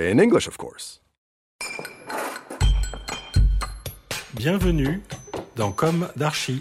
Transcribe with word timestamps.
In 0.00 0.18
English, 0.18 0.48
of 0.48 0.56
course. 0.56 1.00
Bienvenue 4.34 5.00
dans 5.54 5.70
Comme 5.70 6.08
d'Archi. 6.16 6.58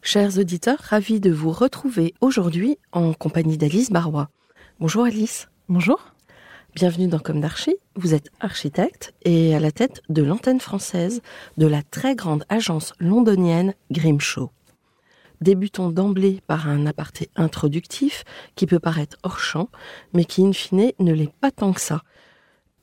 Chers 0.00 0.38
auditeurs, 0.38 0.78
ravis 0.78 1.18
de 1.18 1.32
vous 1.32 1.50
retrouver 1.50 2.14
aujourd'hui 2.20 2.78
en 2.92 3.14
compagnie 3.14 3.58
d'Alice 3.58 3.90
Barrois. 3.90 4.28
Bonjour 4.78 5.06
Alice. 5.06 5.48
Bonjour. 5.68 6.14
Bienvenue 6.76 7.08
dans 7.08 7.18
Comme 7.18 7.40
d'Archi. 7.40 7.74
Vous 7.96 8.14
êtes 8.14 8.30
architecte 8.38 9.12
et 9.24 9.56
à 9.56 9.58
la 9.58 9.72
tête 9.72 10.02
de 10.08 10.22
l'antenne 10.22 10.60
française 10.60 11.20
de 11.56 11.66
la 11.66 11.82
très 11.82 12.14
grande 12.14 12.44
agence 12.48 12.92
londonienne 13.00 13.74
Grimshaw. 13.90 14.52
Débutons 15.40 15.90
d'emblée 15.90 16.40
par 16.46 16.68
un 16.68 16.86
aparté 16.86 17.28
introductif 17.36 18.24
qui 18.54 18.66
peut 18.66 18.78
paraître 18.78 19.16
hors 19.22 19.38
champ, 19.38 19.68
mais 20.12 20.24
qui 20.24 20.44
in 20.44 20.52
fine 20.52 20.92
ne 20.98 21.12
l'est 21.12 21.32
pas 21.40 21.50
tant 21.50 21.72
que 21.72 21.80
ça. 21.80 22.02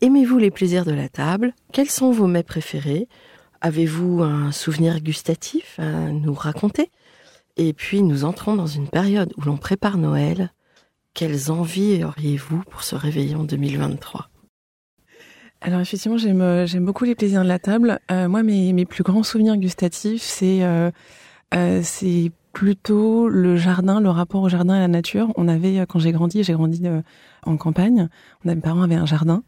Aimez-vous 0.01 0.37
les 0.37 0.51
plaisirs 0.51 0.85
de 0.85 0.91
la 0.91 1.09
table? 1.09 1.53
Quels 1.71 1.89
sont 1.89 2.11
vos 2.11 2.27
mets 2.27 2.43
préférés? 2.43 3.07
Avez-vous 3.61 4.21
un 4.21 4.51
souvenir 4.51 4.99
gustatif 4.99 5.79
à 5.79 6.11
nous 6.11 6.33
raconter? 6.33 6.91
Et 7.55 7.73
puis 7.73 8.01
nous 8.01 8.25
entrons 8.25 8.55
dans 8.55 8.67
une 8.67 8.89
période 8.89 9.33
où 9.37 9.41
l'on 9.41 9.57
prépare 9.57 9.97
Noël. 9.97 10.51
Quelles 11.13 11.51
envies 11.51 12.03
auriez-vous 12.03 12.63
pour 12.69 12.83
ce 12.83 12.95
réveillon 12.95 13.43
2023 13.43 14.29
Alors 15.61 15.79
effectivement, 15.79 16.17
j'aime 16.17 16.41
euh, 16.41 16.65
j'aime 16.65 16.85
beaucoup 16.85 17.05
les 17.05 17.15
plaisirs 17.15 17.43
de 17.43 17.47
la 17.47 17.59
table. 17.59 17.99
Euh, 18.11 18.27
moi, 18.27 18.41
mes, 18.41 18.85
plus 18.85 19.03
grands 19.03 19.23
souvenirs 19.23 19.55
gustatifs, 19.57 20.23
c'est 20.23 20.63
euh, 20.63 20.91
c'est 21.83 22.31
plutôt 22.53 23.27
le 23.27 23.57
jardin, 23.57 23.99
le 23.99 24.09
rapport 24.09 24.41
au 24.41 24.49
jardin 24.49 24.75
et 24.75 24.77
à 24.77 24.81
la 24.81 24.87
nature. 24.87 25.33
On 25.35 25.47
avait, 25.47 25.79
euh, 25.79 25.85
quand 25.85 25.99
j'ai 25.99 26.11
grandi, 26.11 26.43
j'ai 26.43 26.53
grandi 26.53 26.81
euh, 26.85 27.01
en 27.45 27.57
campagne. 27.57 28.07
Mes 28.45 28.55
parents 28.55 28.83
avaient 28.83 28.95
un 28.95 29.05
jardin 29.05 29.43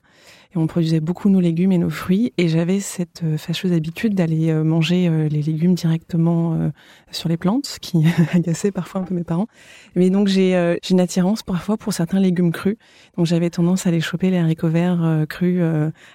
on 0.56 0.68
produisait 0.68 1.00
beaucoup 1.00 1.30
nos 1.30 1.40
légumes 1.40 1.72
et 1.72 1.78
nos 1.78 1.90
fruits. 1.90 2.34
Et 2.38 2.48
j'avais 2.48 2.80
cette 2.80 3.24
euh, 3.24 3.38
fâcheuse 3.38 3.74
habitude 3.74 4.16
d'aller 4.16 4.50
euh, 4.50 4.64
manger 4.64 5.08
euh, 5.08 5.28
les 5.28 5.42
légumes 5.42 5.76
directement 5.76 6.72
sur 7.12 7.30
les 7.30 7.38
plantes, 7.38 7.66
ce 7.66 7.80
qui 7.80 8.06
agaçait 8.34 8.72
parfois 8.72 9.02
un 9.02 9.04
peu 9.04 9.14
mes 9.14 9.24
parents. 9.24 9.48
Mais 9.96 10.10
donc 10.10 10.28
j'ai 10.28 10.56
une 10.90 11.00
attirance 11.00 11.44
parfois 11.44 11.78
pour 11.78 11.94
certains 11.94 12.20
légumes 12.20 12.52
crus. 12.52 12.78
Donc 13.18 13.26
j'avais 13.26 13.50
tendance 13.50 13.86
à 13.86 13.90
aller 13.90 14.02
choper 14.02 14.30
les 14.30 14.38
haricots 14.38 14.70
verts 14.70 15.26
crus 15.30 15.62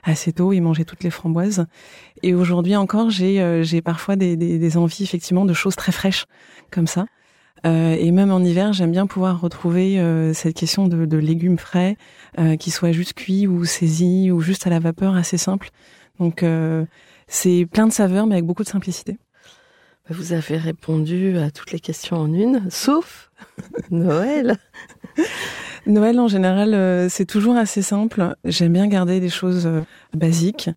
assez 0.03 0.33
tôt 0.33 0.53
et 0.53 0.61
manger 0.61 0.85
toutes 0.85 1.03
les 1.03 1.11
framboises. 1.11 1.67
Et 2.23 2.35
aujourd'hui 2.35 2.77
encore, 2.77 3.11
j'ai 3.11 3.63
j'ai 3.63 3.83
parfois 3.83 4.17
des 4.17 4.77
envies 4.77 5.05
effectivement 5.05 5.45
de 5.45 5.55
choses 5.55 5.77
très 5.77 5.93
fraîches 5.93 6.27
comme 6.71 6.87
ça. 6.87 7.07
Euh, 7.67 7.97
et 7.99 8.11
même 8.11 8.31
en 8.31 8.41
hiver, 8.41 8.73
j'aime 8.73 8.93
bien 8.93 9.07
pouvoir 9.07 9.41
retrouver 9.41 9.99
euh, 9.99 10.33
cette 10.33 10.55
question 10.57 10.89
de, 10.89 11.05
de 11.05 11.17
légumes 11.19 11.59
frais, 11.59 11.97
euh, 12.39 12.57
qui 12.57 12.71
soient 12.71 12.93
juste 12.93 13.15
cuits 13.15 13.47
ou 13.47 13.65
saisis 13.65 14.31
ou 14.31 14.41
juste 14.41 14.67
à 14.67 14.71
la 14.71 14.79
vapeur, 14.79 15.15
assez 15.15 15.37
simple. 15.37 15.71
Donc 16.19 16.43
euh, 16.43 16.85
c'est 17.27 17.67
plein 17.71 17.87
de 17.87 17.93
saveurs, 17.93 18.27
mais 18.27 18.37
avec 18.37 18.47
beaucoup 18.47 18.63
de 18.63 18.69
simplicité. 18.69 19.19
Vous 20.09 20.33
avez 20.33 20.57
répondu 20.57 21.39
à 21.39 21.51
toutes 21.51 21.73
les 21.73 21.81
questions 21.81 22.17
en 22.17 22.33
une, 22.33 22.69
sauf 22.71 23.31
Noël. 23.91 24.57
Noël 25.87 26.19
en 26.19 26.29
général, 26.29 26.75
euh, 26.75 27.09
c'est 27.09 27.27
toujours 27.27 27.57
assez 27.57 27.83
simple. 27.83 28.35
J'aime 28.45 28.73
bien 28.73 28.87
garder 28.87 29.21
des 29.21 29.29
choses 29.29 29.69
basiques. 30.15 30.71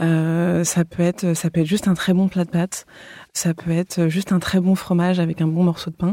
Euh, 0.00 0.64
ça 0.64 0.84
peut 0.84 1.02
être, 1.02 1.34
ça 1.34 1.50
peut 1.50 1.60
être 1.60 1.66
juste 1.66 1.88
un 1.88 1.94
très 1.94 2.12
bon 2.12 2.28
plat 2.28 2.44
de 2.44 2.50
pâtes. 2.50 2.86
Ça 3.32 3.54
peut 3.54 3.70
être 3.70 4.08
juste 4.08 4.32
un 4.32 4.38
très 4.38 4.60
bon 4.60 4.74
fromage 4.74 5.20
avec 5.20 5.40
un 5.40 5.46
bon 5.46 5.64
morceau 5.64 5.90
de 5.90 5.96
pain. 5.96 6.12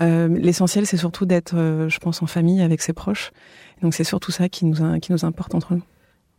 Euh, 0.00 0.28
L'essentiel, 0.28 0.86
c'est 0.86 0.96
surtout 0.96 1.26
d'être, 1.26 1.56
euh, 1.56 1.88
je 1.88 1.98
pense, 1.98 2.22
en 2.22 2.26
famille 2.26 2.62
avec 2.62 2.82
ses 2.82 2.92
proches. 2.92 3.32
Donc 3.82 3.94
c'est 3.94 4.04
surtout 4.04 4.32
ça 4.32 4.48
qui 4.48 4.64
nous, 4.64 4.98
qui 5.00 5.12
nous 5.12 5.24
importe 5.24 5.54
entre 5.54 5.74
nous. 5.74 5.82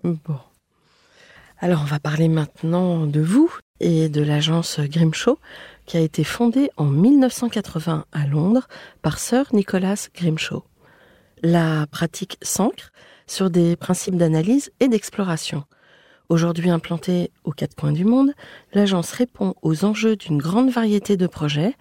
Bon. 0.04 0.40
Alors, 1.60 1.82
on 1.82 1.86
va 1.86 2.00
parler 2.00 2.28
maintenant 2.28 3.08
de 3.08 3.20
vous 3.20 3.52
et 3.80 4.10
de 4.10 4.22
l'agence 4.22 4.80
Grimshaw, 4.80 5.40
qui 5.86 5.98
a 5.98 6.00
été 6.00 6.24
fondée 6.24 6.70
en 6.78 6.86
1980 6.86 8.06
à 8.12 8.28
Londres 8.28 8.68
par 9.02 9.18
Sir 9.18 9.46
Nicholas 9.54 10.08
Grimshaw. 10.14 10.64
La 11.44 11.86
pratique 11.88 12.38
s'ancre 12.42 12.92
sur 13.28 13.50
des 13.50 13.76
principes 13.76 14.18
d'analyse 14.18 14.72
et 14.80 14.88
d'exploration. 14.88 15.66
Aujourd'hui 16.30 16.70
implantée 16.70 17.32
aux 17.46 17.52
quatre 17.52 17.76
coins 17.76 17.94
du 17.94 18.04
monde, 18.04 18.34
l'agence 18.74 19.12
répond 19.12 19.56
aux 19.62 19.86
enjeux 19.86 20.18
d'une 20.18 20.40
grande 20.40 20.70
variété 20.70 21.16
de 21.16 21.26
projets 21.26 21.74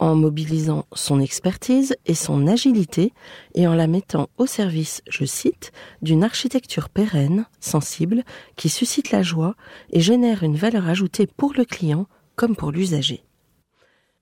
en 0.00 0.16
mobilisant 0.16 0.86
son 0.92 1.20
expertise 1.20 1.94
et 2.04 2.14
son 2.14 2.48
agilité 2.48 3.12
et 3.54 3.68
en 3.68 3.74
la 3.74 3.86
mettant 3.86 4.28
au 4.38 4.46
service, 4.46 5.02
je 5.08 5.24
cite, 5.24 5.70
d'une 6.02 6.24
architecture 6.24 6.88
pérenne, 6.88 7.46
sensible, 7.60 8.24
qui 8.56 8.68
suscite 8.68 9.12
la 9.12 9.22
joie 9.22 9.54
et 9.92 10.00
génère 10.00 10.42
une 10.42 10.56
valeur 10.56 10.88
ajoutée 10.88 11.28
pour 11.28 11.52
le 11.54 11.64
client 11.64 12.08
comme 12.34 12.56
pour 12.56 12.72
l'usager. 12.72 13.22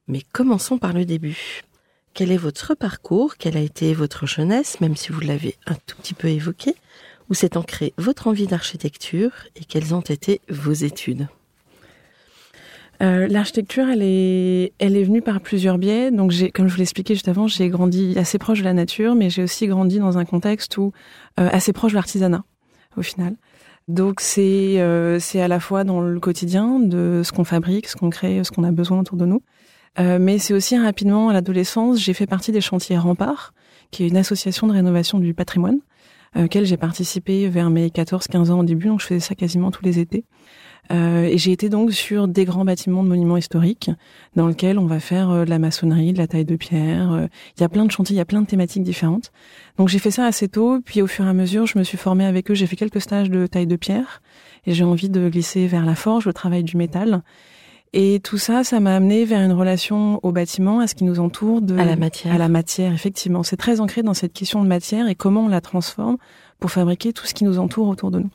Mais 0.08 0.20
commençons 0.32 0.76
par 0.76 0.92
le 0.92 1.06
début. 1.06 1.62
Quel 2.12 2.32
est 2.32 2.36
votre 2.36 2.74
parcours? 2.74 3.36
Quelle 3.38 3.56
a 3.56 3.60
été 3.60 3.94
votre 3.94 4.26
jeunesse, 4.26 4.80
même 4.80 4.96
si 4.96 5.10
vous 5.10 5.20
l'avez 5.20 5.56
un 5.66 5.76
tout 5.86 5.96
petit 5.96 6.12
peu 6.12 6.28
évoqué 6.28 6.74
Où 7.30 7.34
s'est 7.34 7.56
ancrée 7.56 7.94
votre 7.96 8.26
envie 8.26 8.48
d'architecture 8.48 9.30
et 9.54 9.64
quelles 9.64 9.94
ont 9.94 10.00
été 10.00 10.40
vos 10.48 10.72
études 10.72 11.28
Euh, 13.02 13.28
L'architecture, 13.28 13.88
elle 13.88 14.02
est, 14.02 14.72
elle 14.78 14.96
est 14.96 15.04
venue 15.04 15.22
par 15.22 15.40
plusieurs 15.40 15.78
biais. 15.78 16.10
Donc, 16.10 16.32
comme 16.52 16.66
je 16.66 16.72
vous 16.72 16.78
l'expliquais 16.78 17.14
juste 17.14 17.28
avant, 17.28 17.46
j'ai 17.46 17.68
grandi 17.68 18.18
assez 18.18 18.36
proche 18.38 18.58
de 18.58 18.64
la 18.64 18.74
nature, 18.74 19.14
mais 19.14 19.30
j'ai 19.30 19.42
aussi 19.44 19.68
grandi 19.68 20.00
dans 20.00 20.18
un 20.18 20.24
contexte 20.24 20.76
où 20.76 20.92
euh, 21.38 21.48
assez 21.52 21.72
proche 21.72 21.92
de 21.92 21.96
l'artisanat, 21.96 22.44
au 22.96 23.02
final. 23.02 23.36
Donc, 23.88 24.20
c'est, 24.20 24.80
euh, 24.80 25.18
c'est 25.18 25.40
à 25.40 25.48
la 25.48 25.60
fois 25.60 25.84
dans 25.84 26.00
le 26.00 26.20
quotidien 26.20 26.78
de 26.78 27.22
ce 27.24 27.32
qu'on 27.32 27.44
fabrique, 27.44 27.88
ce 27.88 27.96
qu'on 27.96 28.10
crée, 28.10 28.44
ce 28.44 28.50
qu'on 28.50 28.64
a 28.64 28.72
besoin 28.72 29.00
autour 29.00 29.16
de 29.16 29.24
nous. 29.24 29.42
Mais 29.98 30.38
c'est 30.38 30.54
aussi 30.54 30.78
rapidement 30.78 31.28
à 31.28 31.32
l'adolescence, 31.34 31.98
j'ai 31.98 32.14
fait 32.14 32.26
partie 32.26 32.52
des 32.52 32.62
chantiers 32.62 32.96
Rempart, 32.96 33.52
qui 33.90 34.04
est 34.04 34.08
une 34.08 34.16
association 34.16 34.66
de 34.66 34.72
rénovation 34.72 35.18
du 35.18 35.34
patrimoine, 35.34 35.80
auquel 36.36 36.64
j'ai 36.64 36.76
participé 36.76 37.48
vers 37.48 37.70
mes 37.70 37.88
14-15 37.88 38.50
ans 38.50 38.60
au 38.60 38.64
début. 38.64 38.88
Donc, 38.88 39.00
je 39.00 39.06
faisais 39.06 39.20
ça 39.20 39.34
quasiment 39.34 39.70
tous 39.70 39.84
les 39.84 39.98
étés. 39.98 40.24
Euh, 40.92 41.24
et 41.24 41.38
j'ai 41.38 41.52
été 41.52 41.68
donc 41.68 41.92
sur 41.92 42.26
des 42.26 42.44
grands 42.44 42.64
bâtiments 42.64 43.04
de 43.04 43.08
monuments 43.08 43.36
historiques 43.36 43.90
dans 44.34 44.48
lesquels 44.48 44.78
on 44.78 44.86
va 44.86 44.98
faire 44.98 45.30
euh, 45.30 45.44
de 45.44 45.50
la 45.50 45.58
maçonnerie, 45.60 46.12
de 46.12 46.18
la 46.18 46.26
taille 46.26 46.44
de 46.44 46.56
pierre. 46.56 47.12
euh, 47.12 47.26
Il 47.56 47.60
y 47.60 47.64
a 47.64 47.68
plein 47.68 47.84
de 47.84 47.90
chantiers, 47.92 48.14
il 48.14 48.18
y 48.18 48.22
a 48.22 48.24
plein 48.24 48.42
de 48.42 48.46
thématiques 48.46 48.82
différentes. 48.82 49.30
Donc 49.78 49.88
j'ai 49.88 50.00
fait 50.00 50.10
ça 50.10 50.26
assez 50.26 50.48
tôt, 50.48 50.80
puis 50.84 51.00
au 51.00 51.06
fur 51.06 51.24
et 51.26 51.28
à 51.28 51.32
mesure, 51.32 51.66
je 51.66 51.78
me 51.78 51.84
suis 51.84 51.98
formée 51.98 52.24
avec 52.24 52.50
eux. 52.50 52.54
J'ai 52.54 52.66
fait 52.66 52.76
quelques 52.76 53.00
stages 53.00 53.30
de 53.30 53.46
taille 53.46 53.68
de 53.68 53.76
pierre 53.76 54.20
et 54.66 54.72
j'ai 54.74 54.84
envie 54.84 55.08
de 55.08 55.28
glisser 55.28 55.68
vers 55.68 55.86
la 55.86 55.94
forge, 55.94 56.26
le 56.26 56.32
travail 56.32 56.64
du 56.64 56.76
métal. 56.76 57.22
Et 57.92 58.20
tout 58.22 58.38
ça, 58.38 58.62
ça 58.62 58.78
m'a 58.78 58.94
amené 58.94 59.24
vers 59.24 59.40
une 59.40 59.52
relation 59.52 60.20
au 60.22 60.30
bâtiment, 60.30 60.78
à 60.78 60.86
ce 60.86 60.94
qui 60.94 61.04
nous 61.04 61.18
entoure, 61.18 61.60
de, 61.60 61.76
À 61.76 61.84
la 61.84 61.96
matière. 61.96 62.34
à 62.34 62.38
la 62.38 62.48
matière. 62.48 62.92
Effectivement, 62.92 63.42
c'est 63.42 63.56
très 63.56 63.80
ancré 63.80 64.02
dans 64.02 64.14
cette 64.14 64.32
question 64.32 64.62
de 64.62 64.68
matière 64.68 65.08
et 65.08 65.16
comment 65.16 65.46
on 65.46 65.48
la 65.48 65.60
transforme 65.60 66.16
pour 66.60 66.70
fabriquer 66.70 67.12
tout 67.12 67.26
ce 67.26 67.34
qui 67.34 67.44
nous 67.44 67.58
entoure 67.58 67.88
autour 67.88 68.10
de 68.12 68.20
nous. 68.20 68.30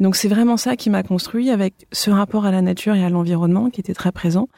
Donc 0.00 0.16
c'est 0.16 0.28
vraiment 0.28 0.56
ça 0.56 0.76
qui 0.76 0.90
m'a 0.90 1.02
construit 1.02 1.50
avec 1.50 1.74
ce 1.92 2.10
rapport 2.10 2.46
à 2.46 2.50
la 2.50 2.62
nature 2.62 2.94
et 2.94 3.04
à 3.04 3.10
l'environnement 3.10 3.68
qui 3.70 3.80
était 3.80 3.94
très 3.94 4.12
présent, 4.12 4.48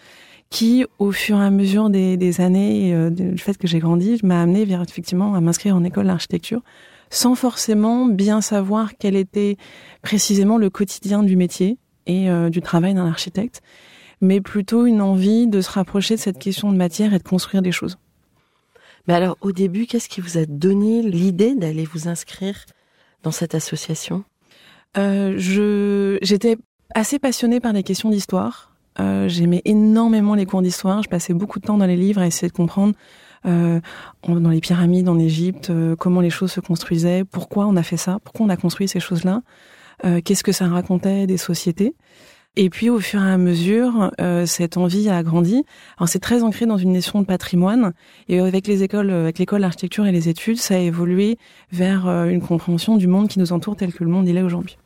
qui, 0.51 0.87
au 0.99 1.13
fur 1.13 1.41
et 1.41 1.45
à 1.45 1.51
mesure 1.51 1.91
des, 1.91 2.41
années, 2.41 2.95
euh, 2.95 3.11
du 3.11 3.39
fait 3.39 3.59
que 3.59 3.67
j'ai 3.67 3.81
grandi, 3.81 4.21
m'a 4.23 4.41
amené 4.41 4.65
vers 4.65 4.81
effectivement 4.83 5.35
à 5.35 5.41
m'inscrire 5.41 5.75
en 5.75 5.83
école 5.83 6.07
d'architecture, 6.07 6.63
sans 7.11 7.35
forcément 7.35 8.07
bien 8.07 8.41
savoir 8.41 8.93
quel 8.99 9.17
était 9.17 9.57
précisément 10.01 10.59
le 10.59 10.71
quotidien 10.71 11.23
du 11.23 11.37
métier 11.37 11.77
et 12.07 12.31
euh, 12.31 12.49
du 12.49 12.63
travail 12.63 12.95
d'un 12.95 13.07
architecte, 13.07 13.63
mais 14.23 14.41
plutôt 14.41 14.87
une 14.87 15.03
envie 15.03 15.49
de 15.49 15.61
se 15.61 15.71
rapprocher 15.71 16.15
de 16.15 16.21
cette 16.21 16.39
question 16.39 16.73
de 16.73 16.77
matière 16.77 17.13
et 17.13 17.19
de 17.19 17.25
construire 17.25 17.61
des 17.61 17.73
choses. 17.73 17.99
Mais 19.07 19.15
alors, 19.15 19.37
au 19.41 19.51
début, 19.51 19.87
qu'est-ce 19.87 20.09
qui 20.09 20.21
vous 20.21 20.39
a 20.39 20.47
donné 20.47 21.03
l'idée 21.03 21.57
d'aller 21.57 21.85
vous 21.85 22.09
inscrire 22.09 22.65
dans 23.25 23.33
cette 23.33 23.55
association? 23.55 24.25
Euh, 24.97 25.35
je 25.37 26.19
j'étais 26.23 26.57
assez 26.95 27.19
passionnée 27.19 27.61
par 27.61 27.73
les 27.73 27.83
questions 27.83 28.11
d'histoire 28.11 28.69
euh, 29.01 29.27
j'aimais 29.27 29.63
énormément 29.65 30.35
les 30.35 30.45
cours 30.45 30.61
d'histoire. 30.61 31.03
Je 31.03 31.09
passais 31.09 31.33
beaucoup 31.33 31.59
de 31.61 31.65
temps 31.65 31.79
dans 31.79 31.87
les 31.87 31.97
livres 31.97 32.21
à 32.21 32.27
essayer 32.27 32.49
de 32.49 32.53
comprendre 32.53 32.95
euh, 33.47 33.81
dans 34.29 34.51
les 34.51 34.61
pyramides 34.61 35.09
en 35.09 35.19
Égypte 35.19 35.73
comment 35.99 36.21
les 36.21 36.29
choses 36.29 36.53
se 36.53 36.61
construisaient, 36.61 37.25
pourquoi 37.25 37.65
on 37.65 37.77
a 37.77 37.83
fait 37.83 37.97
ça, 37.97 38.19
pourquoi 38.23 38.45
on 38.45 38.51
a 38.51 38.57
construit 38.59 38.89
ces 38.89 39.01
choses-là, 39.01 39.41
qu'est-ce 40.25 40.45
que 40.45 40.53
ça 40.53 40.69
racontait 40.69 41.27
des 41.27 41.39
sociétés. 41.39 41.95
Et 42.57 42.69
puis 42.69 42.91
au 42.91 43.01
fur 43.01 43.23
et 43.23 43.31
à 43.31 43.39
mesure, 43.39 44.11
euh, 44.21 44.45
cette 44.45 44.77
envie 44.77 45.09
a 45.09 45.23
grandi. 45.23 45.65
Alors 45.97 46.09
c'est 46.09 46.19
très 46.19 46.43
ancré 46.43 46.67
dans 46.67 46.77
une 46.77 46.93
notion 46.93 47.21
de 47.21 47.27
patrimoine. 47.27 47.93
Et 48.29 48.41
avec 48.41 48.67
les 48.67 48.83
écoles, 48.83 49.11
avec 49.11 49.39
l'école 49.39 49.63
d'architecture 49.63 50.07
et 50.07 50.13
les 50.13 50.29
études, 50.29 50.59
ça 50.59 50.75
a 50.75 50.79
évolué 50.79 51.39
vers 51.71 52.07
une 52.07 52.43
compréhension 52.43 52.97
du 52.97 53.07
monde 53.07 53.29
qui 53.29 53.39
nous 53.39 53.53
entoure 53.53 53.77
tel 53.77 53.93
que 53.93 54.05
le 54.05 54.11
monde 54.11 54.29
il 54.29 54.37
est 54.37 54.43
aujourd'hui. 54.43 54.77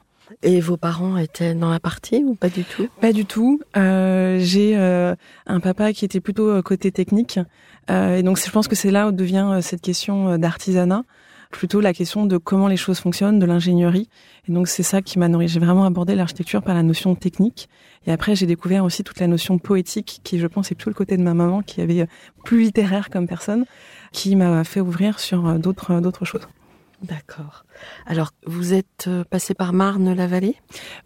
Et 0.42 0.60
vos 0.60 0.76
parents 0.76 1.16
étaient 1.16 1.54
dans 1.54 1.70
la 1.70 1.78
partie 1.78 2.24
ou 2.24 2.34
pas 2.34 2.48
du 2.48 2.64
tout? 2.64 2.88
Pas 3.00 3.12
du 3.12 3.24
tout. 3.24 3.60
Euh, 3.76 4.38
j'ai 4.40 4.76
euh, 4.76 5.14
un 5.46 5.60
papa 5.60 5.92
qui 5.92 6.04
était 6.04 6.20
plutôt 6.20 6.48
euh, 6.48 6.62
côté 6.62 6.90
technique. 6.90 7.38
Euh, 7.90 8.16
et 8.16 8.22
donc 8.24 8.38
je 8.44 8.50
pense 8.50 8.66
que 8.66 8.74
c'est 8.74 8.90
là 8.90 9.08
où 9.08 9.12
devient 9.12 9.48
euh, 9.52 9.60
cette 9.60 9.80
question 9.80 10.36
d'artisanat, 10.36 11.04
plutôt 11.50 11.80
la 11.80 11.92
question 11.92 12.26
de 12.26 12.36
comment 12.36 12.68
les 12.68 12.76
choses 12.76 12.98
fonctionnent, 12.98 13.38
de 13.38 13.46
l'ingénierie. 13.46 14.08
Et 14.48 14.52
donc 14.52 14.68
c'est 14.68 14.82
ça 14.82 15.02
qui 15.02 15.18
m'a 15.18 15.28
nourri. 15.28 15.48
J'ai 15.48 15.60
vraiment 15.60 15.84
abordé 15.84 16.14
l'architecture 16.14 16.62
par 16.62 16.74
la 16.74 16.82
notion 16.82 17.14
technique. 17.14 17.68
Et 18.06 18.12
après 18.12 18.36
j'ai 18.36 18.46
découvert 18.46 18.84
aussi 18.84 19.02
toute 19.04 19.20
la 19.20 19.26
notion 19.26 19.58
poétique, 19.58 20.20
qui 20.24 20.38
je 20.38 20.46
pense 20.46 20.70
est 20.70 20.74
plutôt 20.74 20.90
le 20.90 20.94
côté 20.94 21.16
de 21.16 21.22
ma 21.22 21.34
maman, 21.34 21.62
qui 21.62 21.80
avait 21.80 22.06
plus 22.44 22.62
littéraire 22.62 23.10
comme 23.10 23.26
personne, 23.26 23.64
qui 24.12 24.36
m'a 24.36 24.64
fait 24.64 24.80
ouvrir 24.80 25.18
sur 25.18 25.58
d'autres 25.58 26.00
d'autres 26.00 26.24
choses. 26.24 26.46
D'accord. 27.02 27.64
Alors, 28.06 28.30
vous 28.46 28.72
êtes 28.72 29.04
euh, 29.06 29.22
passé 29.24 29.54
par 29.54 29.72
Marne-la-Vallée? 29.72 30.56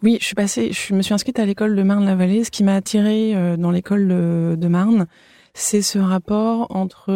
Oui, 0.03 0.17
je 0.21 0.25
suis 0.25 0.35
passée, 0.35 0.71
je 0.71 0.93
me 0.93 1.01
suis 1.01 1.13
inscrite 1.13 1.37
à 1.37 1.45
l'école 1.45 1.75
de 1.75 1.83
Marne-la-Vallée. 1.83 2.43
Ce 2.43 2.51
qui 2.51 2.63
m'a 2.63 2.75
attiré 2.75 3.35
euh, 3.35 3.57
dans 3.57 3.71
l'école 3.71 4.07
de, 4.07 4.67
Marne, 4.67 5.07
c'est 5.53 5.81
ce 5.81 5.99
rapport 5.99 6.73
entre 6.73 7.11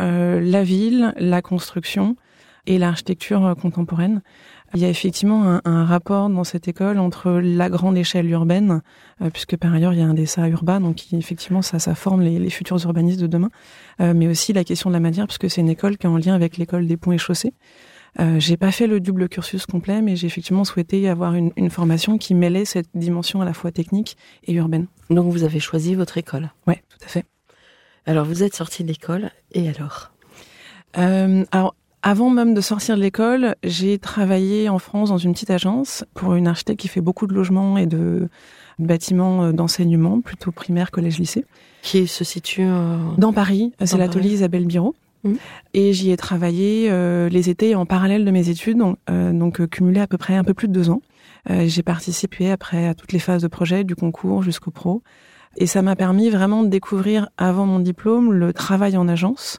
euh, 0.00 0.40
la 0.40 0.62
ville, 0.62 1.14
la 1.16 1.40
construction 1.40 2.16
et 2.70 2.78
l'architecture 2.78 3.54
contemporaine. 3.60 4.22
Il 4.74 4.80
y 4.80 4.84
a 4.84 4.88
effectivement 4.88 5.58
un, 5.64 5.84
rapport 5.84 6.30
dans 6.30 6.44
cette 6.44 6.68
école 6.68 7.00
entre 7.00 7.32
la 7.32 7.68
grande 7.68 7.98
échelle 7.98 8.30
urbaine, 8.30 8.82
puisque 9.32 9.56
par 9.56 9.74
ailleurs 9.74 9.92
il 9.92 9.98
y 9.98 10.02
a 10.02 10.06
un 10.06 10.14
dessin 10.14 10.46
urbain, 10.46 10.80
donc 10.80 11.12
effectivement 11.12 11.60
ça, 11.60 11.80
ça 11.80 11.96
forme 11.96 12.22
les, 12.22 12.38
les 12.38 12.50
futurs 12.50 12.78
urbanistes 12.84 13.20
de 13.20 13.26
demain, 13.26 13.50
mais 13.98 14.28
aussi 14.28 14.52
la 14.52 14.62
question 14.62 14.88
de 14.88 14.94
la 14.94 15.00
matière, 15.00 15.26
puisque 15.26 15.50
c'est 15.50 15.60
une 15.60 15.68
école 15.68 15.98
qui 15.98 16.06
est 16.06 16.10
en 16.10 16.16
lien 16.16 16.34
avec 16.34 16.56
l'école 16.56 16.86
des 16.86 16.96
ponts 16.96 17.10
et 17.10 17.18
chaussées. 17.18 17.52
Euh, 18.18 18.40
j'ai 18.40 18.56
pas 18.56 18.72
fait 18.72 18.86
le 18.86 19.00
double 19.00 19.28
cursus 19.28 19.66
complet, 19.66 20.02
mais 20.02 20.16
j'ai 20.16 20.26
effectivement 20.26 20.64
souhaité 20.64 21.08
avoir 21.08 21.34
une, 21.34 21.52
une, 21.56 21.70
formation 21.70 22.18
qui 22.18 22.34
mêlait 22.34 22.64
cette 22.64 22.88
dimension 22.94 23.40
à 23.40 23.44
la 23.44 23.52
fois 23.52 23.70
technique 23.70 24.16
et 24.44 24.52
urbaine. 24.54 24.86
Donc 25.10 25.30
vous 25.30 25.44
avez 25.44 25.60
choisi 25.60 25.94
votre 25.94 26.18
école 26.18 26.50
Ouais, 26.66 26.82
tout 26.88 27.04
à 27.04 27.08
fait. 27.08 27.24
Alors 28.06 28.24
vous 28.24 28.42
êtes 28.42 28.56
sorti 28.56 28.82
de 28.82 28.88
l'école, 28.88 29.30
et 29.52 29.68
alors? 29.68 30.10
Euh, 30.98 31.44
Alors 31.52 31.76
avant 32.02 32.30
même 32.30 32.54
de 32.54 32.60
sortir 32.60 32.96
de 32.96 33.00
l'école, 33.00 33.56
j'ai 33.62 33.98
travaillé 33.98 34.68
en 34.68 34.78
France 34.78 35.10
dans 35.10 35.18
une 35.18 35.32
petite 35.32 35.50
agence 35.50 36.04
pour 36.14 36.34
une 36.34 36.46
architecte 36.46 36.80
qui 36.80 36.88
fait 36.88 37.00
beaucoup 37.00 37.26
de 37.26 37.34
logements 37.34 37.76
et 37.76 37.86
de 37.86 38.28
bâtiments 38.78 39.44
euh, 39.44 39.52
d'enseignement, 39.52 40.20
plutôt 40.20 40.52
primaire, 40.52 40.90
collège, 40.90 41.18
lycée. 41.18 41.44
Qui 41.82 42.06
se 42.06 42.24
situe 42.24 42.64
euh, 42.64 42.96
dans 43.18 43.32
Paris. 43.32 43.72
C'est 43.84 43.98
l'atelier 43.98 44.30
Isabelle 44.30 44.66
Biro. 44.66 44.94
Mmh. 45.24 45.34
Et 45.74 45.92
j'y 45.92 46.10
ai 46.10 46.16
travaillé 46.16 46.88
euh, 46.90 47.28
les 47.28 47.50
étés 47.50 47.74
en 47.74 47.84
parallèle 47.84 48.24
de 48.24 48.30
mes 48.30 48.48
études, 48.48 48.78
donc, 48.78 48.96
euh, 49.10 49.32
donc 49.32 49.66
cumulé 49.68 50.00
à 50.00 50.06
peu 50.06 50.16
près 50.16 50.34
un 50.34 50.44
peu 50.44 50.54
plus 50.54 50.68
de 50.68 50.72
deux 50.72 50.88
ans. 50.88 51.02
j'ai 51.48 51.82
participé 51.82 52.50
après 52.50 52.86
à 52.86 52.94
toutes 52.94 53.12
les 53.12 53.18
phases 53.18 53.42
de 53.42 53.48
projet, 53.48 53.84
du 53.84 53.94
concours 53.94 54.42
jusqu'au 54.42 54.70
pro. 54.70 55.02
Et 55.56 55.66
ça 55.66 55.82
m'a 55.82 55.96
permis 55.96 56.30
vraiment 56.30 56.62
de 56.62 56.68
découvrir 56.68 57.28
avant 57.36 57.66
mon 57.66 57.80
diplôme 57.80 58.32
le 58.32 58.52
travail 58.52 58.96
en 58.96 59.08
agence, 59.08 59.58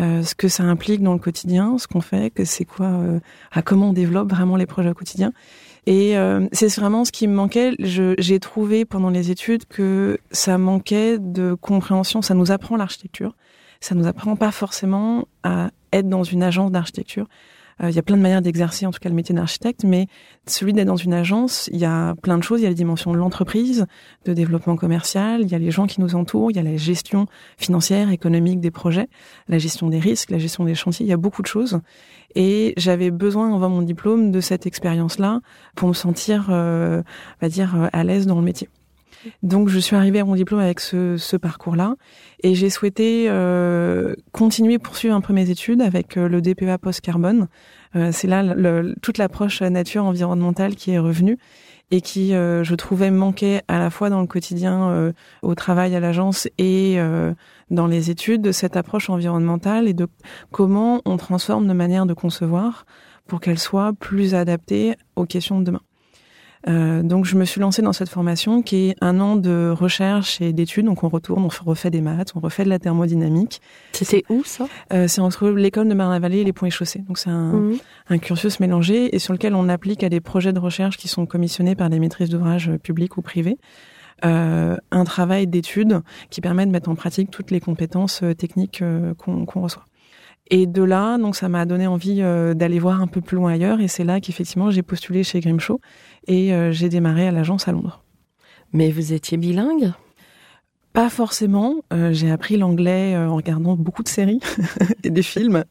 ce 0.00 0.34
que 0.34 0.48
ça 0.48 0.62
implique 0.62 1.02
dans 1.02 1.12
le 1.12 1.18
quotidien, 1.18 1.76
ce 1.78 1.86
qu'on 1.86 2.00
fait, 2.00 2.30
que 2.30 2.44
c'est 2.44 2.64
quoi, 2.64 3.00
à 3.52 3.62
comment 3.62 3.90
on 3.90 3.92
développe 3.92 4.30
vraiment 4.30 4.56
les 4.56 4.66
projets 4.66 4.90
au 4.90 4.94
quotidien. 4.94 5.32
Et 5.86 6.14
c'est 6.52 6.74
vraiment 6.76 7.04
ce 7.04 7.12
qui 7.12 7.28
me 7.28 7.34
manquait. 7.34 7.74
J'ai 7.78 8.40
trouvé 8.40 8.84
pendant 8.84 9.10
les 9.10 9.30
études 9.30 9.66
que 9.66 10.18
ça 10.30 10.58
manquait 10.58 11.18
de 11.18 11.54
compréhension. 11.54 12.22
Ça 12.22 12.34
nous 12.34 12.50
apprend 12.50 12.76
l'architecture, 12.76 13.34
ça 13.80 13.94
nous 13.94 14.06
apprend 14.06 14.36
pas 14.36 14.52
forcément 14.52 15.28
à 15.42 15.70
être 15.92 16.08
dans 16.08 16.22
une 16.24 16.42
agence 16.42 16.70
d'architecture. 16.70 17.26
Euh, 17.82 17.90
il 17.90 17.96
y 17.96 17.98
a 17.98 18.02
plein 18.02 18.16
de 18.16 18.22
manières 18.22 18.42
d'exercer 18.42 18.86
en 18.86 18.90
tout 18.90 18.98
cas 18.98 19.08
le 19.08 19.14
métier 19.14 19.34
d'architecte, 19.34 19.84
mais 19.84 20.06
celui 20.46 20.72
d'être 20.72 20.86
dans 20.86 20.96
une 20.96 21.14
agence, 21.14 21.68
il 21.72 21.78
y 21.78 21.84
a 21.84 22.14
plein 22.22 22.38
de 22.38 22.42
choses. 22.42 22.60
Il 22.60 22.64
y 22.64 22.66
a 22.66 22.68
les 22.68 22.74
dimensions 22.74 23.12
de 23.12 23.16
l'entreprise, 23.16 23.86
de 24.24 24.32
développement 24.32 24.76
commercial, 24.76 25.42
il 25.42 25.48
y 25.48 25.54
a 25.54 25.58
les 25.58 25.70
gens 25.70 25.86
qui 25.86 26.00
nous 26.00 26.14
entourent, 26.14 26.50
il 26.50 26.56
y 26.56 26.60
a 26.60 26.62
la 26.62 26.76
gestion 26.76 27.26
financière, 27.56 28.10
économique 28.10 28.60
des 28.60 28.70
projets, 28.70 29.08
la 29.48 29.58
gestion 29.58 29.88
des 29.88 29.98
risques, 29.98 30.30
la 30.30 30.38
gestion 30.38 30.64
des 30.64 30.74
chantiers. 30.74 31.06
Il 31.06 31.08
y 31.08 31.14
a 31.14 31.18
beaucoup 31.18 31.42
de 31.42 31.46
choses. 31.46 31.80
Et 32.34 32.74
j'avais 32.76 33.10
besoin, 33.10 33.54
avant 33.54 33.68
mon 33.68 33.82
diplôme, 33.82 34.30
de 34.30 34.40
cette 34.40 34.66
expérience-là 34.66 35.40
pour 35.74 35.88
me 35.88 35.94
sentir, 35.94 36.48
euh, 36.50 37.02
on 37.40 37.46
va 37.46 37.48
dire, 37.48 37.74
euh, 37.74 37.88
à 37.92 38.04
l'aise 38.04 38.26
dans 38.26 38.36
le 38.36 38.42
métier. 38.42 38.68
Donc 39.42 39.68
je 39.68 39.78
suis 39.78 39.96
arrivée 39.96 40.20
à 40.20 40.24
mon 40.24 40.34
diplôme 40.34 40.60
avec 40.60 40.80
ce, 40.80 41.16
ce 41.16 41.36
parcours-là 41.36 41.96
et 42.42 42.54
j'ai 42.54 42.70
souhaité 42.70 43.26
euh, 43.28 44.14
continuer 44.32 44.78
poursuivre 44.78 45.14
un 45.14 45.20
peu 45.20 45.32
mes 45.32 45.50
études 45.50 45.82
avec 45.82 46.16
euh, 46.16 46.28
le 46.28 46.40
DPA 46.40 46.78
post-carbone. 46.78 47.48
Euh, 47.96 48.10
c'est 48.12 48.28
là 48.28 48.42
le, 48.42 48.94
toute 49.02 49.18
l'approche 49.18 49.62
nature 49.62 50.04
environnementale 50.04 50.74
qui 50.74 50.92
est 50.92 50.98
revenue 50.98 51.38
et 51.90 52.00
qui, 52.00 52.34
euh, 52.34 52.62
je 52.62 52.74
trouvais, 52.76 53.10
manquait 53.10 53.62
à 53.66 53.80
la 53.80 53.90
fois 53.90 54.10
dans 54.10 54.20
le 54.20 54.28
quotidien, 54.28 54.90
euh, 54.90 55.12
au 55.42 55.56
travail 55.56 55.96
à 55.96 56.00
l'agence 56.00 56.48
et 56.58 56.98
dans 57.70 57.86
les 57.86 58.10
études, 58.10 58.42
de 58.42 58.52
cette 58.52 58.76
approche 58.76 59.10
environnementale 59.10 59.88
et 59.88 59.94
de 59.94 60.06
comment 60.52 61.02
on 61.04 61.16
transforme 61.16 61.66
nos 61.66 61.74
manières 61.74 62.06
de 62.06 62.14
concevoir 62.14 62.84
pour 63.26 63.40
qu'elles 63.40 63.58
soient 63.58 63.92
plus 63.92 64.34
adaptées 64.34 64.94
aux 65.16 65.26
questions 65.26 65.60
de 65.60 65.64
demain. 65.64 65.82
Euh, 66.68 67.02
donc 67.02 67.24
je 67.24 67.36
me 67.36 67.44
suis 67.44 67.60
lancée 67.60 67.80
dans 67.82 67.92
cette 67.92 68.08
formation 68.08 68.62
qui 68.62 68.90
est 68.90 68.96
un 69.00 69.18
an 69.20 69.36
de 69.36 69.70
recherche 69.70 70.40
et 70.40 70.52
d'études. 70.52 70.86
Donc 70.86 71.04
on 71.04 71.08
retourne, 71.08 71.44
on 71.44 71.68
refait 71.68 71.90
des 71.90 72.00
maths, 72.00 72.32
on 72.34 72.40
refait 72.40 72.64
de 72.64 72.68
la 72.68 72.78
thermodynamique. 72.78 73.60
C'était 73.92 74.24
où 74.28 74.44
ça? 74.44 74.66
Euh, 74.92 75.08
C'est 75.08 75.20
entre 75.20 75.48
l'école 75.50 75.88
de 75.88 75.94
Marne-la-Vallée 75.94 76.38
et 76.38 76.44
les 76.44 76.52
Ponts 76.52 76.66
et 76.66 76.70
Chaussées. 76.70 77.00
Donc 77.00 77.18
c'est 77.18 77.30
un, 77.30 77.52
mhm. 77.52 77.78
un, 78.10 78.18
cursus 78.18 78.60
mélangé 78.60 79.14
et 79.14 79.18
sur 79.18 79.32
lequel 79.32 79.54
on 79.54 79.68
applique 79.68 80.04
à 80.04 80.08
des 80.08 80.20
projets 80.20 80.52
de 80.52 80.58
recherche 80.58 80.96
qui 80.96 81.08
sont 81.08 81.26
commissionnés 81.26 81.74
par 81.74 81.88
des 81.90 81.98
maîtrises 81.98 82.28
d'ouvrage 82.28 82.70
publics 82.82 83.16
ou 83.16 83.22
privés. 83.22 83.58
Euh, 84.24 84.76
un 84.90 85.04
travail 85.04 85.46
d'études 85.46 86.00
qui 86.28 86.40
permet 86.40 86.66
de 86.66 86.70
mettre 86.70 86.90
en 86.90 86.94
pratique 86.94 87.30
toutes 87.30 87.50
les 87.50 87.60
compétences 87.60 88.22
euh, 88.22 88.34
techniques 88.34 88.82
euh, 88.82 89.14
qu'on 89.14 89.46
reçoit. 89.60 89.86
Et 90.50 90.66
de 90.66 90.82
là, 90.82 91.16
donc 91.16 91.36
ça 91.36 91.48
m'a 91.48 91.64
donné 91.64 91.86
envie 91.86 92.22
euh, 92.22 92.54
d'aller 92.54 92.80
voir 92.80 93.00
un 93.00 93.06
peu 93.06 93.20
plus 93.20 93.36
loin 93.36 93.52
ailleurs. 93.52 93.80
Et 93.80 93.88
c'est 93.88 94.04
là 94.04 94.20
qu'effectivement 94.20 94.70
j'ai 94.70 94.82
postulé 94.82 95.22
chez 95.22 95.40
Grimshaw 95.40 95.80
et 96.26 96.52
euh, 96.52 96.72
j'ai 96.72 96.88
démarré 96.88 97.28
à 97.28 97.30
l'agence 97.30 97.68
à 97.68 97.72
Londres. 97.72 98.02
Mais 98.72 98.90
vous 98.90 99.12
étiez 99.12 99.36
bilingue? 99.36 99.92
Pas 100.92 101.08
forcément. 101.08 101.76
Euh, 101.92 102.12
j'ai 102.12 102.32
appris 102.32 102.56
l'anglais 102.56 103.16
en 103.16 103.36
regardant 103.36 103.76
beaucoup 103.76 104.02
de 104.02 104.08
séries 104.08 104.40
et 105.04 105.10
des 105.10 105.22
films. 105.22 105.62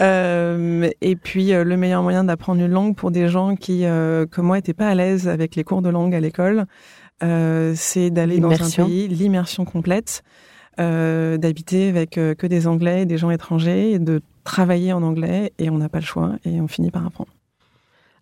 et 0.00 1.16
puis 1.22 1.48
le 1.50 1.76
meilleur 1.76 2.02
moyen 2.02 2.24
d'apprendre 2.24 2.62
une 2.62 2.72
langue 2.72 2.96
pour 2.96 3.10
des 3.10 3.28
gens 3.28 3.54
qui, 3.54 3.84
comme 4.30 4.46
moi, 4.46 4.56
n'étaient 4.56 4.72
pas 4.72 4.88
à 4.88 4.94
l'aise 4.94 5.28
avec 5.28 5.56
les 5.56 5.64
cours 5.64 5.82
de 5.82 5.90
langue 5.90 6.14
à 6.14 6.20
l'école, 6.20 6.64
c'est 7.20 8.10
d'aller 8.10 8.40
dans 8.40 8.50
un 8.50 8.86
pays, 8.86 9.08
l'immersion 9.08 9.66
complète. 9.66 10.22
Euh, 10.78 11.36
d'habiter 11.36 11.88
avec 11.88 12.16
euh, 12.16 12.34
que 12.34 12.46
des 12.46 12.68
Anglais, 12.68 13.04
des 13.04 13.18
gens 13.18 13.30
étrangers, 13.30 13.90
et 13.92 13.98
de 13.98 14.22
travailler 14.44 14.92
en 14.92 15.02
anglais, 15.02 15.52
et 15.58 15.68
on 15.68 15.78
n'a 15.78 15.88
pas 15.88 15.98
le 15.98 16.04
choix, 16.04 16.36
et 16.44 16.60
on 16.60 16.68
finit 16.68 16.92
par 16.92 17.04
apprendre. 17.04 17.30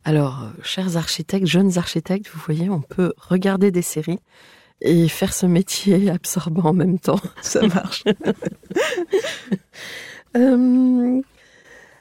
Alors, 0.04 0.42
euh, 0.42 0.62
chers 0.62 0.96
architectes, 0.96 1.46
jeunes 1.46 1.76
architectes, 1.76 2.28
vous 2.32 2.40
voyez, 2.44 2.70
on 2.70 2.80
peut 2.80 3.12
regarder 3.18 3.70
des 3.70 3.82
séries 3.82 4.18
et 4.80 5.08
faire 5.08 5.34
ce 5.34 5.44
métier 5.44 6.08
absorbant 6.14 6.70
en 6.70 6.72
même 6.72 6.98
temps. 6.98 7.20
Ça 7.42 7.60
marche. 7.66 8.04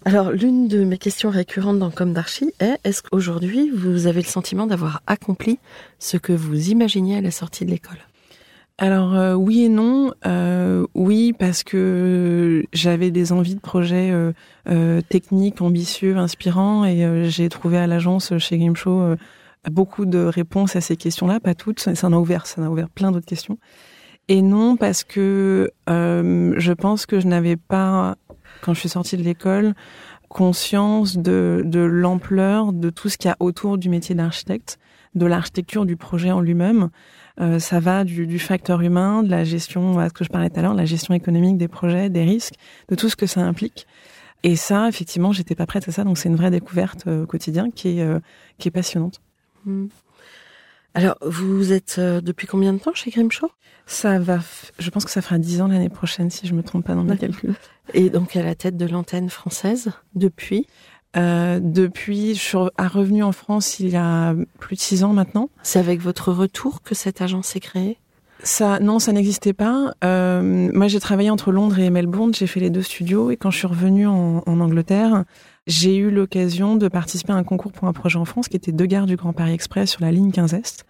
alors, 0.06 0.32
l'une 0.32 0.70
de 0.70 0.86
mes 0.86 0.98
questions 0.98 1.30
récurrentes 1.30 1.80
dans 1.80 1.92
Comme 1.92 2.14
d'Archi 2.14 2.54
est 2.62 2.78
est-ce 2.86 3.04
qu'aujourd'hui 3.04 3.70
vous 3.70 4.08
avez 4.08 4.22
le 4.22 4.28
sentiment 4.28 4.66
d'avoir 4.66 5.02
accompli 5.08 5.60
ce 6.00 6.16
que 6.16 6.32
vous 6.32 6.70
imaginiez 6.70 7.18
à 7.18 7.22
la 7.22 7.32
sortie 7.32 7.66
de 7.66 7.72
l'école? 7.72 8.07
Alors 8.80 9.16
euh, 9.16 9.34
oui 9.34 9.64
et 9.64 9.70
non. 9.70 10.14
Euh, 10.26 10.86
oui 10.94 11.34
parce 11.34 11.64
que 11.64 12.64
j'avais 12.74 13.10
des 13.10 13.32
envies 13.32 13.56
de 13.56 13.60
projets 13.60 14.12
euh, 14.68 15.02
techniques, 15.10 15.62
ambitieux, 15.62 16.18
inspirants, 16.18 16.86
et 16.86 17.30
j'ai 17.30 17.50
trouvé 17.50 17.78
à 17.78 17.88
l'agence 17.88 18.38
chez 18.38 18.58
Grimshaw 18.58 19.16
beaucoup 19.72 20.06
de 20.06 20.20
réponses 20.20 20.76
à 20.76 20.82
ces 20.82 20.96
questions-là, 20.96 21.40
pas 21.40 21.56
toutes. 21.56 21.80
Ça 21.80 22.08
en 22.08 22.14
a 22.14 22.18
ouvert, 22.18 22.46
ça 22.46 22.62
en 22.62 22.68
ouvert 22.68 22.90
plein 22.90 23.12
d'autres 23.12 23.26
questions. 23.26 23.58
Et 24.28 24.42
non 24.42 24.78
parce 24.78 25.04
que 25.04 25.72
je 25.88 26.74
pense 26.74 27.06
que 27.06 27.20
je 27.20 27.28
n'avais 27.28 27.58
pas, 27.58 28.16
quand 28.62 28.74
je 28.74 28.80
suis 28.82 28.90
sortie 28.90 29.18
de 29.18 29.24
l'école, 29.24 29.74
conscience 30.30 31.18
de, 31.18 31.64
de 31.66 31.80
l'ampleur 31.80 32.74
de 32.74 32.90
tout 32.90 33.10
ce 33.10 33.18
qu'il 33.18 33.30
y 33.30 33.32
a 33.32 33.38
autour 33.40 33.78
du 33.78 33.90
métier 33.90 34.14
d'architecte, 34.14 34.78
de 35.16 35.26
l'architecture 35.26 35.86
du 35.86 35.98
projet 35.98 36.32
en 36.32 36.42
lui-même. 36.42 36.90
Euh, 37.40 37.60
ça 37.60 37.80
va 37.80 38.04
du, 38.04 38.26
du, 38.26 38.40
facteur 38.40 38.82
humain, 38.82 39.22
de 39.24 39.30
la 39.30 39.44
gestion, 39.44 40.00
à 40.00 40.10
ce 40.10 40.14
que 40.14 40.24
je 40.24 40.30
parlais 40.30 40.50
tout 40.50 40.60
à 40.60 40.64
l'heure, 40.64 40.74
la 40.74 40.86
gestion 40.86 41.14
économique 41.14 41.58
des 41.58 41.68
projets, 41.68 42.10
des 42.10 42.24
risques, 42.24 42.56
de 42.90 42.96
tout 42.96 43.10
ce 43.10 43.16
que 43.16 43.28
ça 43.28 43.42
implique. 43.42 43.88
Et 44.44 44.56
ça, 44.56 44.88
effectivement, 44.88 45.32
j'étais 45.32 45.56
pas 45.56 45.66
prête 45.66 45.88
à 45.88 45.92
ça, 45.92 46.04
donc 46.04 46.18
c'est 46.18 46.30
une 46.30 46.36
vraie 46.36 46.52
découverte 46.52 47.06
euh, 47.08 47.24
au 47.24 47.26
quotidien 47.28 47.70
qui 47.70 48.00
est, 48.00 48.02
euh, 48.02 48.20
qui 48.58 48.68
est 48.68 48.72
passionnante. 48.72 49.22
Hmm. 49.66 49.88
Alors, 50.94 51.18
vous 51.22 51.74
êtes 51.74 52.00
depuis 52.00 52.48
combien 52.48 52.74
de 52.74 52.80
temps 52.80 52.94
chez 52.96 53.12
Grimshaw? 53.12 53.52
Ça 53.86 54.20
va, 54.20 54.40
je 54.80 54.90
pense 54.90 55.06
que 55.06 55.12
ça 55.12 55.22
fera 55.22 55.38
dix 55.38 55.62
ans 55.62 55.68
l'année 55.68 55.90
prochaine, 55.90 56.30
si 56.32 56.48
je 56.48 56.54
me 56.54 56.64
trompe 56.64 56.86
pas 56.86 56.96
dans 56.96 57.04
mes 57.04 57.18
calculs. 57.18 57.54
Et 57.94 58.10
donc 58.10 58.36
à 58.36 58.44
la 58.44 58.56
tête 58.56 58.76
de 58.78 58.86
l'antenne 58.86 59.30
française 59.30 59.92
depuis? 60.16 60.68
Euh, 61.16 61.60
depuis, 61.62 62.36
je 62.36 62.40
suis 62.40 62.58
revenu 62.58 63.24
en 63.24 63.32
France 63.32 63.80
il 63.80 63.90
y 63.90 63.96
a 63.96 64.36
plus 64.60 64.76
de 64.76 64.82
six 64.82 65.04
ans 65.04 65.14
maintenant. 65.14 65.50
C'est 65.64 65.80
avec 65.80 66.02
votre 66.02 66.32
retour 66.32 66.82
que 66.82 66.96
cette 66.96 67.22
agence 67.22 67.48
s'est 67.48 67.60
créée? 67.60 67.98
Ça, 68.44 68.80
non, 68.80 69.00
ça 69.00 69.14
n'existait 69.14 69.54
pas. 69.54 69.94
Euh, 70.04 70.70
moi, 70.74 70.88
j'ai 70.88 71.00
travaillé 71.00 71.30
entre 71.30 71.52
Londres 71.52 71.80
et 71.80 71.90
Melbourne. 71.90 72.34
J'ai 72.36 72.46
fait 72.46 72.60
les 72.60 72.70
deux 72.70 72.84
studios. 72.84 73.32
Et 73.32 73.38
quand 73.38 73.50
je 73.50 73.58
suis 73.58 73.68
revenue 73.68 74.06
en, 74.06 74.44
Angleterre, 74.46 75.24
j'ai 75.66 75.96
eu 75.98 76.12
l'occasion 76.12 76.76
de 76.76 76.88
participer 76.88 77.34
à 77.34 77.36
un 77.36 77.44
concours 77.44 77.72
pour 77.72 77.88
un 77.88 77.94
projet 77.94 78.20
en 78.20 78.26
France 78.26 78.48
qui 78.48 78.56
était 78.56 78.72
deux 78.72 78.86
gares 78.86 79.08
du 79.08 79.16
Grand 79.16 79.34
Paris 79.34 79.54
Express 79.54 79.90
sur 79.90 80.02
la 80.02 80.12
ligne 80.12 80.32
15 80.32 80.54
Est. 80.54 80.86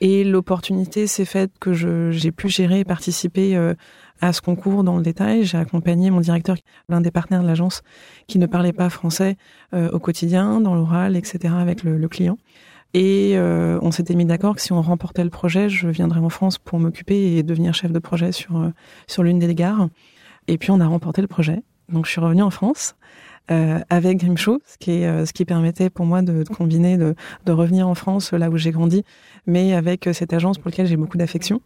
Et 0.00 0.24
l'opportunité 0.24 1.06
s'est 1.06 1.24
faite 1.24 1.52
que 1.60 1.72
j'ai 2.10 2.32
pu 2.32 2.48
gérer 2.48 2.80
et 2.80 2.84
participer 2.84 3.56
euh, 3.56 3.74
à 4.20 4.32
ce 4.32 4.40
concours 4.40 4.84
dans 4.84 4.96
le 4.96 5.02
détail. 5.02 5.44
J'ai 5.44 5.58
accompagné 5.58 6.10
mon 6.10 6.20
directeur, 6.20 6.56
l'un 6.88 7.00
des 7.00 7.10
partenaires 7.10 7.42
de 7.42 7.46
l'agence, 7.46 7.82
qui 8.26 8.38
ne 8.38 8.46
parlait 8.46 8.72
pas 8.72 8.90
français 8.90 9.36
euh, 9.74 9.90
au 9.90 9.98
quotidien, 9.98 10.60
dans 10.60 10.74
l'oral, 10.74 11.16
etc., 11.16 11.54
avec 11.56 11.82
le, 11.82 12.08
client. 12.08 12.38
Et 12.92 13.32
euh, 13.34 13.78
on 13.82 13.90
s'était 13.90 14.14
mis 14.14 14.24
d'accord 14.24 14.54
que 14.54 14.62
si 14.62 14.72
on 14.72 14.80
remportait 14.80 15.24
le 15.24 15.30
projet, 15.30 15.68
je 15.68 15.88
viendrais 15.88 16.20
en 16.20 16.28
France 16.28 16.58
pour 16.58 16.78
m'occuper 16.78 17.36
et 17.36 17.42
devenir 17.42 17.74
chef 17.74 17.90
de 17.90 17.98
projet 17.98 18.30
sur 18.30 18.56
euh, 18.56 18.70
sur 19.08 19.22
l'une 19.24 19.38
des 19.38 19.54
gares. 19.54 19.88
Et 20.46 20.58
puis 20.58 20.70
on 20.70 20.80
a 20.80 20.86
remporté 20.86 21.20
le 21.20 21.26
projet. 21.26 21.62
Donc 21.88 22.06
je 22.06 22.12
suis 22.12 22.20
revenue 22.20 22.42
en 22.42 22.50
France 22.50 22.94
avec 23.90 24.16
Grimshaw, 24.16 24.58
ce 24.64 24.78
qui 24.78 24.92
est, 24.92 25.26
ce 25.26 25.34
qui 25.34 25.44
permettait 25.44 25.90
pour 25.90 26.06
moi 26.06 26.22
de, 26.22 26.44
de 26.44 26.48
combiner, 26.48 26.96
de, 26.96 27.14
de, 27.44 27.52
revenir 27.52 27.86
en 27.86 27.94
France 27.94 28.32
là 28.32 28.48
où 28.48 28.56
j'ai 28.56 28.70
grandi, 28.70 29.04
mais 29.46 29.74
avec 29.74 30.08
cette 30.14 30.32
agence 30.32 30.56
pour 30.56 30.70
laquelle 30.70 30.86
j'ai 30.86 30.96
beaucoup 30.96 31.18
d'affection 31.18 31.60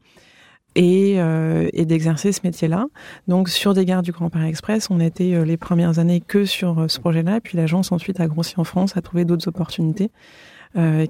et, 0.75 1.08
euh, 1.19 1.69
et 1.73 1.85
d'exercer 1.85 2.33
ce 2.33 2.41
métier-là. 2.45 2.87
Donc 3.27 3.49
sur 3.49 3.75
des 3.75 3.85
gares 3.85 4.03
du 4.03 4.13
Grand 4.13 4.31
Paris 4.31 4.49
Express, 4.49 4.89
on 4.91 5.01
était 5.01 5.35
euh, 5.35 5.45
les 5.45 5.57
premières 5.57 5.99
années 5.99 6.21
que 6.21 6.45
sur 6.45 6.79
euh, 6.79 6.89
ce 6.89 7.01
projet-là, 7.01 7.41
puis 7.41 7.57
l'agence 7.57 7.93
ensuite 7.93 8.21
a 8.21 8.27
grossi 8.27 8.55
en 8.59 8.65
France, 8.65 8.97
a 8.97 9.03
trouvé 9.03 9.25
d'autres 9.25 9.49
opportunités, 9.49 10.11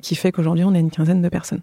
qui 0.00 0.14
fait 0.14 0.32
qu'aujourd'hui 0.32 0.64
on 0.64 0.72
est 0.72 0.80
une 0.80 0.90
quinzaine 0.90 1.20
de 1.20 1.28
personnes. 1.28 1.62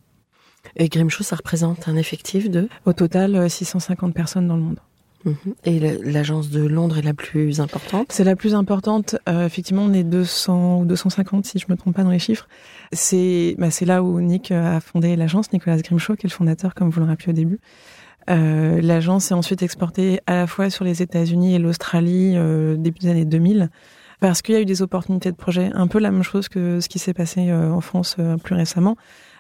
Et 0.75 0.89
Grimshaw, 0.89 1.23
ça 1.23 1.37
représente 1.37 1.87
un 1.87 1.95
effectif 1.95 2.51
de? 2.51 2.67
Au 2.85 2.93
total, 2.93 3.49
650 3.49 4.13
personnes 4.13 4.47
dans 4.47 4.57
le 4.57 4.61
monde. 4.61 4.79
Mhm. 5.25 5.55
Et 5.65 5.79
l'agence 6.03 6.49
de 6.49 6.63
Londres 6.65 6.99
est 6.99 7.01
la 7.01 7.13
plus 7.13 7.59
importante? 7.59 8.07
C'est 8.11 8.23
la 8.23 8.35
plus 8.35 8.53
importante. 8.53 9.15
Euh, 9.27 9.45
effectivement, 9.45 9.83
on 9.83 9.93
est 9.93 10.03
200 10.03 10.81
ou 10.81 10.85
250 10.85 11.45
si 11.45 11.59
je 11.59 11.65
me 11.67 11.75
trompe 11.75 11.95
pas 11.95 12.03
dans 12.03 12.11
les 12.11 12.19
chiffres. 12.19 12.47
C'est 12.91 13.55
bah, 13.57 13.71
c'est 13.71 13.85
là 13.85 14.03
où 14.03 14.21
Nick 14.21 14.51
a 14.51 14.79
fondé 14.79 15.15
l'agence, 15.15 15.51
Nicolas 15.51 15.77
Grimshaw, 15.77 16.15
qui 16.15 16.27
est 16.27 16.29
le 16.29 16.35
fondateur, 16.35 16.75
comme 16.75 16.89
vous 16.89 16.99
le 16.99 17.07
rappelez 17.07 17.31
au 17.31 17.35
début. 17.35 17.59
Euh, 18.29 18.81
l'agence 18.81 19.31
est 19.31 19.33
ensuite 19.35 19.61
exportée 19.61 20.19
à 20.25 20.35
la 20.35 20.47
fois 20.47 20.69
sur 20.69 20.83
les 20.83 21.01
États-Unis 21.01 21.55
et 21.55 21.59
l'Australie 21.59 22.33
euh, 22.35 22.75
début 22.75 22.99
des 22.99 23.09
années 23.09 23.25
2000 23.25 23.69
parce 24.19 24.41
qu'il 24.41 24.55
y 24.55 24.57
a 24.57 24.61
eu 24.61 24.65
des 24.65 24.81
opportunités 24.81 25.31
de 25.31 25.35
projet, 25.35 25.71
un 25.73 25.87
peu 25.87 25.99
la 25.99 26.11
même 26.11 26.23
chose 26.23 26.49
que 26.49 26.79
ce 26.79 26.89
qui 26.89 26.99
s'est 26.99 27.13
passé 27.13 27.49
euh, 27.49 27.71
en 27.71 27.81
France 27.81 28.15
euh, 28.19 28.37
plus 28.37 28.55
récemment 28.55 28.95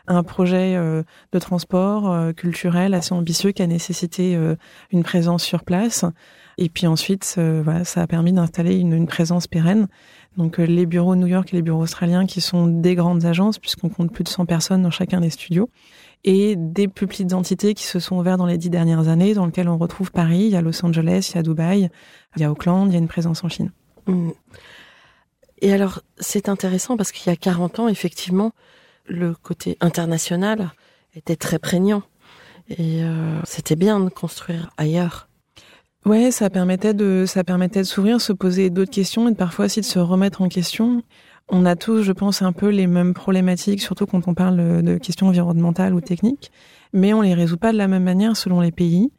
un 0.07 0.21
projet 0.21 0.75
euh, 0.75 1.01
de 1.31 1.39
transport 1.39 2.35
culturel 2.35 2.93
assez 2.93 3.13
ambitieux 3.13 3.53
qui 3.53 3.63
a 3.63 3.67
nécessité 3.67 4.37
une 4.91 5.01
présence 5.01 5.43
sur 5.43 5.63
place. 5.63 6.05
Et 6.59 6.69
puis 6.69 6.85
ensuite, 6.85 7.39
voilà, 7.39 7.83
ça 7.85 8.03
a 8.03 8.07
permis 8.07 8.31
d'installer 8.31 8.75
une, 8.75 8.93
une, 8.93 9.07
présence 9.07 9.47
pérenne. 9.47 9.87
Donc 10.37 10.59
les 10.59 10.85
bureaux 10.85 11.15
New 11.15 11.25
York 11.25 11.51
et 11.51 11.55
les 11.55 11.63
bureaux 11.63 11.81
australiens 11.81 12.27
qui 12.27 12.39
sont 12.39 12.67
des 12.67 12.93
grandes 12.93 13.25
agences 13.25 13.57
puisqu'on 13.57 13.89
compte 13.89 14.13
plus 14.13 14.23
de 14.23 14.29
100 14.29 14.45
personnes 14.45 14.83
dans 14.83 14.91
chacun 14.91 15.21
des 15.21 15.31
studios 15.31 15.71
et 16.25 16.55
des 16.55 16.87
plus 16.87 17.05
petites 17.05 17.33
entités 17.33 17.75
qui 17.75 17.83
se 17.85 17.99
sont 17.99 18.17
ouvertes 18.17 18.39
dans 18.39 18.47
les 18.47 18.57
dix 18.57 18.71
dernières 18.71 19.07
années 19.07 19.35
dans 19.35 19.45
lesquelles 19.45 19.69
on 19.69 19.77
retrouve 19.77 20.11
Paris, 20.11 20.39
il 20.45 20.49
y 20.49 20.55
a 20.55 20.61
Los 20.61 20.83
Angeles, 20.83 21.29
il 21.31 21.35
y 21.35 21.39
a 21.39 21.43
Dubaï, 21.43 21.89
il 22.35 22.41
y 22.41 22.43
a 22.43 22.51
Auckland, 22.51 22.87
il 22.87 22.93
y 22.93 22.95
a 22.95 22.99
une 22.99 23.07
présence 23.07 23.43
en 23.43 23.49
Chine. 23.49 23.71
Mmh. 24.07 24.31
Et 25.61 25.71
alors, 25.71 26.01
c'est 26.17 26.49
intéressant 26.49 26.97
parce 26.97 27.11
qu'il 27.11 27.31
y 27.31 27.33
a 27.33 27.35
40 27.35 27.79
ans, 27.79 27.87
effectivement, 27.87 28.51
le 29.05 29.35
côté 29.35 29.77
international 29.81 30.71
était 31.15 31.35
très 31.35 31.59
prégnant. 31.59 32.01
Et 32.69 33.03
euh, 33.03 33.39
c'était 33.43 33.75
bien 33.75 33.99
de 33.99 34.09
construire 34.09 34.71
ailleurs. 34.77 35.29
Ouais, 36.05 36.31
ça 36.31 36.49
permettait 36.49 36.95
de, 36.95 37.25
ça 37.27 37.43
permettait 37.43 37.79
de 37.79 37.85
s'ouvrir, 37.85 38.19
se 38.19 38.33
poser 38.33 38.71
d'autres 38.71 38.91
questions 38.91 39.27
et 39.27 39.31
de 39.31 39.37
parfois 39.37 39.65
aussi 39.65 39.81
de 39.81 39.85
se 39.85 39.99
remettre 39.99 40.41
en 40.41 40.49
question. 40.49 41.03
On 41.49 41.65
a 41.65 41.75
tous, 41.75 42.01
je 42.01 42.11
pense, 42.11 42.41
un 42.41 42.51
peu 42.51 42.69
les 42.69 42.87
mêmes 42.87 43.13
problématiques, 43.13 43.81
surtout 43.81 44.05
quand 44.05 44.27
on 44.27 44.33
parle 44.33 44.81
de 44.81 44.97
questions 44.97 45.27
environnementales 45.27 45.93
ou 45.93 46.01
techniques, 46.01 46.51
mais 46.91 47.13
on 47.13 47.21
les 47.21 47.33
résout 47.33 47.57
pas 47.57 47.71
de 47.71 47.77
la 47.77 47.87
même 47.87 48.03
manière 48.03 48.35
selon 48.35 48.61
les 48.61 48.71
pays, 48.71 49.11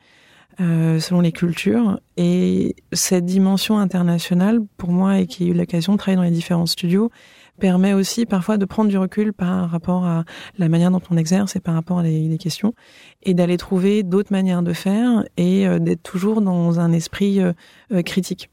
euh, 0.60 0.98
selon 0.98 1.20
les 1.20 1.30
cultures. 1.30 2.00
Et 2.16 2.74
cette 2.92 3.26
dimension 3.26 3.78
internationale, 3.78 4.58
pour 4.76 4.90
moi, 4.90 5.20
et 5.20 5.26
qui 5.26 5.44
a 5.44 5.46
eu 5.46 5.54
l'occasion 5.54 5.92
de 5.92 5.98
travailler 5.98 6.16
dans 6.16 6.22
les 6.24 6.30
différents 6.30 6.66
studios, 6.66 7.10
permet 7.58 7.92
aussi 7.92 8.26
parfois 8.26 8.58
de 8.58 8.64
prendre 8.64 8.90
du 8.90 8.98
recul 8.98 9.32
par 9.32 9.70
rapport 9.70 10.04
à 10.04 10.24
la 10.58 10.68
manière 10.68 10.90
dont 10.90 11.00
on 11.10 11.16
exerce 11.16 11.56
et 11.56 11.60
par 11.60 11.74
rapport 11.74 11.98
à 11.98 12.02
des, 12.02 12.36
questions 12.38 12.74
et 13.22 13.34
d'aller 13.34 13.56
trouver 13.56 14.02
d'autres 14.02 14.32
manières 14.32 14.62
de 14.62 14.72
faire 14.72 15.24
et 15.36 15.66
euh, 15.66 15.78
d'être 15.78 16.02
toujours 16.02 16.40
dans 16.40 16.80
un 16.80 16.92
esprit 16.92 17.40
euh, 17.40 17.52
euh, 17.92 18.02
critique. 18.02 18.50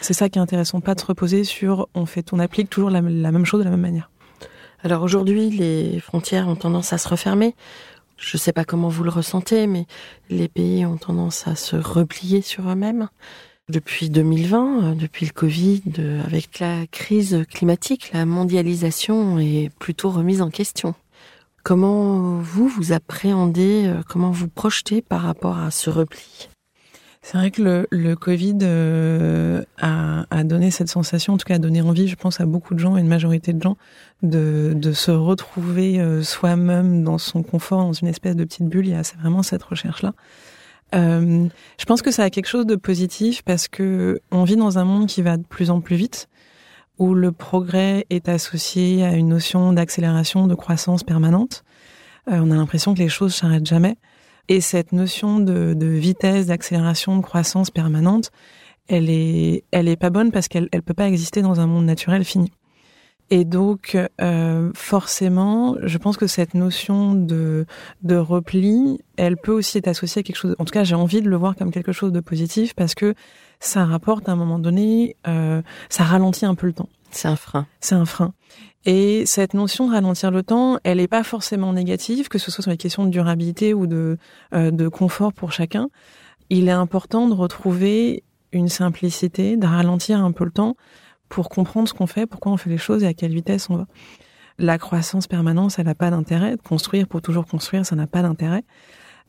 C'est 0.00 0.14
ça 0.14 0.28
qui 0.28 0.38
est 0.38 0.42
intéressant, 0.42 0.80
pas 0.80 0.94
de 0.94 1.00
se 1.00 1.06
reposer 1.06 1.44
sur 1.44 1.88
on 1.94 2.06
fait, 2.06 2.32
on 2.32 2.38
applique 2.38 2.70
toujours 2.70 2.90
la, 2.90 3.00
la 3.00 3.32
même 3.32 3.46
chose 3.46 3.60
de 3.60 3.64
la 3.64 3.70
même 3.70 3.80
manière. 3.80 4.10
Alors 4.82 5.02
aujourd'hui, 5.02 5.50
les 5.50 6.00
frontières 6.00 6.48
ont 6.48 6.56
tendance 6.56 6.92
à 6.92 6.98
se 6.98 7.08
refermer. 7.08 7.54
Je 8.18 8.36
ne 8.36 8.38
sais 8.38 8.52
pas 8.52 8.64
comment 8.64 8.88
vous 8.88 9.04
le 9.04 9.10
ressentez, 9.10 9.66
mais 9.66 9.86
les 10.30 10.48
pays 10.48 10.86
ont 10.86 10.96
tendance 10.96 11.46
à 11.46 11.54
se 11.54 11.76
replier 11.76 12.40
sur 12.40 12.68
eux-mêmes. 12.68 13.08
Depuis 13.68 14.10
2020, 14.10 14.84
euh, 14.92 14.94
depuis 14.94 15.26
le 15.26 15.32
Covid, 15.32 15.82
avec 16.24 16.60
la 16.60 16.86
crise 16.86 17.44
climatique, 17.50 18.10
la 18.12 18.24
mondialisation 18.24 19.40
est 19.40 19.70
plutôt 19.80 20.10
remise 20.10 20.40
en 20.40 20.50
question. 20.50 20.94
Comment 21.64 22.38
vous, 22.38 22.68
vous 22.68 22.92
appréhendez, 22.92 23.86
euh, 23.86 24.02
comment 24.08 24.30
vous 24.30 24.46
projetez 24.46 25.02
par 25.02 25.22
rapport 25.22 25.58
à 25.58 25.72
ce 25.72 25.90
repli? 25.90 26.48
C'est 27.26 27.38
vrai 27.38 27.50
que 27.50 27.60
le, 27.60 27.88
le 27.90 28.14
Covid 28.14 28.58
euh, 28.62 29.64
a, 29.78 30.26
a, 30.30 30.44
donné 30.44 30.70
cette 30.70 30.88
sensation, 30.88 31.32
en 31.32 31.36
tout 31.38 31.44
cas 31.44 31.56
a 31.56 31.58
donné 31.58 31.80
envie, 31.82 32.06
je 32.06 32.14
pense, 32.14 32.40
à 32.40 32.46
beaucoup 32.46 32.74
de 32.74 32.78
gens, 32.78 32.96
une 32.96 33.08
majorité 33.08 33.52
de 33.52 33.60
gens, 33.60 33.76
de, 34.22 34.74
de 34.76 34.92
se 34.92 35.10
retrouver 35.10 36.00
soi-même 36.22 37.02
dans 37.02 37.18
son 37.18 37.42
confort, 37.42 37.80
dans 37.80 37.92
une 37.92 38.06
espèce 38.06 38.36
de 38.36 38.44
petite 38.44 38.68
bulle. 38.68 38.86
Il 38.86 38.92
y 38.92 38.94
a 38.94 39.02
vraiment 39.18 39.42
cette 39.42 39.64
recherche-là. 39.64 40.14
Euh, 40.94 41.48
je 41.78 41.84
pense 41.84 42.02
que 42.02 42.10
ça 42.10 42.22
a 42.22 42.30
quelque 42.30 42.46
chose 42.46 42.66
de 42.66 42.76
positif 42.76 43.42
parce 43.42 43.66
que 43.66 44.20
on 44.30 44.44
vit 44.44 44.56
dans 44.56 44.78
un 44.78 44.84
monde 44.84 45.08
qui 45.08 45.22
va 45.22 45.36
de 45.36 45.42
plus 45.42 45.70
en 45.70 45.80
plus 45.80 45.96
vite, 45.96 46.28
où 46.98 47.14
le 47.14 47.32
progrès 47.32 48.06
est 48.08 48.28
associé 48.28 49.04
à 49.04 49.14
une 49.14 49.28
notion 49.28 49.72
d'accélération, 49.72 50.46
de 50.46 50.54
croissance 50.54 51.02
permanente. 51.02 51.64
Euh, 52.28 52.40
on 52.40 52.50
a 52.50 52.54
l'impression 52.54 52.94
que 52.94 53.00
les 53.00 53.08
choses 53.08 53.34
s'arrêtent 53.34 53.66
jamais. 53.66 53.96
Et 54.48 54.60
cette 54.60 54.92
notion 54.92 55.40
de, 55.40 55.74
de 55.74 55.86
vitesse, 55.86 56.46
d'accélération, 56.46 57.16
de 57.16 57.22
croissance 57.22 57.70
permanente, 57.70 58.30
elle 58.88 59.10
est, 59.10 59.64
elle 59.72 59.88
est 59.88 59.96
pas 59.96 60.10
bonne 60.10 60.30
parce 60.30 60.48
qu'elle, 60.48 60.68
elle 60.72 60.82
peut 60.82 60.94
pas 60.94 61.08
exister 61.08 61.42
dans 61.42 61.60
un 61.60 61.66
monde 61.66 61.84
naturel 61.84 62.24
fini. 62.24 62.52
Et 63.30 63.44
donc, 63.44 63.98
euh, 64.20 64.70
forcément, 64.74 65.76
je 65.82 65.98
pense 65.98 66.16
que 66.16 66.28
cette 66.28 66.54
notion 66.54 67.14
de, 67.14 67.66
de 68.02 68.16
repli, 68.16 69.00
elle 69.16 69.36
peut 69.36 69.52
aussi 69.52 69.78
être 69.78 69.88
associée 69.88 70.20
à 70.20 70.22
quelque 70.22 70.36
chose. 70.36 70.54
En 70.60 70.64
tout 70.64 70.72
cas, 70.72 70.84
j'ai 70.84 70.94
envie 70.94 71.22
de 71.22 71.28
le 71.28 71.36
voir 71.36 71.56
comme 71.56 71.72
quelque 71.72 71.90
chose 71.90 72.12
de 72.12 72.20
positif 72.20 72.74
parce 72.74 72.94
que 72.94 73.14
ça 73.58 73.84
rapporte 73.84 74.28
à 74.28 74.32
un 74.32 74.36
moment 74.36 74.60
donné, 74.60 75.16
euh, 75.26 75.60
ça 75.88 76.04
ralentit 76.04 76.46
un 76.46 76.54
peu 76.54 76.68
le 76.68 76.72
temps. 76.72 76.88
C'est 77.16 77.28
un 77.28 77.36
frein. 77.36 77.66
C'est 77.80 77.94
un 77.94 78.04
frein. 78.04 78.34
Et 78.84 79.24
cette 79.24 79.54
notion 79.54 79.88
de 79.88 79.92
ralentir 79.92 80.30
le 80.30 80.42
temps, 80.42 80.78
elle 80.84 80.98
n'est 80.98 81.08
pas 81.08 81.24
forcément 81.24 81.72
négative, 81.72 82.28
que 82.28 82.38
ce 82.38 82.50
soit 82.50 82.62
sur 82.62 82.70
les 82.70 82.76
questions 82.76 83.04
de 83.06 83.10
durabilité 83.10 83.72
ou 83.72 83.86
de, 83.86 84.18
euh, 84.54 84.70
de 84.70 84.88
confort 84.88 85.32
pour 85.32 85.50
chacun. 85.50 85.88
Il 86.50 86.68
est 86.68 86.72
important 86.72 87.26
de 87.26 87.34
retrouver 87.34 88.22
une 88.52 88.68
simplicité, 88.68 89.56
de 89.56 89.66
ralentir 89.66 90.22
un 90.22 90.30
peu 90.30 90.44
le 90.44 90.50
temps 90.50 90.76
pour 91.30 91.48
comprendre 91.48 91.88
ce 91.88 91.94
qu'on 91.94 92.06
fait, 92.06 92.26
pourquoi 92.26 92.52
on 92.52 92.58
fait 92.58 92.70
les 92.70 92.78
choses 92.78 93.02
et 93.02 93.06
à 93.06 93.14
quelle 93.14 93.32
vitesse 93.32 93.70
on 93.70 93.76
va. 93.76 93.86
La 94.58 94.76
croissance 94.76 95.26
permanente, 95.26 95.74
elle 95.78 95.86
n'a 95.86 95.94
pas 95.94 96.10
d'intérêt. 96.10 96.56
Construire 96.62 97.08
pour 97.08 97.22
toujours 97.22 97.46
construire, 97.46 97.86
ça 97.86 97.96
n'a 97.96 98.06
pas 98.06 98.20
d'intérêt. 98.20 98.62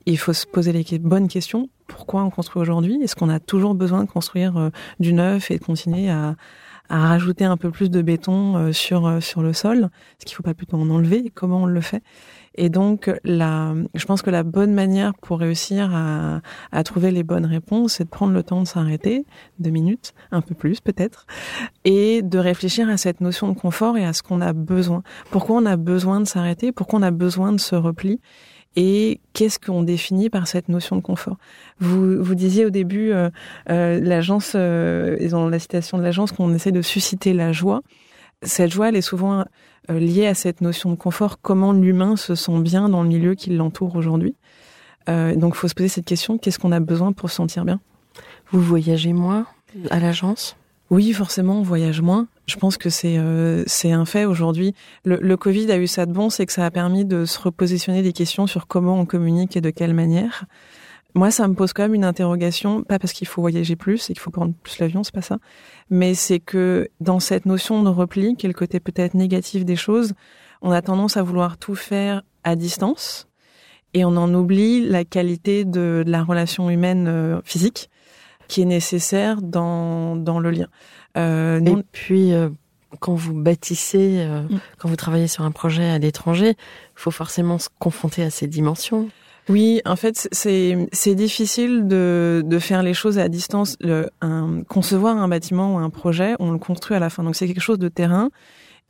Il 0.06 0.17
faut 0.17 0.34
se 0.34 0.46
poser 0.46 0.74
les 0.74 1.00
bonnes 1.00 1.29
questions. 1.29 1.70
Pourquoi 1.88 2.24
on 2.24 2.29
construit 2.29 2.62
aujourd'hui? 2.62 3.01
Est-ce 3.01 3.15
qu'on 3.15 3.29
a 3.29 3.39
toujours 3.39 3.75
besoin 3.75 4.03
de 4.03 4.10
construire 4.10 4.58
euh, 4.58 4.70
du 5.00 5.13
neuf 5.13 5.51
et 5.51 5.58
de 5.58 5.63
continuer 5.63 6.10
à, 6.10 6.36
à 6.89 7.08
rajouter 7.08 7.46
un 7.46 7.58
peu 7.58 7.72
plus 7.72 7.89
de 7.89 8.01
béton 8.01 8.56
euh, 8.56 8.72
sur 8.72 9.06
euh, 9.06 9.20
sur 9.20 9.41
le 9.41 9.53
sol 9.53 9.77
Est-ce 10.20 10.25
qu'il 10.25 10.34
ne 10.34 10.38
faut 10.38 10.44
pas 10.44 10.53
plutôt 10.53 10.77
en 10.77 10.89
enlever 10.89 11.32
Comment 11.34 11.63
on 11.63 11.65
le 11.65 11.82
fait. 11.82 12.03
Et 12.60 12.70
donc, 12.70 13.12
la, 13.24 13.75
je 13.94 14.06
pense 14.06 14.24
que 14.24 14.32
la 14.32 14.41
bonne 14.41 14.74
manière 14.74 15.13
pour 15.13 15.39
réussir 15.39 15.94
à, 15.94 16.41
à 16.72 16.84
trouver 16.84 17.12
les 17.12 17.22
bonnes 17.22 17.46
réponses, 17.46 17.94
c'est 17.94 18.06
de 18.06 18.10
prendre 18.10 18.34
le 18.34 18.41
temps 18.41 18.62
de 18.62 18.67
s'arrêter, 18.67 19.25
deux 19.60 19.70
minutes, 19.70 20.15
un 20.32 20.41
peu 20.41 20.56
plus 20.56 20.82
peut-être, 20.82 21.27
et 21.86 22.24
de 22.24 22.39
réfléchir 22.39 22.89
à 22.89 22.98
cette 22.98 23.22
notion 23.22 23.48
de 23.50 23.53
confort 23.53 23.96
et 23.96 24.06
à 24.06 24.13
ce 24.13 24.24
qu'on 24.24 24.41
a 24.41 24.53
besoin. 24.53 25.03
Pourquoi 25.29 25.58
on 25.58 25.65
a 25.67 25.77
besoin 25.77 26.20
de 26.20 26.25
s'arrêter? 26.25 26.72
Pourquoi 26.72 27.00
on 27.00 27.03
a 27.03 27.12
besoin 27.12 27.51
de 27.51 27.60
se 27.60 27.75
repli? 27.75 28.20
Et 28.78 29.20
qu'est-ce 29.34 29.60
qu'on 29.60 29.84
définit 29.84 30.30
par 30.30 30.48
cette 30.48 30.70
notion 30.70 30.96
de 30.96 31.02
confort? 31.02 31.36
Vous 31.80 32.24
vous 32.24 32.36
disiez 32.36 32.66
au 32.66 32.70
début, 32.70 33.12
euh, 33.12 33.30
euh, 33.70 34.00
l'agence, 34.00 34.54
euh, 34.56 35.18
dans 35.30 35.50
la 35.50 35.60
citation 35.60 35.98
de 35.98 36.04
l'agence, 36.04 36.32
qu'on 36.32 36.54
essaie 36.54 36.72
de 36.72 36.82
susciter 36.82 37.34
la 37.34 37.52
joie. 37.52 37.82
Cette 38.44 38.72
joie, 38.72 38.90
elle 38.90 38.96
est 38.96 39.02
souvent 39.02 39.44
euh, 39.90 40.00
lié 40.00 40.28
à 40.28 40.36
cette 40.36 40.62
notion 40.62 40.92
de 40.92 40.96
confort, 40.96 41.42
comment 41.42 41.74
l'humain 41.74 42.16
se 42.16 42.36
sent 42.36 42.60
bien 42.62 42.88
dans 42.88 43.02
le 43.02 43.10
milieu 43.10 43.36
qui 43.36 43.50
l'entoure 43.50 43.98
aujourd'hui? 43.98 44.36
Donc 45.08 45.54
il 45.56 45.58
faut 45.58 45.70
se 45.70 45.74
poser 45.74 45.88
cette 45.88 46.06
question, 46.06 46.38
qu'est-ce 46.38 46.60
qu'on 46.60 46.74
a 46.74 46.82
besoin 46.82 47.14
pour 47.14 47.30
se 47.30 47.38
sentir 47.38 47.64
bien? 47.64 47.80
Vous 48.52 48.60
voyagez 48.60 49.14
moins 49.14 49.46
à 49.90 50.02
l'agence? 50.02 50.58
Oui, 50.90 51.14
forcément, 51.14 51.60
on 51.60 51.64
voyage 51.64 52.02
moins. 52.02 52.28
Je 52.48 52.56
pense 52.56 52.77
que 52.77 52.89
c'est 52.89 53.18
euh, 53.18 53.66
un 53.84 54.06
fait 54.06 54.25
aujourd'hui. 54.25 54.74
Le, 55.04 55.18
le, 55.18 55.38
Covid 55.38 55.70
a 55.72 55.77
eu 55.77 55.88
ça 55.88 56.06
de 56.06 56.13
bon, 56.13 56.30
c'est 56.30 56.46
que 56.46 56.54
ça 56.54 56.66
a 56.66 56.72
permis 56.72 57.04
de 57.04 57.25
se 57.25 57.39
repositionner 57.39 58.01
des 58.01 58.13
questions 58.13 58.48
sur 58.48 58.68
comment 58.68 59.00
on 59.00 59.06
communique 59.06 59.58
et 59.58 59.62
de 59.62 59.70
quelle 59.70 59.94
manière. 59.94 60.46
Moi, 61.13 61.32
ça 61.32 61.48
me 61.48 61.56
pose 61.56 61.74
quand 61.74 61.84
même 61.84 61.96
une 61.96 62.06
interrogation, 62.06 62.84
pas 62.84 63.00
parce 63.00 63.12
qu'il 63.12 63.27
faut 63.27 63.42
voyager 63.42 63.75
plus 63.75 64.10
et 64.10 64.13
qu'il 64.13 64.20
faut 64.20 64.32
prendre 64.32 64.54
plus 64.54 64.80
l'avion, 64.80 65.04
c'est 65.04 65.13
pas 65.13 65.22
ça, 65.22 65.39
mais 65.89 66.13
c'est 66.13 66.39
que 66.39 66.89
dans 67.01 67.20
cette 67.20 67.46
notion 67.46 67.82
de 67.82 67.89
repli, 67.89 68.36
qui 68.36 68.46
est 68.46 68.50
le 68.50 68.54
côté 68.54 68.80
peut-être 68.80 69.13
négatif 69.13 69.66
des 69.66 69.75
choses, 69.75 70.13
on 70.62 70.72
a 70.72 70.82
tendance 70.82 71.18
à 71.18 71.24
vouloir 71.24 71.58
tout 71.58 71.75
faire 71.75 72.22
à 72.44 72.56
distance 72.56 73.27
et 73.94 74.06
on 74.06 74.16
en 74.16 74.34
oublie 74.34 74.88
la 74.88 75.06
qualité 75.06 75.66
de, 75.66 76.04
la 76.06 76.24
relation 76.24 76.70
humaine 76.70 77.08
euh, 77.08 77.42
physique 77.44 77.89
qui 78.48 78.62
est 78.62 78.66
nécessaire 78.66 79.42
dans, 79.42 80.16
dans 80.16 80.39
le 80.39 80.51
lien. 80.51 80.68
Euh, 81.18 81.60
et 81.60 81.84
puis, 81.92 82.34
euh, 82.34 82.50
quand 83.00 83.16
vous 83.16 83.34
bâtissez, 83.34 84.20
euh, 84.20 84.42
mm. 84.44 84.60
quand 84.78 84.90
vous 84.90 84.96
travaillez 84.96 85.28
sur 85.28 85.44
un 85.44 85.52
projet 85.52 85.86
à 85.86 85.98
l'étranger, 85.98 86.50
il 86.50 86.96
faut 86.96 87.12
forcément 87.12 87.58
se 87.58 87.70
confronter 87.80 88.24
à 88.24 88.30
ces 88.30 88.48
dimensions. 88.48 89.10
Oui, 89.50 89.82
en 89.86 89.96
fait, 89.96 90.28
c'est 90.34 90.90
c'est 90.92 91.16
difficile 91.16 91.88
de 91.88 92.44
de 92.46 92.60
faire 92.60 92.84
les 92.84 92.94
choses 92.94 93.18
à 93.18 93.30
distance. 93.30 93.78
Le, 93.80 94.10
un, 94.22 94.64
concevoir 94.68 95.16
un 95.16 95.30
bâtiment 95.30 95.76
ou 95.76 95.78
un 95.78 95.90
projet, 95.90 96.36
on 96.40 96.52
le 96.52 96.58
construit 96.58 96.98
à 96.98 97.00
la 97.00 97.10
fin. 97.10 97.24
Donc 97.24 97.36
c'est 97.36 97.48
quelque 97.48 97.62
chose 97.62 97.80
de 97.80 97.88
terrain. 97.88 98.30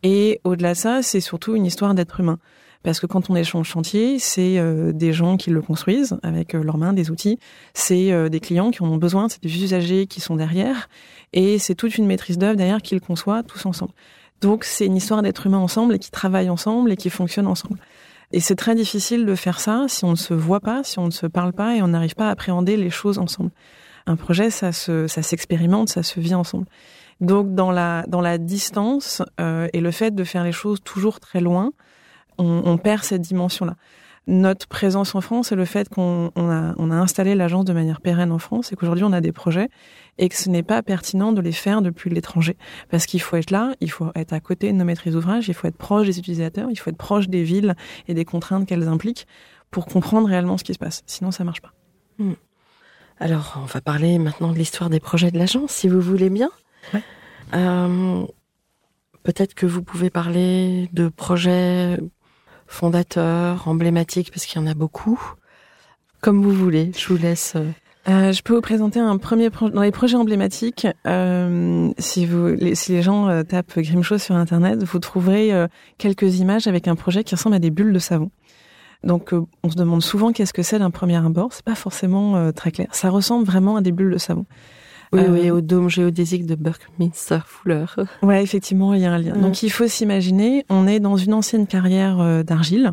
Et 0.02 0.42
au-delà 0.44 0.74
de 0.74 0.78
ça, 0.78 1.02
c'est 1.04 1.20
surtout 1.20 1.56
une 1.56 1.66
histoire 1.66 1.94
d'être 1.94 2.20
humain. 2.20 2.40
Parce 2.84 3.00
que 3.00 3.06
quand 3.06 3.30
on 3.30 3.36
est 3.36 3.44
chantier, 3.44 4.20
c'est 4.20 4.60
euh, 4.60 4.92
des 4.94 5.14
gens 5.14 5.38
qui 5.38 5.50
le 5.50 5.62
construisent 5.62 6.18
avec 6.24 6.56
euh, 6.56 6.64
leurs 6.64 6.78
mains, 6.78 6.94
des 6.94 7.12
outils. 7.12 7.40
C'est 7.74 8.12
euh, 8.12 8.30
des 8.30 8.40
clients 8.40 8.72
qui 8.72 8.82
en 8.84 8.88
ont 8.88 8.98
besoin, 8.98 9.30
c'est 9.30 9.42
des 9.42 9.64
usagers 9.64 10.08
qui 10.08 10.22
sont 10.22 10.36
derrière. 10.36 10.90
Et 11.34 11.60
c'est 11.60 11.76
toute 11.76 11.98
une 11.98 12.06
maîtrise 12.06 12.38
d'œuvre 12.38 12.56
derrière 12.56 12.82
qui 12.82 12.94
le 12.94 13.02
conçoit 13.02 13.44
tous 13.44 13.66
ensemble. 13.66 13.92
Donc 14.42 14.64
c'est 14.64 14.86
une 14.86 14.96
histoire 14.96 15.22
d'être 15.22 15.48
humain 15.48 15.58
ensemble 15.58 15.96
et 15.96 16.00
qui 16.00 16.12
travaillent 16.12 16.50
ensemble 16.50 16.92
et 16.92 16.98
qui 16.98 17.10
fonctionnent 17.10 17.48
ensemble. 17.48 17.80
Et 18.32 18.40
c'est 18.40 18.56
très 18.56 18.76
difficile 18.76 19.26
de 19.26 19.36
faire 19.36 19.60
ça 19.60 19.86
si 19.88 20.06
on 20.06 20.12
ne 20.12 20.16
se 20.16 20.34
voit 20.34 20.60
pas, 20.60 20.84
si 20.84 21.00
on 21.00 21.06
ne 21.06 21.12
se 21.12 21.26
parle 21.26 21.54
pas 21.54 21.76
et 21.76 21.82
on 21.82 21.88
n'arrive 21.88 22.16
pas 22.16 22.28
à 22.28 22.32
appréhender 22.32 22.78
les 22.78 22.90
choses 22.90 23.18
ensemble. 23.20 23.52
Un 24.06 24.16
projet, 24.16 24.50
ça 24.50 24.72
se, 24.72 25.08
ça 25.08 25.22
s'expérimente, 25.22 25.90
ça 25.90 26.04
se 26.04 26.20
vit 26.20 26.36
ensemble. 26.36 26.66
Donc 27.20 27.56
dans 27.56 27.72
la 27.72 28.06
dans 28.08 28.22
la 28.22 28.38
distance 28.38 29.24
euh, 29.40 29.68
et 29.74 29.82
le 29.82 29.92
fait 29.92 30.14
de 30.14 30.24
faire 30.24 30.44
les 30.44 30.52
choses 30.52 30.80
toujours 30.84 31.20
très 31.20 31.42
loin, 31.42 31.72
on, 32.38 32.64
on 32.66 32.78
perd 32.78 33.04
cette 33.04 33.22
dimension-là 33.22 33.76
notre 34.28 34.68
présence 34.68 35.16
en 35.16 35.22
France 35.22 35.54
et 35.54 35.56
le 35.56 35.64
fait 35.64 35.88
qu'on 35.88 36.32
on 36.36 36.50
a, 36.50 36.76
on 36.78 36.92
a 36.92 36.96
installé 36.96 37.34
l'agence 37.34 37.64
de 37.64 37.72
manière 37.72 38.02
pérenne 38.02 38.32
en 38.32 38.40
France 38.40 38.72
et 38.72 38.76
qu'aujourd'hui 38.76 39.06
on 39.06 39.14
a 39.14 39.22
des 39.22 39.32
projets 39.32 39.70
et 40.18 40.28
que 40.28 40.36
ce 40.36 40.50
n'est 40.50 40.64
pas 40.64 40.84
pertinent 40.84 41.32
de 41.32 41.42
les 41.42 41.54
faire 41.54 41.82
depuis 41.82 42.10
l'étranger. 42.10 42.58
Parce 42.90 43.06
qu'il 43.06 43.22
faut 43.22 43.38
être 43.38 43.52
là, 43.52 43.74
il 43.80 43.90
faut 43.90 44.12
être 44.16 44.34
à 44.34 44.42
côté 44.42 44.72
de 44.72 44.78
nos 44.78 44.84
maîtrises 44.84 45.14
d'ouvrage, 45.14 45.48
il 45.48 45.54
faut 45.54 45.68
être 45.68 45.78
proche 45.78 46.08
des 46.08 46.20
utilisateurs, 46.20 46.70
il 46.70 46.76
faut 46.76 46.90
être 46.90 46.98
proche 46.98 47.30
des 47.30 47.44
villes 47.44 47.76
et 48.08 48.14
des 48.14 48.26
contraintes 48.26 48.68
qu'elles 48.68 48.88
impliquent 48.90 49.28
pour 49.72 49.86
comprendre 49.86 50.28
réellement 50.28 50.58
ce 50.58 50.66
qui 50.66 50.74
se 50.74 50.80
passe. 50.80 51.04
Sinon 51.06 51.32
ça 51.32 51.46
marche 51.46 51.62
pas. 51.62 51.74
Hmm. 52.20 52.34
Alors 53.20 53.60
on 53.64 53.66
va 53.66 53.80
parler 53.80 54.20
maintenant 54.20 54.52
de 54.52 54.58
l'histoire 54.58 54.90
des 54.90 55.00
projets 55.00 55.32
de 55.32 55.38
l'agence, 55.38 55.72
si 55.72 55.88
vous 55.88 56.02
voulez 56.02 56.30
bien. 56.30 56.50
Ouais. 56.94 57.04
Euh, 57.54 58.26
Peut-être 59.28 59.56
que 59.56 59.66
vous 59.66 59.84
pouvez 59.84 60.10
parler 60.10 60.88
de 60.94 61.10
projets 61.10 62.00
fondateur, 62.68 63.68
emblématique, 63.68 64.32
parce 64.32 64.46
qu'il 64.46 64.62
y 64.62 64.64
en 64.64 64.68
a 64.68 64.74
beaucoup. 64.74 65.20
Comme 66.22 66.42
vous 66.42 66.52
voulez, 66.52 66.92
je 66.98 67.08
vous 67.08 67.18
laisse. 67.18 67.54
Euh, 67.56 67.72
euh 68.10 68.32
je 68.32 68.42
peux 68.42 68.56
vous 68.56 68.62
présenter 68.62 69.00
un 69.00 69.18
premier 69.18 69.50
projet 69.50 69.74
dans 69.74 69.82
les 69.82 69.92
projets 69.92 70.18
emblématiques. 70.18 70.88
Euh, 71.06 71.90
si 71.98 72.26
vous, 72.26 72.48
les, 72.48 72.76
si 72.76 72.92
les 72.92 73.02
gens 73.02 73.44
tapent 73.44 73.80
Grimshaw 73.80 74.18
sur 74.18 74.36
internet, 74.36 74.84
vous 74.84 75.00
trouverez 75.00 75.52
quelques 75.98 76.40
images 76.40 76.68
avec 76.68 76.88
un 76.88 76.96
projet 76.96 77.24
qui 77.24 77.36
ressemble 77.36 77.56
à 77.56 77.60
des 77.60 77.72
bulles 77.72 77.94
de 77.94 78.00
savon. 78.00 78.32
Donc, 79.04 79.34
on 79.64 79.70
se 79.70 79.76
demande 79.76 80.02
souvent 80.02 80.32
qu'est-ce 80.32 80.54
que 80.54 80.64
c'est 80.64 80.80
d'un 80.80 80.90
premier 80.90 81.18
abord. 81.18 81.54
C'est 81.54 81.66
pas 81.66 81.76
forcément 81.76 82.52
très 82.52 82.72
clair. 82.72 82.88
Ça 82.92 83.10
ressemble 83.10 83.46
vraiment 83.46 83.76
à 83.78 83.82
des 83.82 83.92
bulles 83.92 84.12
de 84.12 84.18
savon. 84.18 84.46
Oui, 85.14 85.22
euh, 85.22 85.32
oui, 85.32 85.52
au 85.52 85.62
dôme 85.62 85.90
géodésique 85.90 86.46
de 86.46 86.56
Buckminster 86.56 87.40
Fuller. 87.46 87.86
Ouais, 88.22 88.44
effectivement, 88.44 88.94
il 88.94 89.02
y 89.02 89.06
a 89.06 89.14
un 89.14 89.18
lien. 89.18 89.36
Donc 89.36 89.64
il 89.64 89.70
faut 89.70 89.88
s'imaginer, 89.88 90.66
on 90.70 90.88
est 90.88 91.00
dans 91.00 91.18
une 91.18 91.34
ancienne 91.34 91.68
carrière 91.68 92.20
euh, 92.20 92.44
d'argile. 92.44 92.92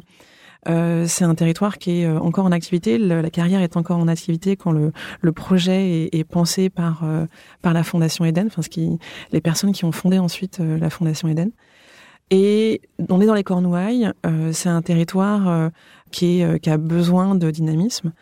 Euh, 0.68 1.04
c'est 1.06 1.24
un 1.24 1.34
territoire 1.34 1.78
qui 1.78 2.00
est 2.00 2.06
euh, 2.06 2.18
encore 2.18 2.46
en 2.46 2.52
activité. 2.52 2.98
Le, 2.98 3.20
la 3.20 3.30
carrière 3.30 3.60
est 3.60 3.76
encore 3.76 3.98
en 3.98 4.08
activité 4.08 4.56
quand 4.56 4.72
le, 4.72 4.92
le 5.20 5.32
projet 5.32 6.04
est, 6.04 6.14
est, 6.14 6.24
pensé 6.24 6.70
par 6.70 7.02
euh, 7.04 7.26
par 7.62 7.72
la 7.72 7.82
Fondation 7.82 8.24
Eden, 8.24 8.46
enfin 8.46 8.62
ce 8.62 8.68
qui 8.68 8.98
les 9.32 9.40
personnes 9.40 9.72
qui 9.72 9.84
ont 9.84 9.92
fondé 9.92 10.18
ensuite 10.18 10.58
la 10.58 10.90
Fondation 10.90 11.28
Eden. 11.28 11.50
Et 12.30 12.80
on 13.10 13.20
est 13.20 13.26
dans 13.26 13.34
les 13.34 13.44
Cornouailles. 13.44 14.10
c'est 14.52 14.70
un 14.70 14.80
territoire 14.80 15.70
qui, 16.10 16.40
est, 16.40 16.58
qui 16.58 16.70
a 16.70 16.78
besoin 16.78 17.34
de 17.34 17.50
dynamisme. 17.50 18.12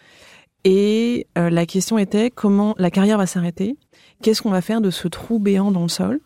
Et 0.65 1.29
la 1.37 1.67
question 1.67 1.99
était 1.99 2.31
comment 2.31 2.75
la 2.79 2.91
carrière 2.91 3.17
va 3.17 3.27
s'arrêter 3.27 3.77
Qu'est-ce 4.23 4.41
qu'on 4.41 4.51
va 4.51 4.63
faire 4.63 4.81
de 4.81 4.91
ce 4.91 5.09
trou 5.09 5.41
béant 5.41 5.73
dans 5.73 5.83
le 5.83 5.89
sol, 5.89 6.21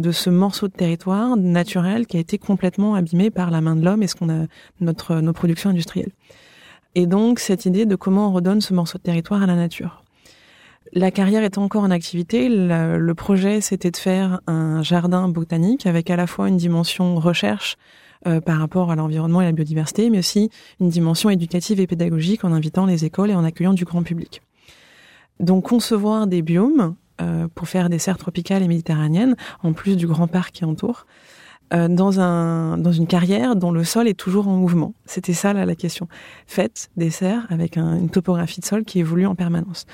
de 0.00 0.12
ce 0.12 0.28
morceau 0.28 0.68
de 0.68 0.74
territoire 0.74 1.34
naturel 1.38 2.06
qui 2.06 2.18
a 2.18 2.20
été 2.20 2.36
complètement 2.36 2.94
abîmé 2.94 3.30
par 3.30 3.50
la 3.50 3.62
main 3.62 3.74
de 3.74 3.82
l'homme 3.82 4.02
et 4.02 4.06
ce 4.06 4.14
qu'on 4.14 4.28
a 4.28 4.46
notre 4.80 5.20
nos 5.20 5.32
productions 5.32 5.70
industrielles? 5.70 6.12
Et 6.94 7.06
donc 7.06 7.38
cette 7.38 7.64
idée 7.64 7.86
de 7.86 7.96
comment 7.96 8.28
on 8.28 8.32
redonne 8.32 8.60
ce 8.60 8.74
morceau 8.74 8.98
de 8.98 9.02
territoire 9.02 9.42
à 9.42 9.46
la 9.46 9.54
nature. 9.54 10.04
La 10.92 11.10
carrière 11.10 11.42
est 11.42 11.56
encore 11.56 11.82
en 11.82 11.90
activité. 11.90 12.48
Le, 12.50 13.12
projet, 13.12 13.62
c'était 13.62 13.90
de 13.90 13.96
faire 13.96 14.40
un 14.46 14.82
jardin 14.82 15.28
botanique 15.28 15.86
avec 15.86 16.10
à 16.10 16.16
la 16.16 16.26
fois 16.26 16.48
une 16.48 16.56
dimension 16.58 17.16
recherche 17.16 17.76
euh, 18.26 18.40
par 18.40 18.58
rapport 18.58 18.90
à 18.90 18.96
l'environnement 18.96 19.40
et 19.40 19.44
la 19.44 19.52
biodiversité, 19.52 20.10
mais 20.10 20.18
aussi 20.18 20.50
une 20.80 20.88
dimension 20.88 21.30
éducative 21.30 21.80
et 21.80 21.86
pédagogique 21.86 22.44
en 22.44 22.52
invitant 22.52 22.84
les 22.84 23.04
écoles 23.04 23.30
et 23.30 23.34
en 23.34 23.44
accueillant 23.44 23.74
du 23.74 23.84
grand 23.84 24.02
public. 24.02 24.42
Donc 25.40 25.64
concevoir 25.64 26.26
des 26.26 26.42
biomes 26.42 26.94
pour 27.54 27.68
faire 27.68 27.88
des 27.88 27.98
serres 27.98 28.18
tropicales 28.18 28.62
et 28.62 28.68
méditerranéennes, 28.68 29.36
en 29.62 29.72
plus 29.72 29.96
du 29.96 30.06
grand 30.06 30.28
parc 30.28 30.52
qui 30.52 30.64
entoure, 30.64 31.06
euh, 31.74 31.88
dans, 31.88 32.18
un, 32.18 32.78
dans 32.78 32.92
une 32.92 33.06
carrière 33.06 33.54
dont 33.54 33.72
le 33.72 33.84
sol 33.84 34.08
est 34.08 34.18
toujours 34.18 34.48
en 34.48 34.56
mouvement 34.56 34.94
C'était 35.04 35.34
ça 35.34 35.52
là, 35.52 35.66
la 35.66 35.74
question. 35.74 36.08
Faites 36.46 36.88
des 36.96 37.10
serres 37.10 37.46
avec 37.50 37.76
une 37.76 38.08
topographie 38.08 38.60
de 38.60 38.64
sol 38.64 38.84
qui 38.84 39.00
évolue 39.00 39.26
en 39.26 39.34
permanence. 39.34 39.84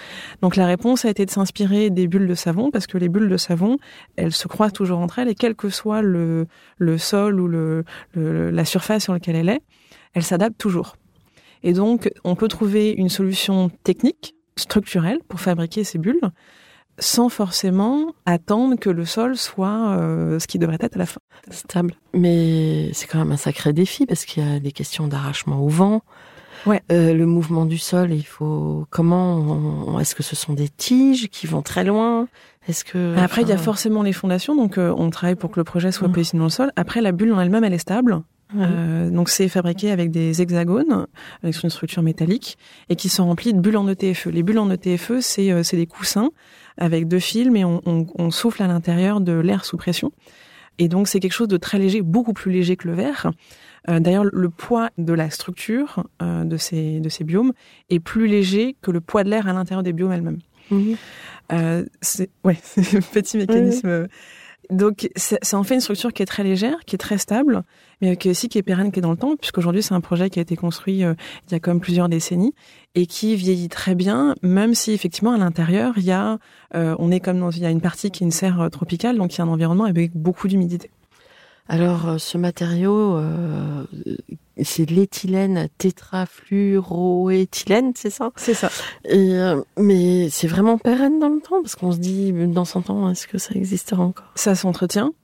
Donc 0.41 0.55
la 0.55 0.67
réponse 0.67 1.05
a 1.05 1.11
été 1.11 1.27
de 1.27 1.31
s'inspirer 1.33 1.91
des 1.91 2.07
bulles 2.07 2.29
de 2.29 2.35
savon 2.35 2.71
parce 2.71 2.87
que 2.87 2.97
les 2.97 3.09
bulles 3.09 3.29
de 3.29 3.37
savon, 3.37 3.79
elles 4.15 4.33
se 4.33 4.47
croisent 4.47 4.73
toujours 4.73 5.01
entre 5.01 5.19
elles 5.19 5.29
et 5.29 5.35
quel 5.35 5.57
que 5.57 5.69
soit 5.69 6.01
le, 6.01 6.47
le 6.79 6.97
sol 6.97 7.41
ou 7.41 7.49
le, 7.49 7.85
la 8.15 8.65
surface 8.65 9.03
sur 9.03 9.13
laquelle 9.13 9.37
elle 9.37 9.49
est, 9.49 9.63
elles 10.13 10.23
s'adaptent 10.23 10.59
toujours. 10.59 10.97
Et 11.65 11.73
donc 11.73 12.09
on 12.23 12.37
peut 12.37 12.49
trouver 12.49 12.91
une 12.91 13.09
solution 13.09 13.69
technique, 13.83 14.37
structurelle 14.57 15.19
pour 15.27 15.41
fabriquer 15.41 15.83
ces 15.83 15.99
bulles 15.99 16.21
sans 16.99 17.29
forcément 17.29 18.15
attendre 18.27 18.77
que 18.77 18.91
le 18.91 19.05
sol 19.05 19.37
soit 19.37 19.97
euh, 19.99 20.39
ce 20.39 20.47
qui 20.47 20.59
devrait 20.59 20.79
être 20.81 20.97
à 20.97 20.99
la 20.99 21.07
fin. 21.07 21.21
Stable. 21.51 21.95
Mais 22.13 22.91
c'est 22.93 23.07
quand 23.07 23.19
même 23.19 23.33
un 23.33 23.37
sacré 23.37 23.73
défi 23.73 24.07
parce 24.07 24.25
qu'il 24.25 24.47
y 24.47 24.57
a 24.57 24.61
des 24.61 24.73
questions 24.73 25.09
d'arrachement 25.09 25.61
au 25.61 25.69
vent. 25.69 26.03
Ouais. 26.67 26.83
Euh, 26.91 27.13
le 27.13 27.27
mouvement 27.27 27.67
du 27.67 27.79
sol, 27.79 28.13
il 28.13 28.25
faut 28.25 28.87
comment 28.91 30.01
Est-ce 30.01 30.15
que 30.15 30.23
ce 30.23 30.35
sont 30.35 30.55
des 30.55 30.69
tiges 30.69 31.29
qui 31.29 31.47
vont 31.47 31.63
très 31.63 31.85
loin? 31.85 32.27
Est-ce 32.69 32.85
que 32.85 33.15
après 33.19 33.43
il 33.43 33.49
y 33.49 33.53
a 33.53 33.59
forcément 33.59 34.03
les 34.03 34.15
fondations, 34.15 34.57
donc 34.57 34.79
euh, 34.79 34.95
on 34.97 35.11
travaille 35.11 35.35
pour 35.35 35.51
que 35.51 35.61
le 35.61 35.65
projet 35.65 35.93
soit 35.93 36.09
mmh. 36.09 36.13
positionné 36.13 36.41
dans 36.41 36.47
le 36.47 36.51
sol. 36.51 36.73
Après 36.77 37.03
la 37.03 37.13
bulle 37.13 37.33
en 37.35 37.41
elle-même, 37.41 37.65
elle 37.65 37.75
est 37.75 37.79
stable. 37.79 38.23
Euh, 38.57 39.11
donc 39.11 39.29
c'est 39.29 39.49
fabriqué 39.49 39.91
avec 39.91 40.11
des 40.11 40.41
hexagones, 40.41 41.07
avec 41.43 41.63
une 41.63 41.71
structure 41.71 42.03
métallique, 42.03 42.59
et 42.89 42.97
qui 42.97 43.09
sont 43.09 43.27
remplis 43.27 43.53
de 43.53 43.61
bulles 43.61 43.77
en 43.77 43.89
ETFE. 43.89 44.27
Les 44.27 44.43
bulles 44.43 44.59
en 44.59 44.71
ETFE, 44.71 45.21
c'est 45.21 45.51
euh, 45.51 45.63
des 45.73 45.87
coussins 45.87 46.31
avec 46.77 47.09
deux 47.09 47.19
films 47.19 47.57
et 47.57 47.65
on, 47.65 47.81
on, 47.87 48.07
on 48.17 48.31
souffle 48.31 48.63
à 48.63 48.67
l'intérieur 48.67 49.21
de 49.21 49.33
l'air 49.33 49.65
sous 49.65 49.77
pression. 49.77 50.13
Et 50.79 50.89
donc 50.89 51.09
c'est 51.09 51.21
quelque 51.21 51.33
chose 51.33 51.49
de 51.49 51.57
très 51.57 51.79
léger, 51.79 52.03
beaucoup 52.03 52.33
plus 52.33 52.51
léger 52.51 52.77
que 52.77 52.89
le 52.89 52.95
verre. 52.95 53.31
Euh, 53.89 54.01
D'ailleurs, 54.01 54.25
le 54.25 54.51
poids 54.51 54.91
de 54.99 55.13
la 55.13 55.31
structure 55.31 56.05
euh, 56.23 56.45
de 56.45 56.57
ces 56.57 57.01
de 57.01 57.09
ces 57.09 57.25
biomes 57.25 57.53
est 57.91 58.01
plus 58.01 58.27
léger 58.27 58.77
que 58.83 58.91
le 58.91 59.01
poids 59.01 59.25
de 59.25 59.31
l'air 59.31 59.47
à 59.47 59.53
l'intérieur 59.53 59.83
des 59.83 59.93
biomes 59.93 60.13
elles-mêmes. 60.13 60.39
Euh, 61.53 61.85
c'est 62.01 62.31
ouais, 62.45 62.59
c'est 62.63 62.97
un 62.97 63.01
petit 63.01 63.37
mécanisme. 63.37 64.09
Donc, 64.71 65.11
ça 65.17 65.59
en 65.59 65.63
fait 65.63 65.75
une 65.75 65.81
structure 65.81 66.13
qui 66.13 66.23
est 66.23 66.27
très 66.27 66.45
légère, 66.45 66.79
qui 66.87 66.97
est 66.97 66.99
très 66.99 67.19
stable, 67.19 67.63
mais 68.01 68.17
qui 68.17 68.31
aussi 68.31 68.49
qui 68.49 68.59
est 68.59 68.63
pérenne, 68.63 68.93
qui 68.93 68.99
est 68.99 69.03
dans 69.03 69.11
le 69.11 69.17
temps, 69.17 69.37
puisqu'aujourd'hui 69.37 69.83
c'est 69.83 69.95
un 69.95 70.01
projet 70.01 70.31
qui 70.31 70.39
a 70.39 70.43
été 70.43 70.57
construit 70.57 71.05
euh, 71.05 71.15
il 71.49 71.53
y 71.53 71.55
a 71.55 71.61
quand 71.61 71.71
même 71.71 71.81
plusieurs 71.81 72.09
décennies 72.09 72.55
et 72.95 73.07
qui 73.07 73.37
vieillit 73.37 73.69
très 73.69 73.95
bien, 73.95 74.35
même 74.43 74.75
si 74.75 74.93
effectivement 74.93 75.33
à 75.33 75.39
l'intérieur 75.39 75.95
il 75.97 76.05
y 76.05 76.13
a, 76.13 76.39
euh, 76.75 76.95
on 76.99 77.11
est 77.11 77.21
comme 77.21 77.39
dans 77.41 77.51
il 77.51 77.63
y 77.63 77.67
a 77.67 77.71
une 77.71 77.81
partie 77.81 78.11
qui 78.11 78.25
est 78.25 78.27
une 78.27 78.33
serre 78.33 78.61
euh, 78.61 78.69
tropicale, 78.69 79.17
donc 79.17 79.35
il 79.35 79.39
y 79.39 79.41
a 79.41 79.45
un 79.45 79.49
environnement 79.49 79.85
avec 79.85 80.17
beaucoup 80.17 80.49
d'humidité. 80.49 80.91
Alors, 81.67 82.09
euh, 82.09 82.19
ce 82.19 82.37
matériau, 82.37 83.17
euh, 83.17 83.87
c'est 84.63 84.85
de 84.85 84.93
l'éthylène 84.95 85.71
tétrafluoroéthylène, 85.79 87.93
c'est 87.97 88.11
ça? 88.11 88.33
C'est 88.37 88.53
ça. 88.53 88.69
Et, 89.05 89.33
euh, 89.35 89.63
mais 89.79 90.29
c'est 90.29 90.47
vraiment 90.47 90.77
pérenne 90.77 91.19
dans 91.19 91.31
le 91.31 91.41
temps, 91.41 91.63
parce 91.63 91.75
qu'on 91.75 91.93
se 91.93 91.99
dit, 91.99 92.33
dans 92.33 92.67
100 92.67 92.91
ans, 92.91 93.11
est-ce 93.11 93.27
que 93.27 93.39
ça 93.39 93.55
existera 93.55 94.03
encore? 94.03 94.31
Ça 94.35 94.55
s'entretient. 94.55 95.15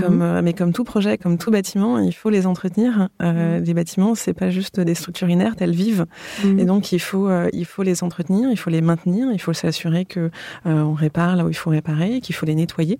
Comme, 0.00 0.18
mhm. 0.18 0.42
mais 0.42 0.52
comme 0.52 0.72
tout 0.72 0.84
projet, 0.84 1.18
comme 1.18 1.38
tout 1.38 1.50
bâtiment, 1.50 1.98
il 1.98 2.12
faut 2.12 2.30
les 2.30 2.46
entretenir. 2.46 3.08
Euh, 3.22 3.58
mhm. 3.58 3.64
Les 3.64 3.74
bâtiments, 3.74 4.14
c'est 4.14 4.34
pas 4.34 4.50
juste 4.50 4.80
des 4.80 4.94
structures 4.94 5.28
inertes, 5.28 5.60
elles 5.60 5.74
vivent, 5.74 6.06
mhm. 6.44 6.58
et 6.58 6.64
donc 6.64 6.92
il 6.92 7.00
faut 7.00 7.28
il 7.52 7.64
faut 7.64 7.82
les 7.82 8.02
entretenir, 8.02 8.50
il 8.50 8.56
faut 8.56 8.70
les 8.70 8.80
maintenir, 8.80 9.28
il 9.32 9.40
faut 9.40 9.52
s'assurer 9.52 10.04
que 10.04 10.30
on 10.64 10.94
répare 10.94 11.36
là 11.36 11.44
où 11.44 11.48
il 11.48 11.54
faut 11.54 11.70
réparer, 11.70 12.20
qu'il 12.20 12.34
faut 12.34 12.46
les 12.46 12.54
nettoyer. 12.54 12.98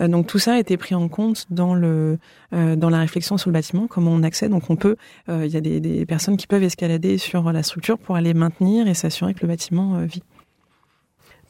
Euh, 0.00 0.08
donc 0.08 0.26
tout 0.26 0.38
ça 0.38 0.54
a 0.54 0.58
été 0.58 0.76
pris 0.76 0.94
en 0.94 1.08
compte 1.08 1.46
dans 1.50 1.74
le 1.74 2.18
euh, 2.52 2.76
dans 2.76 2.90
la 2.90 2.98
réflexion 2.98 3.38
sur 3.38 3.50
le 3.50 3.54
bâtiment, 3.54 3.86
comment 3.86 4.12
on 4.12 4.22
accède. 4.22 4.50
Donc 4.50 4.70
on 4.70 4.76
peut, 4.76 4.96
euh, 5.28 5.46
il 5.46 5.52
y 5.52 5.56
a 5.56 5.60
des, 5.60 5.80
des, 5.80 6.06
personnes 6.06 6.36
qui 6.36 6.46
peuvent 6.46 6.62
escalader 6.62 7.18
sur 7.18 7.52
la 7.52 7.62
structure 7.62 7.98
pour 7.98 8.16
aller 8.16 8.34
maintenir 8.34 8.86
et 8.88 8.94
s'assurer 8.94 9.34
que 9.34 9.40
le 9.42 9.48
bâtiment 9.48 10.00
vit. 10.00 10.22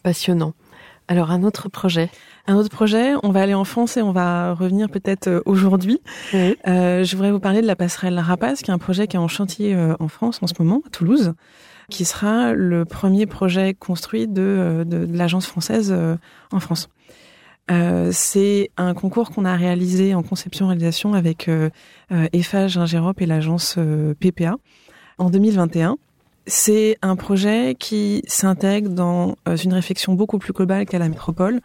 Passionnant. 0.03 0.55
Alors 1.09 1.31
un 1.31 1.43
autre 1.43 1.69
projet? 1.69 2.11
Un 2.49 2.55
autre 2.57 2.71
projet, 2.71 3.15
on 3.23 3.31
va 3.31 3.43
aller 3.43 3.55
en 3.55 3.65
France 3.65 3.97
et 3.97 4.03
on 4.03 4.13
va 4.13 4.55
revenir 4.55 4.89
peut-être 4.89 5.43
aujourd'hui. 5.47 6.01
Euh, 6.35 7.05
je 7.05 7.17
voudrais 7.17 7.33
vous 7.33 7.41
parler 7.41 7.61
de 7.61 7.67
la 7.67 7.77
passerelle 7.77 8.19
Rapace, 8.19 8.63
qui 8.63 8.71
est 8.71 8.75
un 8.75 8.79
projet 8.79 9.07
qui 9.09 9.17
est 9.17 9.21
en 9.21 9.29
chantier 9.29 9.77
en 9.99 10.09
France 10.09 10.39
en 10.43 10.47
ce 10.47 10.55
moment, 10.59 10.83
à 10.87 10.91
Toulouse, 10.91 11.35
qui 11.91 12.05
sera 12.05 12.53
le 12.53 12.85
premier 12.85 13.27
projet 13.27 13.75
construit 13.75 14.29
de, 14.29 14.85
de, 14.87 15.07
de 15.07 15.17
l'agence 15.17 15.47
française 15.47 15.95
en 16.53 16.61
France. 16.61 16.89
Euh, 17.71 18.11
c'est 18.13 18.71
un 18.77 18.95
concours 18.95 19.31
qu'on 19.31 19.45
a 19.45 19.57
réalisé 19.57 20.15
en 20.15 20.23
conception-réalisation 20.23 21.15
avec 21.15 21.49
euh, 21.49 21.71
euh 22.13 22.29
EFAGE 22.33 22.79
et 23.19 23.27
l'agence 23.27 23.75
euh, 23.79 24.15
PPA 24.15 24.57
en 25.19 25.31
2021. 25.31 25.97
C'est 26.47 26.97
un 27.03 27.17
projet 27.17 27.75
qui 27.77 28.23
s'intègre 28.29 28.91
dans 28.91 29.35
une 29.65 29.73
réflexion 29.73 30.15
beaucoup 30.15 30.39
plus 30.39 30.53
globale 30.53 30.87
qu'à 30.87 31.01
la 31.01 31.09
métropole 31.09 31.61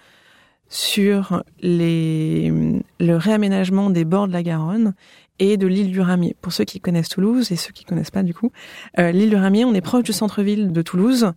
sur 0.71 1.43
les, 1.61 2.51
le 2.99 3.15
réaménagement 3.15 3.91
des 3.91 4.05
bords 4.05 4.27
de 4.27 4.33
la 4.33 4.41
Garonne 4.41 4.95
et 5.37 5.57
de 5.57 5.67
l'île 5.67 5.91
du 5.91 6.01
Ramier. 6.01 6.35
Pour 6.41 6.53
ceux 6.53 6.63
qui 6.63 6.79
connaissent 6.79 7.09
Toulouse 7.09 7.51
et 7.51 7.55
ceux 7.55 7.71
qui 7.71 7.83
connaissent 7.83 8.11
pas 8.11 8.23
du 8.23 8.33
coup, 8.33 8.51
l'île 8.97 9.29
du 9.29 9.35
Ramier, 9.35 9.65
on 9.65 9.73
est 9.73 9.81
proche 9.81 10.03
du 10.03 10.13
centre-ville 10.13 10.71
de 10.71 10.81
Toulouse. 10.81 11.33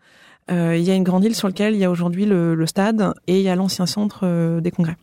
Euh, 0.51 0.77
il 0.77 0.85
y 0.85 0.90
a 0.90 0.94
une 0.94 1.05
grande 1.05 1.25
île 1.25 1.35
sur 1.35 1.49
laquelle 1.49 1.75
il 1.75 1.81
y 1.81 1.85
a 1.85 1.90
aujourd'hui 1.90 2.27
le, 2.27 2.66
stade 2.66 3.14
et 3.27 3.38
il 3.38 3.42
y 3.42 3.49
a 3.49 3.57
l'ancien 3.57 3.87
centre 3.87 4.20
euh, 4.25 4.61
des 4.61 4.70
congrès. 4.70 4.97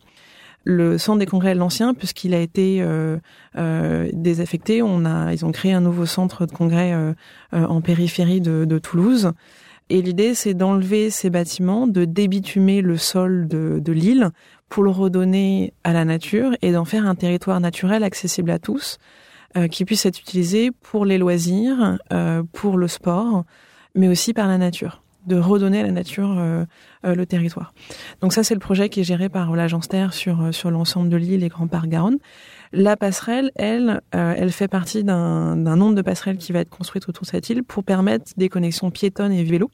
Le 0.64 0.96
centre 0.96 1.18
des 1.18 1.26
congrès, 1.26 1.56
l'ancien, 1.56 1.92
puisqu'il 1.92 2.34
a 2.34 2.38
été 2.38 2.80
euh, 2.80 3.18
euh, 3.58 4.08
désaffecté, 4.12 4.80
on 4.80 5.04
a, 5.04 5.32
ils 5.32 5.44
ont 5.44 5.50
créé 5.50 5.72
un 5.72 5.80
nouveau 5.80 6.06
centre 6.06 6.46
de 6.46 6.52
congrès 6.52 6.92
euh, 6.92 7.14
en 7.52 7.80
périphérie 7.80 8.40
de 8.40 8.78
Toulouse. 8.78 9.32
Et 9.94 10.00
l'idée, 10.00 10.32
c'est 10.32 10.54
d'enlever 10.54 11.10
ces 11.10 11.28
bâtiments, 11.28 11.86
de 11.86 12.06
débitumer 12.06 12.80
le 12.80 12.96
sol 12.96 13.46
de, 13.46 13.92
l'île 13.92 14.30
pour 14.70 14.84
le 14.84 14.90
redonner 14.90 15.74
à 15.84 15.92
la 15.92 16.06
nature 16.06 16.52
et 16.62 16.72
d'en 16.72 16.86
faire 16.86 17.06
un 17.06 17.14
territoire 17.14 17.60
naturel 17.60 18.02
accessible 18.02 18.50
à 18.50 18.58
tous, 18.58 18.96
qui 19.70 19.84
puisse 19.84 20.06
être 20.06 20.18
utilisé 20.18 20.70
pour 20.70 21.04
les 21.04 21.18
loisirs, 21.18 21.98
pour 22.52 22.78
le 22.78 22.88
sport, 22.88 23.44
mais 23.94 24.08
aussi 24.08 24.32
par 24.32 24.48
la 24.48 24.56
nature 24.56 25.02
de 25.26 25.36
redonner 25.36 25.80
à 25.80 25.82
la 25.84 25.92
nature 25.92 26.34
euh, 26.38 26.64
euh, 27.04 27.14
le 27.14 27.26
territoire. 27.26 27.72
Donc 28.20 28.32
ça, 28.32 28.42
c'est 28.42 28.54
le 28.54 28.60
projet 28.60 28.88
qui 28.88 29.00
est 29.00 29.04
géré 29.04 29.28
par 29.28 29.54
l'agence 29.54 29.88
Terre 29.88 30.14
sur 30.14 30.42
euh, 30.42 30.52
sur 30.52 30.70
l'ensemble 30.70 31.08
de 31.08 31.16
l'île 31.16 31.44
et 31.44 31.48
Grand 31.48 31.66
Parc 31.66 31.86
Garonne. 31.86 32.18
La 32.72 32.96
passerelle, 32.96 33.50
elle, 33.54 34.00
elle 34.12 34.50
fait 34.50 34.66
partie 34.66 35.04
d'un 35.04 35.54
nombre 35.54 35.94
de 35.94 36.00
passerelles 36.00 36.38
qui 36.38 36.52
va 36.52 36.60
être 36.60 36.70
construite 36.70 37.06
autour 37.06 37.24
de 37.24 37.28
cette 37.28 37.50
île 37.50 37.62
pour 37.64 37.84
permettre 37.84 38.32
des 38.38 38.48
connexions 38.48 38.90
piétonnes 38.90 39.32
et 39.32 39.44
vélos, 39.44 39.70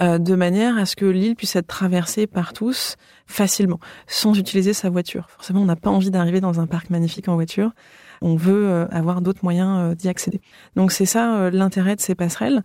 de 0.00 0.34
manière 0.34 0.78
à 0.78 0.86
ce 0.86 0.96
que 0.96 1.04
l'île 1.04 1.36
puisse 1.36 1.56
être 1.56 1.66
traversée 1.66 2.26
par 2.26 2.52
tous 2.52 2.96
facilement, 3.26 3.78
sans 4.06 4.38
utiliser 4.38 4.72
sa 4.72 4.88
voiture. 4.90 5.26
Forcément, 5.28 5.60
on 5.60 5.66
n'a 5.66 5.76
pas 5.76 5.90
envie 5.90 6.10
d'arriver 6.10 6.40
dans 6.40 6.58
un 6.58 6.66
parc 6.66 6.90
magnifique 6.90 7.28
en 7.28 7.34
voiture. 7.34 7.72
On 8.22 8.34
veut 8.34 8.86
avoir 8.90 9.20
d'autres 9.20 9.40
moyens 9.42 9.94
d'y 9.96 10.08
accéder. 10.08 10.40
Donc 10.74 10.90
c'est 10.90 11.06
ça 11.06 11.50
l'intérêt 11.50 11.96
de 11.96 12.00
ces 12.00 12.14
passerelles. 12.14 12.62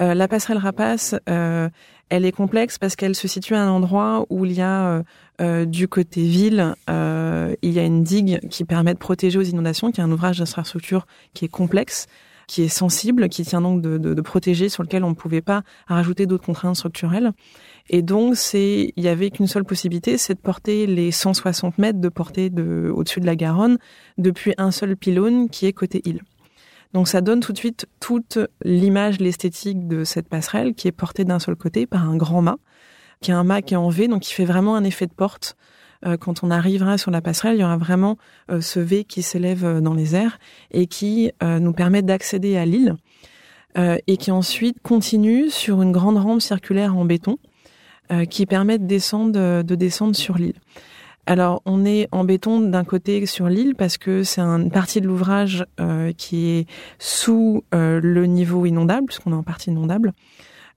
Euh, 0.00 0.14
la 0.14 0.26
passerelle 0.28 0.58
Rapace, 0.58 1.14
euh, 1.28 1.68
elle 2.08 2.24
est 2.24 2.32
complexe 2.32 2.78
parce 2.78 2.96
qu'elle 2.96 3.14
se 3.14 3.28
situe 3.28 3.54
à 3.54 3.62
un 3.62 3.70
endroit 3.70 4.26
où 4.28 4.44
il 4.44 4.52
y 4.52 4.60
a 4.60 5.02
euh, 5.40 5.64
du 5.64 5.88
côté 5.88 6.22
ville, 6.22 6.74
il 6.88 7.70
y 7.70 7.78
a 7.78 7.84
une 7.84 8.02
digue 8.02 8.40
qui 8.48 8.64
permet 8.64 8.94
de 8.94 8.98
protéger 8.98 9.38
aux 9.38 9.42
inondations, 9.42 9.90
qui 9.90 10.00
est 10.00 10.04
un 10.04 10.10
ouvrage 10.10 10.38
d'infrastructure 10.38 11.06
qui 11.32 11.44
est 11.44 11.48
complexe 11.48 12.06
qui 12.46 12.62
est 12.62 12.68
sensible, 12.68 13.28
qui 13.28 13.44
tient 13.44 13.60
donc 13.60 13.82
de, 13.82 13.98
de, 13.98 14.14
de 14.14 14.20
protéger, 14.20 14.68
sur 14.68 14.82
lequel 14.82 15.04
on 15.04 15.10
ne 15.10 15.14
pouvait 15.14 15.42
pas 15.42 15.62
rajouter 15.86 16.26
d'autres 16.26 16.44
contraintes 16.44 16.76
structurelles. 16.76 17.32
Et 17.90 18.02
donc, 18.02 18.36
c'est, 18.36 18.92
il 18.96 19.04
y 19.04 19.08
avait 19.08 19.30
qu'une 19.30 19.46
seule 19.46 19.64
possibilité, 19.64 20.16
c'est 20.16 20.34
de 20.34 20.40
porter 20.40 20.86
les 20.86 21.10
160 21.10 21.78
mètres 21.78 22.00
de 22.00 22.08
portée 22.08 22.50
de, 22.50 22.90
au-dessus 22.94 23.20
de 23.20 23.26
la 23.26 23.36
Garonne 23.36 23.78
depuis 24.16 24.54
un 24.56 24.70
seul 24.70 24.96
pylône 24.96 25.48
qui 25.48 25.66
est 25.66 25.72
côté 25.72 26.00
île. 26.04 26.22
Donc 26.94 27.08
ça 27.08 27.20
donne 27.20 27.40
tout 27.40 27.52
de 27.52 27.58
suite 27.58 27.86
toute 27.98 28.38
l'image, 28.64 29.18
l'esthétique 29.18 29.88
de 29.88 30.04
cette 30.04 30.28
passerelle 30.28 30.74
qui 30.74 30.86
est 30.86 30.92
portée 30.92 31.24
d'un 31.24 31.40
seul 31.40 31.56
côté 31.56 31.86
par 31.86 32.08
un 32.08 32.16
grand 32.16 32.40
mât, 32.40 32.58
qui 33.20 33.32
est 33.32 33.34
un 33.34 33.42
mât 33.42 33.62
qui 33.62 33.74
est 33.74 33.76
en 33.76 33.88
V, 33.88 34.06
donc 34.06 34.22
qui 34.22 34.32
fait 34.32 34.44
vraiment 34.44 34.76
un 34.76 34.84
effet 34.84 35.08
de 35.08 35.12
porte. 35.12 35.56
Euh, 36.04 36.16
quand 36.16 36.42
on 36.42 36.50
arrivera 36.50 36.98
sur 36.98 37.10
la 37.10 37.20
passerelle, 37.20 37.56
il 37.56 37.60
y 37.60 37.64
aura 37.64 37.76
vraiment 37.76 38.18
euh, 38.50 38.60
ce 38.60 38.80
V 38.80 39.04
qui 39.04 39.22
s'élève 39.22 39.64
euh, 39.64 39.80
dans 39.80 39.94
les 39.94 40.14
airs 40.14 40.38
et 40.70 40.86
qui 40.86 41.30
nous 41.42 41.72
permet 41.72 42.02
d'accéder 42.02 42.56
à 42.56 42.64
l'île 42.64 42.96
et 43.76 44.16
qui 44.16 44.30
ensuite 44.30 44.80
continue 44.82 45.50
sur 45.50 45.82
une 45.82 45.90
grande 45.92 46.16
rampe 46.16 46.40
circulaire 46.40 46.96
en 46.96 47.04
béton 47.04 47.38
qui 48.30 48.46
permet 48.46 48.78
de 48.78 48.86
descendre, 48.86 49.62
de 49.62 49.74
descendre 49.74 50.14
sur 50.14 50.38
l'île. 50.38 50.60
Alors, 51.26 51.62
on 51.64 51.84
est 51.84 52.08
en 52.12 52.24
béton 52.24 52.60
d'un 52.60 52.84
côté 52.84 53.26
sur 53.26 53.48
l'île 53.48 53.74
parce 53.74 53.98
que 53.98 54.22
c'est 54.22 54.40
une 54.40 54.70
partie 54.70 55.00
de 55.00 55.06
l'ouvrage 55.06 55.64
qui 56.16 56.46
est 56.50 56.68
sous 56.98 57.64
le 57.72 58.24
niveau 58.26 58.64
inondable, 58.66 59.06
puisqu'on 59.06 59.32
est 59.32 59.36
en 59.36 59.42
partie 59.42 59.70
inondable. 59.70 60.12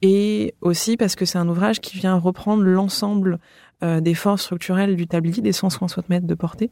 et 0.02 0.54
aussi 0.62 0.98
parce 0.98 1.16
que 1.16 1.26
c'est 1.26 1.38
un 1.38 1.48
ouvrage 1.48 1.80
qui 1.80 1.98
vient 1.98 2.16
reprendre 2.16 2.64
l'ensemble 2.64 3.40
des 3.82 4.14
forces 4.14 4.44
structurelles 4.44 4.96
du 4.96 5.08
tablier, 5.08 5.42
des 5.42 5.52
160 5.52 6.10
mètres 6.10 6.28
de 6.28 6.34
portée, 6.34 6.72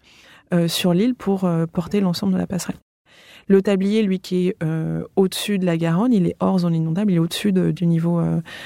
euh, 0.53 0.67
sur 0.67 0.93
l'île 0.93 1.15
pour 1.15 1.43
euh, 1.43 1.65
porter 1.65 1.99
l'ensemble 1.99 2.33
de 2.33 2.37
la 2.37 2.47
passerelle. 2.47 2.77
Le 3.47 3.61
tablier, 3.61 4.01
lui, 4.01 4.19
qui 4.19 4.47
est 4.47 4.57
au-dessus 5.15 5.59
de 5.59 5.67
la 5.67 5.77
Garonne, 5.77 6.11
il 6.11 6.25
est 6.25 6.35
hors 6.39 6.59
zone 6.59 6.73
inondable, 6.73 7.11
il 7.11 7.17
est 7.17 7.19
au-dessus 7.19 7.51
du 7.53 7.85
niveau 7.85 8.19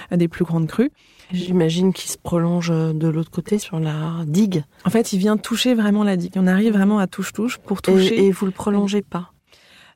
des 0.10 0.30
plus 0.30 0.46
grandes 0.46 0.68
crues. 0.68 0.90
J'imagine 1.34 1.92
qu'il 1.92 2.10
se 2.10 2.18
prolonge 2.18 2.70
de 2.70 3.08
l'autre 3.10 3.30
côté 3.30 3.60
sur 3.60 3.82
la 3.82 4.24
digue. 4.26 4.64
En 4.86 4.90
fait, 4.90 5.12
il 5.12 5.20
vient 5.20 5.36
toucher 5.36 5.76
vraiment 5.76 6.06
la 6.06 6.16
digue. 6.16 6.32
On 6.38 6.48
arrive 6.48 6.72
vraiment 6.72 6.98
à 6.98 7.08
touche-touche 7.08 7.58
pour 7.58 7.82
toucher. 7.82 8.22
Et, 8.22 8.28
et 8.28 8.32
vous 8.32 8.46
le 8.46 8.54
prolongez 8.54 9.02
pas 9.02 9.34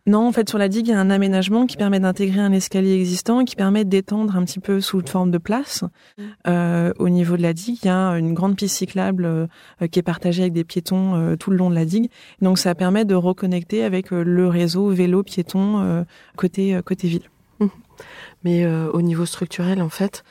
non, 0.05 0.27
en 0.27 0.31
fait, 0.33 0.49
sur 0.49 0.57
la 0.57 0.67
digue, 0.67 0.87
il 0.87 0.91
y 0.91 0.93
a 0.93 0.99
un 0.99 1.09
aménagement 1.09 1.65
qui 1.65 1.77
permet 1.77 1.99
d'intégrer 1.99 2.41
un 2.41 2.51
escalier 2.51 2.93
existant, 2.93 3.45
qui 3.45 3.55
permet 3.55 3.85
d'étendre 3.85 4.35
un 4.35 4.43
petit 4.43 4.59
peu 4.59 4.81
sous 4.81 5.01
forme 5.07 5.31
de 5.31 5.37
place. 5.37 5.83
Mm. 6.17 6.23
Euh, 6.47 6.93
au 6.99 7.07
niveau 7.07 7.37
de 7.37 7.41
la 7.41 7.53
digue, 7.53 7.79
il 7.83 7.87
y 7.87 7.89
a 7.89 8.09
une 8.17 8.33
grande 8.33 8.57
piste 8.57 8.75
cyclable 8.75 9.25
euh, 9.25 9.47
qui 9.89 9.99
est 9.99 10.03
partagée 10.03 10.41
avec 10.41 10.53
des 10.53 10.65
piétons 10.65 11.15
euh, 11.15 11.35
tout 11.37 11.51
le 11.51 11.57
long 11.57 11.69
de 11.69 11.75
la 11.75 11.85
digue. 11.85 12.09
Donc, 12.41 12.59
ça 12.59 12.75
permet 12.75 13.05
de 13.05 13.15
reconnecter 13.15 13.85
avec 13.85 14.11
euh, 14.11 14.23
le 14.23 14.49
réseau 14.49 14.89
vélo-piéton 14.89 16.05
côté 16.35 16.79
côté 16.85 17.07
ville. 17.07 17.29
Mm. 17.59 17.67
Mais 18.43 18.65
au 18.65 19.01
niveau 19.01 19.25
structurel, 19.25 19.81
en 19.81 19.89
fait, 19.89 20.23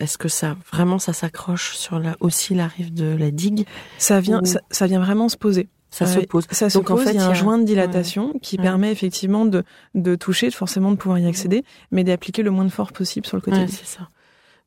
est-ce 0.00 0.18
que 0.18 0.28
ça 0.28 0.56
vraiment 0.70 0.98
ça 0.98 1.12
s'accroche 1.12 1.76
sur 1.76 1.98
la 1.98 2.16
aussi 2.20 2.54
la 2.54 2.66
rive 2.66 2.92
de 2.92 3.16
la 3.16 3.30
digue? 3.30 3.66
Ça 3.98 4.20
vient, 4.20 4.44
ça, 4.44 4.60
ça, 4.70 4.86
vient 4.86 5.00
vraiment 5.00 5.28
se 5.28 5.36
poser. 5.36 5.68
Ça 5.92 6.06
se 6.06 6.18
pose. 6.20 6.46
Ça 6.50 6.70
se 6.70 6.78
pose. 6.78 7.00
En 7.00 7.04
fait, 7.04 7.12
il 7.12 7.16
y 7.16 7.18
a 7.18 7.28
un 7.28 7.34
joint 7.34 7.58
de 7.58 7.64
dilatation 7.64 8.34
qui 8.42 8.56
permet 8.56 8.90
effectivement 8.90 9.44
de, 9.44 9.62
de 9.94 10.14
toucher, 10.16 10.50
forcément 10.50 10.90
de 10.90 10.96
pouvoir 10.96 11.18
y 11.18 11.26
accéder, 11.26 11.64
mais 11.90 12.02
d'appliquer 12.02 12.42
le 12.42 12.50
moins 12.50 12.64
de 12.64 12.70
force 12.70 12.92
possible 12.92 13.26
sur 13.26 13.36
le 13.36 13.42
côté. 13.42 13.66
c'est 13.68 13.86
ça. 13.86 14.08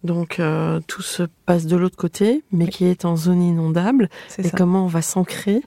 Donc 0.03 0.39
euh, 0.39 0.79
tout 0.87 1.01
se 1.01 1.23
passe 1.47 1.65
de 1.65 1.75
l'autre 1.75 1.97
côté, 1.97 2.43
mais 2.51 2.67
qui 2.67 2.85
est 2.85 3.05
en 3.05 3.15
zone 3.15 3.41
inondable. 3.41 4.09
Et 4.37 4.51
comment 4.51 4.85
on 4.85 4.87
va 4.87 5.01
s'ancrer 5.01 5.63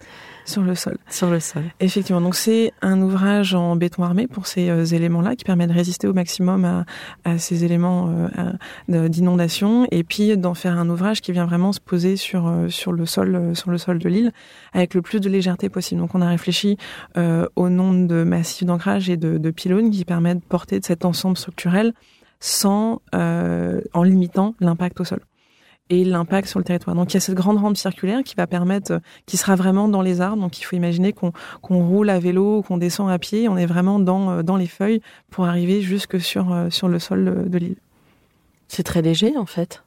sur 0.49 0.63
le 0.63 0.75
sol. 0.75 0.97
Sur 1.11 1.31
le 1.31 1.41
sol. 1.41 1.65
Effectivement. 1.81 2.21
Donc 2.21 2.35
c'est 2.35 2.73
un 2.83 3.01
ouvrage 3.01 3.55
en 3.55 3.77
béton 3.77 4.03
armé 4.03 4.27
pour 4.27 4.47
ces 4.47 4.71
euh, 4.71 4.85
éléments-là 4.85 5.37
qui 5.37 5.45
permet 5.45 5.67
de 5.67 5.73
résister 5.73 6.07
au 6.07 6.15
maximum 6.15 6.65
à, 6.65 6.85
à 7.25 7.39
ces 7.39 7.65
éléments 7.65 8.29
euh, 8.89 9.09
d'inondation 9.09 9.87
et 9.91 10.05
puis 10.05 10.37
d'en 10.37 10.55
faire 10.55 10.79
un 10.79 10.89
ouvrage 10.89 11.21
qui 11.21 11.33
vient 11.33 11.47
vraiment 11.47 11.73
se 11.73 11.81
poser 11.81 12.17
sur 12.17 12.47
euh, 12.47 12.69
sur 12.69 12.93
le 12.93 13.07
sol 13.07 13.55
sur 13.55 13.71
le 13.71 13.79
sol 13.79 13.99
de 13.99 14.09
l'île 14.09 14.33
avec 14.73 14.95
le 14.95 15.03
plus 15.03 15.21
de 15.21 15.29
légèreté 15.29 15.69
possible. 15.69 16.01
Donc 16.01 16.15
on 16.15 16.23
a 16.23 16.29
réfléchi 16.29 16.77
au 17.57 17.69
nombre 17.69 18.07
de 18.07 18.25
massifs 18.25 18.67
d'ancrage 18.67 19.11
et 19.11 19.17
de, 19.17 19.39
de 19.39 19.51
pylônes 19.51 19.91
qui 19.91 20.05
permettent 20.05 20.41
de 20.41 20.45
porter 20.45 20.81
de 20.81 20.85
cet 20.85 21.05
ensemble 21.05 21.37
structurel 21.37 21.93
sans 22.41 23.01
en 23.13 24.03
limitant 24.03 24.55
l'impact 24.61 25.01
au 25.01 25.05
sol 25.05 25.21
et 25.91 26.05
l'impact 26.05 26.49
sur 26.49 26.59
le 26.59 26.65
territoire. 26.65 26.95
Donc 26.95 27.13
il 27.13 27.15
y 27.15 27.17
a 27.17 27.21
cette 27.21 27.35
grande 27.35 27.59
rampe 27.59 27.77
circulaire 27.77 28.23
qui 28.25 28.35
va 28.35 28.47
permettre, 28.47 29.01
qui 29.27 29.37
sera 29.37 29.57
vraiment 29.57 29.89
dans 29.89 30.03
les 30.03 30.21
arbres. 30.21 30.43
Donc 30.43 30.59
il 30.61 30.65
faut 30.65 30.77
imaginer 30.77 31.13
qu'on 31.13 31.33
qu'on 31.63 31.87
roule 31.87 32.11
à 32.11 32.19
vélo 32.19 32.63
qu'on 32.63 32.77
descend 32.79 33.11
à 33.11 33.19
pied, 33.19 33.49
on 33.49 33.57
est 33.57 33.67
vraiment 33.67 33.99
dans 33.99 34.31
euh, 34.31 34.43
dans 34.43 34.57
les 34.57 34.67
feuilles 34.67 35.01
pour 35.31 35.47
arriver 35.47 35.81
jusque 35.81 36.21
sur 36.21 36.53
euh, 36.53 36.71
sur 36.71 36.89
le 36.89 36.99
sol 36.99 37.49
de 37.49 37.59
l'île. 37.59 37.77
C'est 38.69 38.83
très 38.83 39.03
léger 39.03 39.37
en 39.37 39.47
fait. 39.47 39.83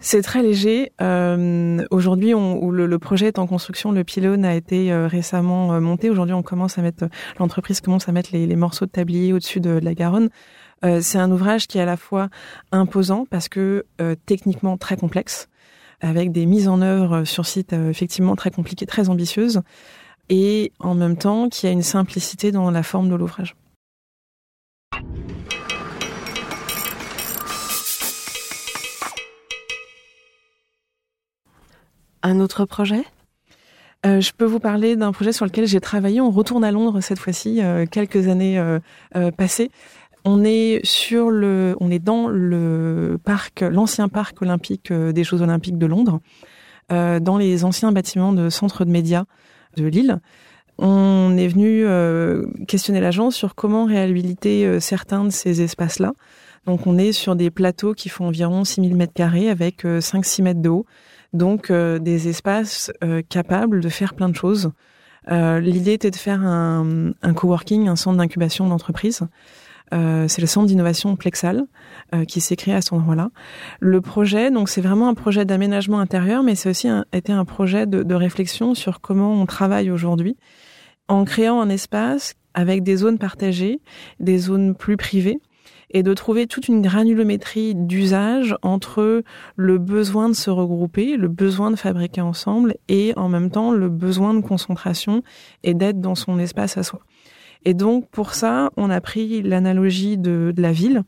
C'est 0.00 0.22
très 0.22 0.42
léger. 0.42 0.92
Euh, 1.00 1.82
aujourd'hui, 1.90 2.34
où 2.34 2.70
le, 2.70 2.86
le, 2.86 2.98
projet 2.98 3.28
est 3.28 3.38
en 3.38 3.46
construction, 3.46 3.92
le 3.92 4.04
pylône 4.04 4.44
a 4.44 4.54
été 4.54 4.92
euh, 4.92 5.06
récemment 5.06 5.80
monté. 5.80 6.10
Aujourd'hui, 6.10 6.34
on 6.34 6.42
commence 6.42 6.78
à 6.78 6.82
mettre, 6.82 7.06
l'entreprise 7.38 7.80
commence 7.80 8.08
à 8.08 8.12
mettre 8.12 8.30
les, 8.32 8.46
les 8.46 8.56
morceaux 8.56 8.86
de 8.86 8.90
tablier 8.90 9.32
au-dessus 9.32 9.60
de, 9.60 9.78
de, 9.78 9.84
la 9.84 9.94
Garonne. 9.94 10.28
Euh, 10.84 11.00
c'est 11.00 11.18
un 11.18 11.30
ouvrage 11.30 11.66
qui 11.66 11.78
est 11.78 11.80
à 11.80 11.86
la 11.86 11.96
fois 11.96 12.28
imposant 12.70 13.26
parce 13.30 13.48
que 13.48 13.86
euh, 14.00 14.14
techniquement 14.26 14.76
très 14.76 14.96
complexe, 14.96 15.48
avec 16.00 16.30
des 16.30 16.44
mises 16.44 16.68
en 16.68 16.82
œuvre 16.82 17.24
sur 17.24 17.46
site 17.46 17.72
euh, 17.72 17.88
effectivement 17.88 18.36
très 18.36 18.50
compliquées, 18.50 18.84
très 18.84 19.08
ambitieuses, 19.08 19.62
et 20.28 20.72
en 20.80 20.94
même 20.94 21.16
temps 21.16 21.48
qui 21.48 21.66
a 21.66 21.70
une 21.70 21.82
simplicité 21.82 22.52
dans 22.52 22.70
la 22.70 22.82
forme 22.82 23.08
de 23.08 23.14
l'ouvrage. 23.14 23.56
Un 32.22 32.40
autre 32.40 32.64
projet? 32.64 33.04
Je 34.06 34.32
peux 34.36 34.44
vous 34.44 34.60
parler 34.60 34.96
d'un 34.96 35.12
projet 35.12 35.32
sur 35.32 35.46
lequel 35.46 35.66
j'ai 35.66 35.80
travaillé. 35.80 36.20
On 36.20 36.30
retourne 36.30 36.62
à 36.62 36.70
Londres 36.70 37.00
cette 37.00 37.18
fois-ci, 37.18 37.62
quelques 37.90 38.28
années 38.28 38.62
passées. 39.38 39.70
On 40.26 40.42
est 40.42 41.98
dans 42.02 42.28
le 42.28 43.18
parc, 43.22 43.60
l'ancien 43.60 44.08
parc 44.08 44.40
olympique 44.40 44.90
euh, 44.90 45.12
des 45.12 45.22
Jeux 45.22 45.42
Olympiques 45.42 45.76
de 45.76 45.84
Londres, 45.84 46.20
euh, 46.92 47.20
dans 47.20 47.36
les 47.36 47.64
anciens 47.64 47.92
bâtiments 47.92 48.32
de 48.32 48.48
centre 48.48 48.86
de 48.86 48.90
médias 48.90 49.24
de 49.76 49.84
Lille. 49.84 50.20
On 50.78 51.36
est 51.36 51.46
venu 51.46 51.84
euh, 51.84 52.46
questionner 52.66 53.00
l'agence 53.00 53.36
sur 53.36 53.54
comment 53.54 53.84
réhabiliter 53.84 54.80
certains 54.80 55.24
de 55.24 55.30
ces 55.30 55.60
espaces-là. 55.60 56.14
Donc 56.64 56.86
on 56.86 56.96
est 56.96 57.12
sur 57.12 57.36
des 57.36 57.50
plateaux 57.50 57.92
qui 57.92 58.08
font 58.08 58.26
environ 58.28 58.64
6000 58.64 58.96
mètres 58.96 59.12
carrés 59.12 59.50
avec 59.50 59.84
5-6 59.84 60.42
mètres 60.42 60.62
de 60.62 60.70
haut. 60.70 60.86
Donc 61.34 61.70
des 61.70 62.28
espaces 62.28 62.90
capables 63.28 63.80
de 63.80 63.88
faire 63.88 64.14
plein 64.14 64.28
de 64.30 64.34
choses. 64.34 64.72
L'idée 65.30 65.92
était 65.92 66.10
de 66.10 66.16
faire 66.16 66.42
un, 66.42 67.12
un 67.22 67.34
coworking, 67.34 67.86
un 67.86 67.96
centre 67.96 68.16
d'incubation 68.16 68.66
d'entreprise. 68.66 69.20
Euh, 69.92 70.26
c'est 70.28 70.40
le 70.40 70.46
centre 70.46 70.66
d'innovation 70.66 71.14
Plexal 71.14 71.64
euh, 72.14 72.24
qui 72.24 72.40
s'est 72.40 72.56
créé 72.56 72.74
à 72.74 72.80
cet 72.80 72.94
endroit-là. 72.94 73.30
Le 73.80 74.00
projet, 74.00 74.50
donc 74.50 74.68
c'est 74.68 74.80
vraiment 74.80 75.08
un 75.08 75.14
projet 75.14 75.44
d'aménagement 75.44 76.00
intérieur, 76.00 76.42
mais 76.42 76.54
c'est 76.54 76.70
aussi 76.70 76.88
été 77.12 77.32
un 77.32 77.44
projet 77.44 77.86
de, 77.86 78.02
de, 78.02 78.14
réflexion 78.14 78.74
sur 78.74 79.00
comment 79.00 79.32
on 79.32 79.46
travaille 79.46 79.90
aujourd'hui 79.90 80.36
en 81.08 81.24
créant 81.24 81.60
un 81.60 81.68
espace 81.68 82.34
avec 82.54 82.82
des 82.82 82.96
zones 82.96 83.18
partagées, 83.18 83.80
des 84.20 84.38
zones 84.38 84.74
plus 84.74 84.96
privées, 84.96 85.38
et 85.90 86.02
de 86.02 86.12
trouver 86.12 86.46
toute 86.46 86.68
une 86.68 86.82
granulométrie 86.82 87.74
d'usage 87.74 88.56
entre 88.62 89.22
le 89.56 89.78
besoin 89.78 90.28
de 90.28 90.34
se 90.34 90.50
regrouper, 90.50 91.16
le 91.16 91.28
besoin 91.28 91.70
de 91.70 91.76
fabriquer 91.76 92.20
ensemble, 92.20 92.74
et 92.88 93.12
en 93.16 93.28
même 93.28 93.50
temps 93.50 93.70
le 93.70 93.88
besoin 93.88 94.34
de 94.34 94.40
concentration 94.40 95.22
et 95.62 95.72
d'être 95.72 96.00
dans 96.00 96.16
son 96.16 96.38
espace 96.38 96.76
à 96.76 96.82
soi. 96.82 97.00
Et 97.64 97.74
donc 97.74 98.08
pour 98.10 98.34
ça, 98.34 98.70
on 98.76 98.90
a 98.90 99.00
pris 99.00 99.42
l'analogie 99.42 100.18
de, 100.18 100.52
de, 100.54 100.62
la 100.62 100.72
ville 100.72 101.02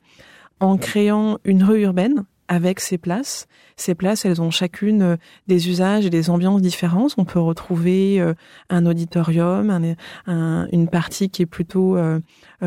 en 0.61 0.77
créant 0.79 1.39
une 1.45 1.63
rue 1.63 1.83
urbaine 1.83 2.25
avec 2.49 2.81
ses 2.81 2.99
places. 2.99 3.47
Ces 3.77 3.95
places, 3.95 4.25
elles 4.25 4.41
ont 4.41 4.51
chacune 4.51 5.03
euh, 5.03 5.17
des 5.49 5.69
usages 5.69 6.07
et 6.07 6.11
des 6.11 6.31
ambiances 6.31 6.63
différentes. 6.63 7.15
On 7.19 7.25
peut 7.25 7.41
retrouver 7.41 8.21
euh, 8.21 8.35
un 8.71 8.87
auditorium, 8.87 9.97
un, 10.27 10.69
une 10.73 10.89
partie 10.89 11.29
qui 11.29 11.43
est 11.43 11.47
plutôt 11.47 11.97
euh, 11.97 12.21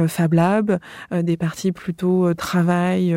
Fab 0.08 0.34
Lab, 0.34 0.80
des 1.12 1.38
parties 1.38 1.72
plutôt 1.72 2.34
travail, 2.36 3.16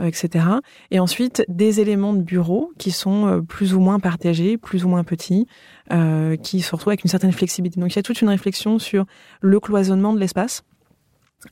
etc. 0.00 0.46
Et 0.90 1.00
ensuite, 1.00 1.44
des 1.48 1.80
éléments 1.80 2.14
de 2.14 2.22
bureau 2.22 2.72
qui 2.78 2.92
sont 2.92 3.44
plus 3.48 3.74
ou 3.74 3.80
moins 3.80 3.98
partagés, 3.98 4.56
plus 4.56 4.84
ou 4.84 4.88
moins 4.88 5.02
petits, 5.02 5.46
qui 5.90 6.60
se 6.62 6.70
retrouvent 6.70 6.90
avec 6.90 7.04
une 7.04 7.10
certaine 7.10 7.32
flexibilité. 7.32 7.80
Donc 7.80 7.92
il 7.92 7.96
y 7.96 7.98
a 7.98 8.02
toute 8.02 8.22
une 8.22 8.28
réflexion 8.28 8.78
sur 8.78 9.04
le 9.40 9.60
cloisonnement 9.60 10.14
de 10.14 10.18
l'espace 10.18 10.64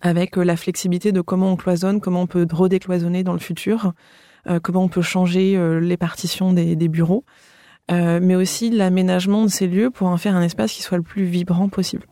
avec 0.01 0.37
la 0.37 0.57
flexibilité 0.57 1.13
de 1.13 1.21
comment 1.21 1.53
on 1.53 1.57
cloisonne, 1.57 2.01
comment 2.01 2.23
on 2.23 2.27
peut 2.27 2.47
redécloisonner 2.51 3.25
dans 3.25 3.35
le 3.35 3.39
futur, 3.39 3.93
euh, 4.49 4.59
comment 4.61 4.85
on 4.85 4.89
peut 4.89 5.03
changer 5.03 5.57
euh, 5.57 5.81
les 5.81 5.97
partitions 5.97 6.53
des, 6.53 6.77
des 6.77 6.89
bureaux, 6.89 7.25
euh, 7.91 8.19
mais 8.23 8.35
aussi 8.35 8.71
l'aménagement 8.71 9.43
de 9.43 9.49
ces 9.49 9.67
lieux 9.67 9.91
pour 9.91 10.09
en 10.09 10.17
faire 10.17 10.35
un 10.35 10.43
espace 10.43 10.73
qui 10.73 10.83
soit 10.83 10.97
le 10.97 11.03
plus 11.03 11.25
vibrant 11.25 11.69
possible. 11.69 12.07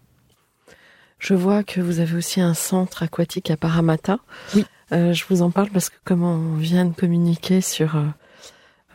Je 1.18 1.34
vois 1.34 1.62
que 1.62 1.80
vous 1.80 2.00
avez 2.00 2.16
aussi 2.16 2.40
un 2.40 2.54
centre 2.54 3.02
aquatique 3.02 3.50
à 3.50 3.56
Parramatta. 3.56 4.18
Oui. 4.54 4.64
Euh, 4.92 5.12
je 5.12 5.24
vous 5.28 5.42
en 5.42 5.50
parle 5.50 5.68
parce 5.70 5.90
que 5.90 5.96
comme 6.04 6.22
on 6.22 6.54
vient 6.56 6.84
de 6.84 6.94
communiquer 6.94 7.60
sur 7.60 8.02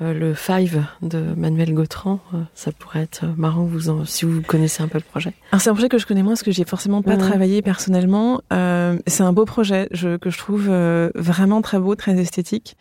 euh, 0.02 0.14
le 0.14 0.34
Five 0.34 0.84
de 1.02 1.20
Manuel 1.36 1.74
Gautran, 1.74 2.20
ça 2.54 2.72
pourrait 2.72 3.04
être 3.04 3.26
marrant 3.38 3.64
vous 3.64 3.90
en, 3.90 4.06
si 4.06 4.26
vous 4.26 4.42
connaissez 4.42 4.84
un 4.84 4.88
peu 4.88 4.98
le 4.98 5.04
projet. 5.04 5.34
C'est 5.58 5.70
un 5.70 5.74
projet 5.74 5.90
que 5.90 5.98
je 5.98 6.06
connais 6.06 6.24
moins 6.24 6.34
parce 6.34 6.44
que 6.44 6.52
j'ai 6.52 6.66
forcément 6.66 7.02
pas 7.02 7.18
travaillé 7.18 7.62
personnellement. 7.62 8.42
c'est 8.52 9.24
un 9.24 9.34
beau 9.34 9.46
projet 9.46 9.88
je, 9.92 10.18
que 10.18 10.30
je 10.30 10.38
trouve 10.38 10.70
vraiment 11.16 11.62
très 11.62 11.80
beau, 11.80 11.96
très 11.96 12.20
esthétique. 12.20 12.76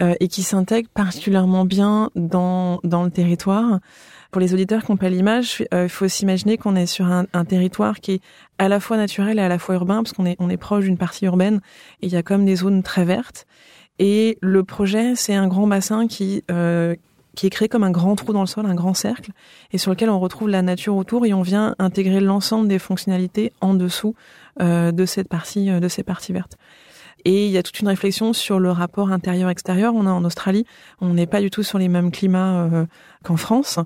Euh, 0.00 0.14
et 0.18 0.28
qui 0.28 0.42
s'intègre 0.42 0.88
particulièrement 0.94 1.66
bien 1.66 2.10
dans, 2.14 2.80
dans 2.84 3.04
le 3.04 3.10
territoire. 3.10 3.80
Pour 4.30 4.40
les 4.40 4.54
auditeurs 4.54 4.82
qui 4.82 4.92
n'ont 4.92 4.96
pas 4.96 5.10
l'image, 5.10 5.62
euh, 5.74 5.84
il 5.84 5.88
faut 5.90 6.08
s'imaginer 6.08 6.56
qu'on 6.56 6.74
est 6.74 6.86
sur 6.86 7.04
un, 7.04 7.26
un, 7.34 7.44
territoire 7.44 8.00
qui 8.00 8.12
est 8.12 8.20
à 8.56 8.70
la 8.70 8.80
fois 8.80 8.96
naturel 8.96 9.38
et 9.38 9.42
à 9.42 9.48
la 9.48 9.58
fois 9.58 9.74
urbain, 9.74 10.02
parce 10.02 10.14
qu'on 10.14 10.24
est, 10.24 10.36
on 10.38 10.48
est 10.48 10.56
proche 10.56 10.84
d'une 10.84 10.96
partie 10.96 11.26
urbaine, 11.26 11.60
et 12.00 12.06
il 12.06 12.12
y 12.12 12.16
a 12.16 12.22
comme 12.22 12.46
des 12.46 12.56
zones 12.56 12.82
très 12.82 13.04
vertes. 13.04 13.46
Et 14.00 14.38
le 14.40 14.64
projet, 14.64 15.14
c'est 15.14 15.34
un 15.34 15.46
grand 15.46 15.66
bassin 15.66 16.08
qui, 16.08 16.42
euh, 16.50 16.96
qui 17.36 17.46
est 17.46 17.50
créé 17.50 17.68
comme 17.68 17.84
un 17.84 17.90
grand 17.90 18.16
trou 18.16 18.32
dans 18.32 18.40
le 18.40 18.46
sol, 18.46 18.64
un 18.64 18.74
grand 18.74 18.94
cercle, 18.94 19.30
et 19.72 19.78
sur 19.78 19.90
lequel 19.90 20.08
on 20.08 20.18
retrouve 20.18 20.48
la 20.48 20.62
nature 20.62 20.96
autour, 20.96 21.26
et 21.26 21.34
on 21.34 21.42
vient 21.42 21.76
intégrer 21.78 22.20
l'ensemble 22.20 22.66
des 22.66 22.78
fonctionnalités 22.78 23.52
en 23.60 23.74
dessous 23.74 24.14
euh, 24.62 24.90
de 24.90 25.04
cette 25.04 25.28
partie, 25.28 25.68
de 25.68 25.88
ces 25.88 26.02
parties 26.02 26.32
vertes. 26.32 26.56
Et 27.24 27.46
il 27.46 27.52
y 27.52 27.58
a 27.58 27.62
toute 27.62 27.78
une 27.80 27.88
réflexion 27.88 28.32
sur 28.32 28.58
le 28.58 28.70
rapport 28.70 29.12
intérieur-extérieur. 29.12 29.94
On 29.94 30.06
est 30.06 30.10
en 30.10 30.24
Australie, 30.24 30.64
on 31.00 31.12
n'est 31.12 31.26
pas 31.26 31.40
du 31.40 31.50
tout 31.50 31.62
sur 31.62 31.78
les 31.78 31.88
mêmes 31.88 32.10
climats 32.10 32.64
euh, 32.64 32.86
qu'en 33.22 33.36
France. 33.36 33.78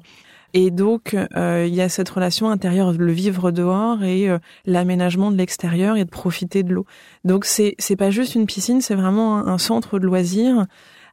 Et 0.56 0.70
donc, 0.70 1.16
euh, 1.36 1.66
il 1.66 1.74
y 1.74 1.80
a 1.80 1.88
cette 1.88 2.08
relation 2.08 2.48
intérieure, 2.48 2.92
le 2.92 3.10
vivre 3.10 3.50
dehors 3.50 4.04
et 4.04 4.30
euh, 4.30 4.38
l'aménagement 4.66 5.32
de 5.32 5.36
l'extérieur 5.36 5.96
et 5.96 6.04
de 6.04 6.10
profiter 6.10 6.62
de 6.62 6.72
l'eau. 6.72 6.86
Donc, 7.24 7.44
c'est 7.44 7.74
c'est 7.80 7.96
pas 7.96 8.10
juste 8.10 8.36
une 8.36 8.46
piscine, 8.46 8.80
c'est 8.80 8.94
vraiment 8.94 9.36
un, 9.36 9.58
centre 9.58 9.98
de 9.98 10.06
loisirs 10.06 10.66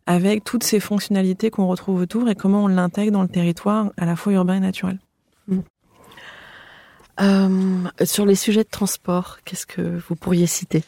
avec 0.06 0.44
toutes 0.44 0.64
ces 0.64 0.80
fonctionnalités 0.80 1.50
qu'on 1.50 1.66
retrouve 1.66 2.02
autour 2.02 2.30
et 2.30 2.36
comment 2.36 2.66
on 2.66 2.68
l'intègre 2.68 3.12
dans 3.12 3.24
le 3.24 3.28
territoire 3.28 3.92
à 3.98 4.06
la 4.06 4.16
fois 4.16 4.34
urbain 4.34 4.56
et 4.56 4.60
naturel. 4.60 5.00
Euh, 7.20 7.88
sur 8.04 8.28
les 8.28 8.36
sujets 8.36 8.64
de 8.64 8.70
transport, 8.70 9.40
qu'est-ce 9.44 9.66
que 9.66 9.82
vous 10.08 10.16
pourriez 10.16 10.48
citer? 10.48 10.84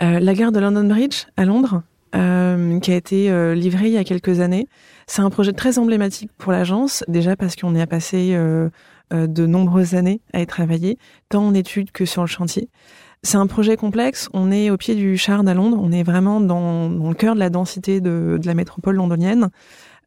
La 0.00 0.34
gare 0.34 0.52
de 0.52 0.60
London 0.60 0.84
Bridge 0.84 1.24
à 1.38 1.46
Londres, 1.46 1.82
euh, 2.16 2.80
qui 2.80 2.92
a 2.92 2.96
été 2.96 3.30
euh, 3.30 3.54
livrée 3.54 3.88
il 3.88 3.92
y 3.92 3.98
a 3.98 4.04
quelques 4.04 4.40
années. 4.40 4.68
C'est 5.06 5.22
un 5.22 5.30
projet 5.30 5.52
très 5.52 5.78
emblématique 5.78 6.30
pour 6.38 6.52
l'agence, 6.52 7.04
déjà 7.06 7.36
parce 7.36 7.54
qu'on 7.54 7.74
y 7.74 7.80
a 7.80 7.86
passé 7.86 8.30
euh, 8.32 8.70
euh, 9.12 9.26
de 9.26 9.46
nombreuses 9.46 9.94
années 9.94 10.20
à 10.32 10.40
y 10.40 10.46
travailler, 10.46 10.98
tant 11.28 11.46
en 11.46 11.54
études 11.54 11.92
que 11.92 12.04
sur 12.04 12.22
le 12.22 12.28
chantier. 12.28 12.68
C'est 13.22 13.36
un 13.36 13.46
projet 13.46 13.76
complexe. 13.76 14.28
On 14.32 14.50
est 14.50 14.70
au 14.70 14.76
pied 14.76 14.94
du 14.94 15.16
Shard 15.16 15.48
à 15.48 15.54
Londres. 15.54 15.78
On 15.80 15.92
est 15.92 16.02
vraiment 16.02 16.40
dans, 16.40 16.90
dans 16.90 17.08
le 17.08 17.14
cœur 17.14 17.34
de 17.34 17.40
la 17.40 17.50
densité 17.50 18.00
de, 18.00 18.38
de 18.40 18.46
la 18.46 18.54
métropole 18.54 18.96
londonienne. 18.96 19.50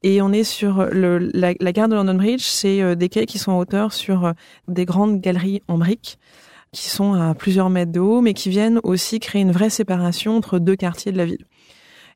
Et 0.04 0.22
on 0.22 0.32
est 0.32 0.46
sur 0.46 0.86
le, 0.86 1.18
la, 1.34 1.54
la 1.60 1.72
gare 1.74 1.90
de 1.90 1.96
London 1.96 2.14
Bridge, 2.14 2.44
c'est 2.44 2.82
euh, 2.82 2.96
des 2.96 3.10
quais 3.10 3.26
qui 3.26 3.38
sont 3.38 3.52
en 3.52 3.60
hauteur 3.60 3.92
sur 3.92 4.26
euh, 4.26 4.32
des 4.70 4.86
grandes 4.86 5.20
galeries 5.20 5.62
en 5.68 5.78
briques 5.78 6.18
qui 6.72 6.90
sont 6.90 7.14
à 7.14 7.34
plusieurs 7.34 7.70
mètres 7.70 7.92
de 7.92 8.00
haut, 8.00 8.22
mais 8.22 8.34
qui 8.34 8.50
viennent 8.50 8.80
aussi 8.84 9.20
créer 9.20 9.42
une 9.42 9.52
vraie 9.52 9.72
séparation 9.72 10.38
entre 10.38 10.60
deux 10.60 10.76
quartiers 10.76 11.12
de 11.12 11.18
la 11.18 11.26
ville. 11.26 11.46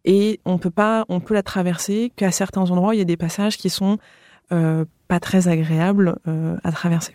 Et 0.05 0.39
on 0.45 0.57
peut 0.57 0.71
pas, 0.71 1.05
on 1.09 1.19
peut 1.19 1.33
la 1.33 1.43
traverser 1.43 2.11
qu'à 2.15 2.31
certains 2.31 2.69
endroits, 2.69 2.95
il 2.95 2.97
y 2.97 3.01
a 3.01 3.05
des 3.05 3.17
passages 3.17 3.57
qui 3.57 3.69
sont 3.69 3.97
euh, 4.51 4.85
pas 5.07 5.19
très 5.19 5.47
agréables 5.47 6.17
euh, 6.27 6.57
à 6.63 6.71
traverser. 6.71 7.13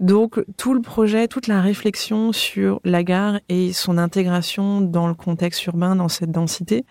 Donc 0.00 0.44
tout 0.56 0.74
le 0.74 0.80
projet, 0.80 1.28
toute 1.28 1.46
la 1.46 1.60
réflexion 1.60 2.32
sur 2.32 2.80
la 2.84 3.04
gare 3.04 3.40
et 3.48 3.72
son 3.72 3.98
intégration 3.98 4.80
dans 4.80 5.06
le 5.06 5.14
contexte 5.14 5.64
urbain, 5.66 5.96
dans 5.96 6.08
cette 6.08 6.30
densité, 6.30 6.84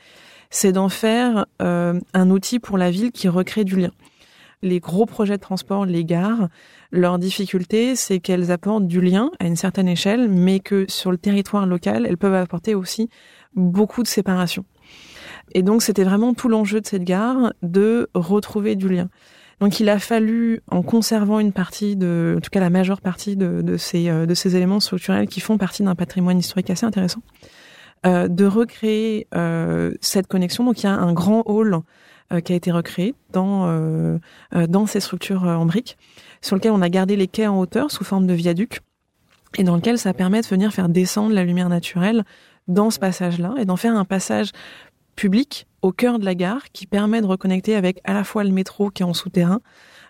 c'est 0.50 0.72
d'en 0.72 0.90
faire 0.90 1.46
euh, 1.62 2.00
un 2.14 2.30
outil 2.30 2.60
pour 2.60 2.78
la 2.78 2.92
ville 2.92 3.12
qui 3.12 3.28
recrée 3.28 3.64
du 3.64 3.78
lien. 3.78 3.92
Les 4.62 4.80
gros 4.80 5.06
projets 5.06 5.38
de 5.38 5.42
transport, 5.42 5.86
les 5.86 6.06
gares, 6.06 6.50
leur 6.92 7.18
difficulté, 7.18 7.96
c'est 7.96 8.20
qu'elles 8.20 8.52
apportent 8.52 8.88
du 8.88 9.02
lien 9.02 9.32
à 9.40 9.48
une 9.48 9.56
certaine 9.56 9.88
échelle, 9.88 10.30
mais 10.30 10.60
que 10.60 10.86
sur 10.88 11.10
le 11.10 11.18
territoire 11.18 11.66
local, 11.66 12.06
elles 12.08 12.18
peuvent 12.18 12.36
apporter 12.36 12.76
aussi 12.76 13.10
beaucoup 13.56 14.04
de 14.04 14.08
séparation. 14.08 14.64
Et 15.54 15.64
donc, 15.64 15.82
c'était 15.82 16.04
vraiment 16.04 16.34
tout 16.34 16.48
l'enjeu 16.48 16.82
de 16.82 16.88
cette 16.88 17.04
gare 17.04 17.54
de 17.62 18.10
retrouver 18.14 18.76
du 18.76 18.90
lien. 18.90 19.10
Donc, 19.62 19.80
il 19.80 19.90
a 19.90 20.00
fallu, 20.00 20.62
en 20.72 20.82
conservant 20.82 21.40
une 21.40 21.54
partie 21.54 21.96
de, 21.96 22.34
en 22.38 22.42
tout 22.42 22.50
cas 22.50 22.60
la 22.60 22.72
majeure 22.72 23.00
partie 23.00 23.36
de, 23.36 23.64
euh, 23.64 24.36
ces 24.36 24.56
éléments 24.56 24.80
structurels 24.80 25.28
qui 25.28 25.40
font 25.40 25.60
partie 25.60 25.84
d'un 25.84 25.94
patrimoine 25.94 26.40
historique 26.40 26.72
assez 26.72 26.86
intéressant, 26.86 27.22
euh, 28.08 28.28
de 28.28 28.46
recréer 28.46 29.28
euh, 29.36 29.92
cette 30.02 30.26
connexion. 30.26 30.64
Donc, 30.64 30.82
il 30.82 30.88
y 30.88 30.90
a 30.90 30.94
un 30.94 31.14
grand 31.14 31.44
hall 31.46 31.80
qui 32.46 32.54
a 32.54 32.56
été 32.56 32.72
recréé 32.72 33.14
dans, 33.34 34.18
dans 34.54 34.86
ces 34.86 35.02
structures 35.02 35.44
en 35.44 35.66
briques, 35.66 35.98
sur 36.40 36.56
lequel 36.56 36.72
on 36.72 36.82
a 36.82 36.88
gardé 36.88 37.18
les 37.18 37.28
quais 37.28 37.46
en 37.46 37.60
hauteur 37.60 37.92
sous 37.92 38.06
forme 38.06 38.26
de 38.26 38.34
viaduc, 38.34 38.80
et 39.58 39.66
dans 39.66 39.76
lequel 39.76 39.98
ça 39.98 40.14
permet 40.14 40.40
de 40.40 40.48
venir 40.48 40.72
faire 40.72 40.88
descendre 40.88 41.34
la 41.34 41.44
lumière 41.44 41.68
naturelle 41.68 42.24
dans 42.70 42.90
ce 42.90 43.00
passage-là, 43.00 43.56
et 43.60 43.66
d'en 43.66 43.76
faire 43.76 43.98
un 43.98 44.06
passage 44.06 44.52
public 45.16 45.68
au 45.82 45.92
cœur 45.92 46.20
de 46.20 46.26
la 46.26 46.36
gare 46.36 46.72
qui 46.74 46.86
permet 46.86 47.22
de 47.22 47.26
reconnecter 47.26 47.76
avec 47.76 48.00
à 48.04 48.14
la 48.14 48.24
fois 48.24 48.44
le 48.44 48.52
métro 48.52 48.90
qui 48.90 49.04
est 49.04 49.06
en 49.06 49.14
souterrain, 49.14 49.62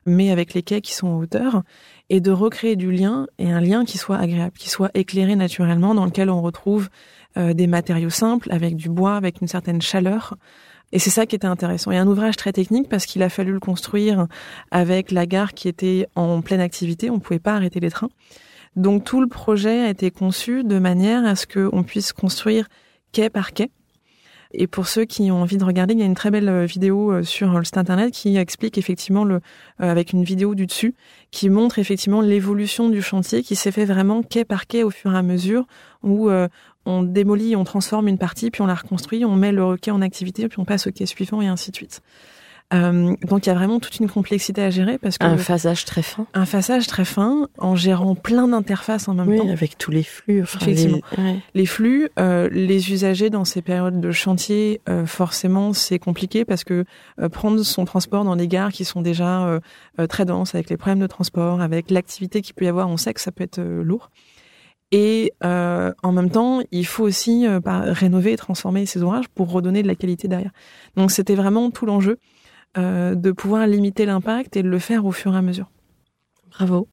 mais 0.05 0.31
avec 0.31 0.53
les 0.53 0.63
quais 0.63 0.81
qui 0.81 0.93
sont 0.93 1.07
en 1.07 1.17
hauteur, 1.19 1.63
et 2.09 2.19
de 2.19 2.31
recréer 2.31 2.75
du 2.75 2.91
lien, 2.91 3.27
et 3.37 3.51
un 3.51 3.61
lien 3.61 3.85
qui 3.85 3.97
soit 3.97 4.17
agréable, 4.17 4.57
qui 4.57 4.69
soit 4.69 4.91
éclairé 4.93 5.35
naturellement, 5.35 5.95
dans 5.95 6.05
lequel 6.05 6.29
on 6.29 6.41
retrouve 6.41 6.89
euh, 7.37 7.53
des 7.53 7.67
matériaux 7.67 8.09
simples, 8.09 8.51
avec 8.51 8.75
du 8.75 8.89
bois, 8.89 9.15
avec 9.15 9.41
une 9.41 9.47
certaine 9.47 9.81
chaleur. 9.81 10.35
Et 10.91 10.99
c'est 10.99 11.09
ça 11.09 11.25
qui 11.25 11.35
était 11.35 11.47
intéressant. 11.47 11.91
Et 11.91 11.97
un 11.97 12.07
ouvrage 12.07 12.35
très 12.35 12.51
technique 12.51 12.89
parce 12.89 13.05
qu'il 13.05 13.23
a 13.23 13.29
fallu 13.29 13.53
le 13.53 13.61
construire 13.61 14.27
avec 14.71 15.11
la 15.11 15.25
gare 15.25 15.53
qui 15.53 15.69
était 15.69 16.07
en 16.15 16.41
pleine 16.41 16.59
activité. 16.59 17.09
On 17.09 17.15
ne 17.15 17.19
pouvait 17.19 17.39
pas 17.39 17.53
arrêter 17.53 17.79
les 17.79 17.89
trains. 17.89 18.09
Donc 18.75 19.05
tout 19.05 19.21
le 19.21 19.27
projet 19.27 19.81
a 19.81 19.89
été 19.89 20.11
conçu 20.11 20.63
de 20.63 20.79
manière 20.79 21.25
à 21.25 21.35
ce 21.35 21.45
qu'on 21.45 21.83
puisse 21.83 22.11
construire 22.11 22.67
quai 23.13 23.29
par 23.29 23.53
quai. 23.53 23.69
Et 24.53 24.67
pour 24.67 24.87
ceux 24.87 25.05
qui 25.05 25.31
ont 25.31 25.41
envie 25.41 25.57
de 25.57 25.63
regarder, 25.63 25.93
il 25.93 25.99
y 25.99 26.03
a 26.03 26.05
une 26.05 26.15
très 26.15 26.31
belle 26.31 26.49
euh, 26.49 26.65
vidéo 26.65 27.11
euh, 27.11 27.23
sur 27.23 27.57
le 27.57 27.63
site 27.63 27.77
internet 27.77 28.11
qui 28.11 28.37
explique 28.37 28.77
effectivement 28.77 29.23
le, 29.23 29.35
euh, 29.35 29.39
avec 29.79 30.13
une 30.13 30.23
vidéo 30.23 30.55
du 30.55 30.65
dessus, 30.65 30.93
qui 31.31 31.49
montre 31.49 31.79
effectivement 31.79 32.21
l'évolution 32.21 32.89
du 32.89 33.01
chantier 33.01 33.43
qui 33.43 33.55
s'est 33.55 33.71
fait 33.71 33.85
vraiment 33.85 34.23
quai 34.23 34.45
par 34.45 34.67
quai 34.67 34.83
au 34.83 34.89
fur 34.89 35.13
et 35.13 35.17
à 35.17 35.21
mesure, 35.21 35.65
où 36.03 36.29
euh, 36.29 36.47
on 36.85 37.03
démolit, 37.03 37.55
on 37.55 37.63
transforme 37.63 38.07
une 38.07 38.17
partie, 38.17 38.51
puis 38.51 38.61
on 38.61 38.67
la 38.67 38.75
reconstruit, 38.75 39.23
on 39.25 39.35
met 39.35 39.51
le 39.51 39.77
quai 39.77 39.91
en 39.91 40.01
activité, 40.01 40.47
puis 40.47 40.59
on 40.59 40.65
passe 40.65 40.87
au 40.87 40.91
quai 40.91 41.05
suivant 41.05 41.41
et 41.41 41.47
ainsi 41.47 41.71
de 41.71 41.75
suite. 41.75 42.01
Euh, 42.73 43.15
donc 43.27 43.45
il 43.45 43.49
y 43.49 43.51
a 43.51 43.55
vraiment 43.55 43.79
toute 43.81 43.99
une 43.99 44.09
complexité 44.09 44.61
à 44.63 44.69
gérer 44.69 44.97
parce 44.97 45.17
que 45.17 45.25
Un 45.25 45.37
phasage 45.37 45.83
très 45.83 46.01
fin. 46.01 46.25
un 46.33 46.45
phasage 46.45 46.87
très 46.87 47.03
fin 47.03 47.47
en 47.57 47.75
gérant 47.75 48.15
plein 48.15 48.47
d'interfaces 48.47 49.09
en 49.09 49.13
même 49.13 49.27
Oui, 49.27 49.37
temps. 49.39 49.49
avec 49.49 49.77
tous 49.77 49.91
les 49.91 50.03
flux. 50.03 50.41
Enfin, 50.43 50.59
Effectivement. 50.61 50.99
les- 51.17 51.23
ouais. 51.23 51.35
Les 51.53 51.65
flux, 51.65 52.07
euh, 52.17 52.47
les 52.51 52.91
usagers 52.93 53.29
dans 53.29 53.43
ces 53.43 53.61
périodes 53.61 53.99
de 53.99 54.11
chantier, 54.11 54.79
euh, 54.87 55.05
forcément, 55.05 55.73
c'est 55.73 55.99
compliqué 55.99 56.45
parce 56.45 56.63
que 56.63 56.85
euh, 57.19 57.27
prendre 57.27 57.61
son 57.63 57.83
transport 57.83 58.23
dans 58.23 58.37
des 58.37 58.47
gares 58.47 58.71
qui 58.71 58.85
sont 58.85 59.01
déjà 59.01 59.45
euh, 59.47 59.59
très 60.07 60.23
denses, 60.25 60.55
avec 60.55 60.69
les 60.69 60.77
problèmes 60.77 60.99
de 61.01 61.07
transport, 61.07 61.59
avec 61.61 61.91
l'activité 61.91 62.41
qu'il 62.41 62.55
peut 62.55 62.65
y 62.65 62.69
avoir, 62.69 62.87
on 62.87 62.95
sait 62.97 63.13
que 63.13 63.19
ça 63.21 63.31
peut 63.33 63.43
être 63.43 63.59
lourd. 63.61 64.11
Et 64.93 65.31
euh, 65.45 65.93
en 66.03 66.11
même 66.11 66.29
temps, 66.29 66.59
il 66.71 66.85
faut 66.85 67.03
aussi 67.03 67.47
euh, 67.47 67.59
rénover 67.65 68.33
et 68.33 68.37
transformer 68.37 68.85
ces 68.85 69.01
ouvrages 69.01 69.29
pour 69.29 69.49
redonner 69.51 69.83
de 69.83 69.87
la 69.87 69.95
qualité 69.95 70.27
derrière. 70.27 70.51
Donc 70.97 71.11
c'était 71.11 71.35
vraiment 71.35 71.71
tout 71.71 71.85
l'enjeu 71.85 72.17
euh, 72.77 73.15
de 73.15 73.31
pouvoir 73.31 73.67
limiter 73.67 74.05
l'impact 74.05 74.55
et 74.55 74.63
de 74.63 74.69
le 74.69 74.79
faire 74.79 75.05
au 75.05 75.11
fur 75.11 75.33
et 75.33 75.37
à 75.37 75.41
mesure. 75.41 75.69
Bravo. 76.49 76.87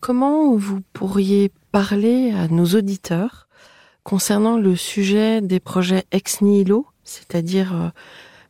Comment 0.00 0.56
vous 0.56 0.80
pourriez 0.92 1.52
parler 1.72 2.32
à 2.32 2.48
nos 2.48 2.66
auditeurs 2.66 3.48
concernant 4.02 4.56
le 4.56 4.74
sujet 4.74 5.40
des 5.40 5.60
projets 5.60 6.04
ex 6.10 6.40
nihilo, 6.40 6.86
c'est-à-dire 7.04 7.74
euh, 7.74 7.88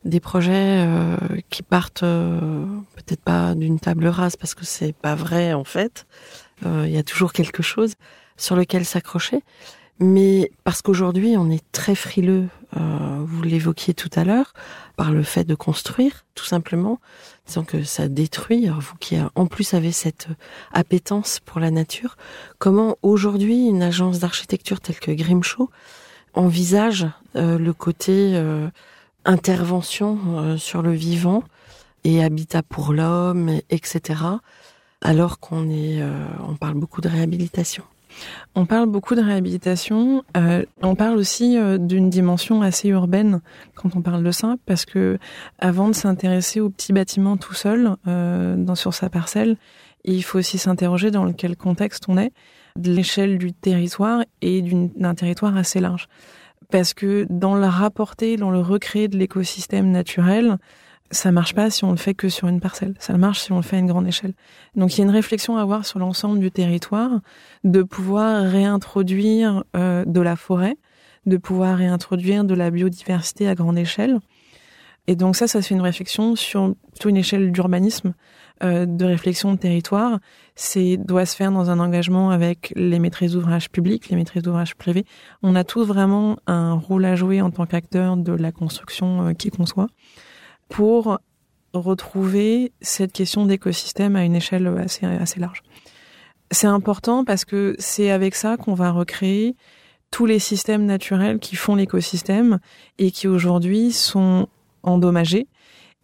des 0.03 0.19
projets 0.19 0.85
euh, 0.85 1.15
qui 1.49 1.63
partent 1.63 2.03
euh, 2.03 2.65
peut-être 2.95 3.21
pas 3.21 3.53
d'une 3.53 3.79
table 3.79 4.07
rase 4.07 4.35
parce 4.35 4.55
que 4.55 4.65
c'est 4.65 4.93
pas 4.93 5.15
vrai 5.15 5.53
en 5.53 5.63
fait. 5.63 6.05
Euh, 6.65 6.85
Il 6.87 6.93
y 6.93 6.97
a 6.97 7.03
toujours 7.03 7.33
quelque 7.33 7.63
chose 7.63 7.93
sur 8.37 8.55
lequel 8.55 8.85
s'accrocher, 8.85 9.43
mais 9.99 10.51
parce 10.63 10.81
qu'aujourd'hui 10.81 11.35
on 11.37 11.51
est 11.51 11.63
très 11.71 11.93
frileux, 11.93 12.47
euh, 12.77 13.23
vous 13.23 13.43
l'évoquiez 13.43 13.93
tout 13.93 14.09
à 14.15 14.23
l'heure, 14.23 14.53
par 14.95 15.11
le 15.11 15.23
fait 15.23 15.43
de 15.43 15.55
construire, 15.55 16.25
tout 16.33 16.45
simplement, 16.45 16.99
disant 17.45 17.63
que 17.63 17.83
ça 17.83 18.07
détruit. 18.07 18.65
Alors 18.65 18.81
vous 18.81 18.95
qui 18.99 19.17
en 19.35 19.45
plus 19.45 19.73
avez 19.75 19.91
cette 19.91 20.27
appétence 20.73 21.39
pour 21.39 21.59
la 21.59 21.69
nature, 21.69 22.17
comment 22.57 22.97
aujourd'hui 23.03 23.67
une 23.67 23.83
agence 23.83 24.19
d'architecture 24.19 24.79
telle 24.79 24.99
que 24.99 25.11
Grimshaw 25.11 25.69
envisage 26.33 27.07
euh, 27.35 27.59
le 27.59 27.73
côté 27.73 28.33
intervention 29.25 30.17
euh, 30.37 30.57
sur 30.57 30.81
le 30.81 30.91
vivant 30.91 31.43
et 32.03 32.23
habitat 32.23 32.63
pour 32.63 32.93
l'homme, 32.93 33.49
et- 33.49 33.63
etc. 33.69 34.21
Alors 35.01 35.39
qu'on 35.39 35.69
est, 35.69 36.01
euh, 36.01 36.11
on 36.47 36.55
parle 36.55 36.75
beaucoup 36.75 37.01
de 37.01 37.07
réhabilitation. 37.09 37.83
On 38.55 38.65
parle 38.65 38.87
beaucoup 38.89 39.15
de 39.15 39.21
réhabilitation. 39.21 40.23
euh, 40.35 40.63
on 40.81 40.95
parle 40.95 41.17
aussi 41.17 41.57
euh, 41.57 41.77
d'une 41.77 42.09
dimension 42.09 42.61
assez 42.61 42.89
urbaine 42.89 43.41
quand 43.75 43.95
on 43.95 44.01
parle 44.01 44.23
de 44.23 44.31
ça, 44.31 44.55
parce 44.65 44.85
que 44.85 45.17
avant 45.59 45.87
de 45.87 45.93
s'intéresser 45.95 46.59
au 46.59 46.69
petit 46.69 46.91
bâtiment 46.91 47.37
tout 47.37 47.53
seul 47.53 47.95
euh, 48.07 48.55
dans, 48.57 48.75
sur 48.75 48.93
sa 48.93 49.09
parcelle, 49.09 49.55
il 50.03 50.23
faut 50.23 50.39
aussi 50.39 50.57
s'interroger 50.57 51.09
dans 51.11 51.31
quel 51.31 51.55
contexte 51.55 52.03
on 52.09 52.17
est, 52.17 52.31
de 52.77 52.91
l'échelle 52.91 53.37
du 53.37 53.53
territoire 53.53 54.23
et 54.41 54.61
d'un 54.61 55.13
territoire 55.15 55.55
assez 55.55 55.79
large. 55.79 56.07
Parce 56.71 56.93
que 56.93 57.27
dans 57.29 57.55
le 57.55 57.67
rapporter, 57.67 58.37
dans 58.37 58.49
le 58.49 58.59
recréer 58.59 59.07
de 59.07 59.17
l'écosystème 59.17 59.91
naturel, 59.91 60.57
ça 61.11 61.31
marche 61.31 61.53
pas 61.53 61.69
si 61.69 61.83
on 61.83 61.91
le 61.91 61.97
fait 61.97 62.13
que 62.13 62.29
sur 62.29 62.47
une 62.47 62.61
parcelle. 62.61 62.95
Ça 62.99 63.17
marche 63.17 63.41
si 63.41 63.51
on 63.51 63.57
le 63.57 63.61
fait 63.61 63.75
à 63.75 63.79
une 63.79 63.87
grande 63.87 64.07
échelle. 64.07 64.33
Donc 64.75 64.95
il 64.95 64.99
y 64.99 65.01
a 65.01 65.03
une 65.03 65.11
réflexion 65.11 65.57
à 65.57 65.61
avoir 65.61 65.85
sur 65.85 65.99
l'ensemble 65.99 66.39
du 66.39 66.49
territoire 66.49 67.19
de 67.65 67.83
pouvoir 67.83 68.43
réintroduire 68.43 69.63
euh, 69.75 70.05
de 70.05 70.21
la 70.21 70.37
forêt, 70.37 70.77
de 71.25 71.37
pouvoir 71.37 71.77
réintroduire 71.77 72.45
de 72.45 72.53
la 72.53 72.71
biodiversité 72.71 73.47
à 73.47 73.55
grande 73.55 73.77
échelle, 73.77 74.19
Et 75.07 75.15
donc 75.15 75.35
ça, 75.35 75.47
ça 75.47 75.61
se 75.61 75.67
fait 75.67 75.75
une 75.75 75.81
réflexion 75.81 76.35
sur 76.35 76.73
plutôt 76.91 77.09
une 77.09 77.17
échelle 77.17 77.51
d'urbanisme, 77.51 78.13
de 78.61 79.05
réflexion 79.05 79.53
de 79.53 79.57
territoire. 79.57 80.19
C'est 80.55 80.97
doit 80.97 81.25
se 81.25 81.35
faire 81.35 81.51
dans 81.51 81.69
un 81.69 81.79
engagement 81.79 82.29
avec 82.29 82.73
les 82.75 82.99
maîtrises 82.99 83.33
d'ouvrage 83.33 83.69
publics, 83.69 84.09
les 84.09 84.15
maîtrises 84.15 84.43
d'ouvrage 84.43 84.75
privés. 84.75 85.05
On 85.41 85.55
a 85.55 85.63
tous 85.63 85.83
vraiment 85.83 86.37
un 86.47 86.73
rôle 86.73 87.05
à 87.05 87.15
jouer 87.15 87.41
en 87.41 87.51
tant 87.51 87.65
qu'acteur 87.65 88.17
de 88.17 88.33
la 88.33 88.51
construction 88.51 89.27
euh, 89.27 89.33
qui 89.33 89.49
conçoit 89.49 89.87
pour 90.69 91.19
retrouver 91.73 92.71
cette 92.81 93.13
question 93.13 93.45
d'écosystème 93.45 94.15
à 94.15 94.23
une 94.23 94.35
échelle 94.35 94.67
assez, 94.77 95.05
assez 95.05 95.39
large. 95.39 95.63
C'est 96.51 96.67
important 96.67 97.23
parce 97.23 97.45
que 97.45 97.75
c'est 97.79 98.11
avec 98.11 98.35
ça 98.35 98.57
qu'on 98.57 98.73
va 98.73 98.91
recréer 98.91 99.55
tous 100.11 100.25
les 100.25 100.39
systèmes 100.39 100.85
naturels 100.85 101.39
qui 101.39 101.55
font 101.55 101.75
l'écosystème 101.75 102.59
et 102.97 103.11
qui 103.11 103.27
aujourd'hui 103.27 103.91
sont 103.93 104.47
endommagés 104.83 105.47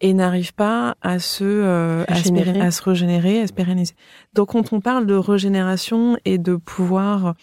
et 0.00 0.14
n'arrivent 0.14 0.54
pas 0.54 0.96
à 1.02 1.18
se, 1.18 1.44
euh, 1.44 2.04
à, 2.06 2.14
se 2.16 2.60
à 2.60 2.70
se 2.70 2.82
régénérer, 2.82 3.40
à 3.40 3.46
se 3.46 3.52
pérenniser. 3.52 3.94
Donc 4.34 4.52
quand 4.52 4.72
on 4.72 4.80
parle 4.80 5.06
de 5.06 5.14
régénération 5.14 6.16
et 6.24 6.38
de 6.38 6.56
pouvoir 6.56 7.34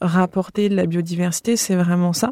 rapporter 0.00 0.68
de 0.68 0.76
la 0.76 0.86
biodiversité, 0.86 1.56
c'est 1.56 1.76
vraiment 1.76 2.12
ça. 2.12 2.30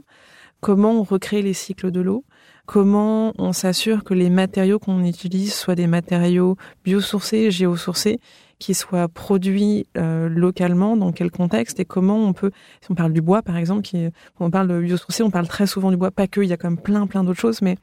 Comment 0.60 0.92
on 0.92 1.02
recrée 1.02 1.42
les 1.42 1.52
cycles 1.52 1.90
de 1.90 2.00
l'eau? 2.00 2.24
Comment 2.66 3.34
on 3.36 3.52
s'assure 3.52 4.04
que 4.04 4.14
les 4.14 4.30
matériaux 4.30 4.78
qu'on 4.78 5.04
utilise 5.04 5.52
soient 5.52 5.74
des 5.74 5.86
matériaux 5.86 6.56
biosourcés, 6.84 7.50
géosourcés, 7.50 8.20
qui 8.58 8.72
soient 8.72 9.08
produits 9.08 9.86
euh, 9.98 10.28
localement, 10.30 10.96
dans 10.96 11.12
quel 11.12 11.30
contexte 11.30 11.80
et 11.80 11.84
comment 11.84 12.16
on 12.16 12.32
peut, 12.32 12.50
si 12.80 12.90
on 12.90 12.94
parle 12.94 13.12
du 13.12 13.20
bois 13.20 13.42
par 13.42 13.58
exemple, 13.58 13.82
qui, 13.82 14.08
on 14.40 14.50
parle 14.50 14.68
de 14.68 14.80
biosourcé, 14.80 15.22
on 15.22 15.30
parle 15.30 15.48
très 15.48 15.66
souvent 15.66 15.90
du 15.90 15.98
bois, 15.98 16.10
pas 16.10 16.26
que, 16.26 16.40
il 16.40 16.48
y 16.48 16.52
a 16.52 16.56
quand 16.56 16.70
même 16.70 16.80
plein 16.80 17.06
plein 17.06 17.24
d'autres 17.24 17.40
choses, 17.40 17.60
mais 17.60 17.76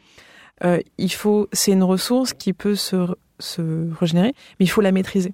euh, 0.63 0.79
il 0.97 1.11
faut, 1.11 1.47
c'est 1.53 1.71
une 1.71 1.83
ressource 1.83 2.33
qui 2.33 2.53
peut 2.53 2.75
se, 2.75 3.07
se 3.39 3.93
régénérer, 3.93 4.33
mais 4.59 4.65
il 4.65 4.69
faut 4.69 4.81
la 4.81 4.91
maîtriser. 4.91 5.33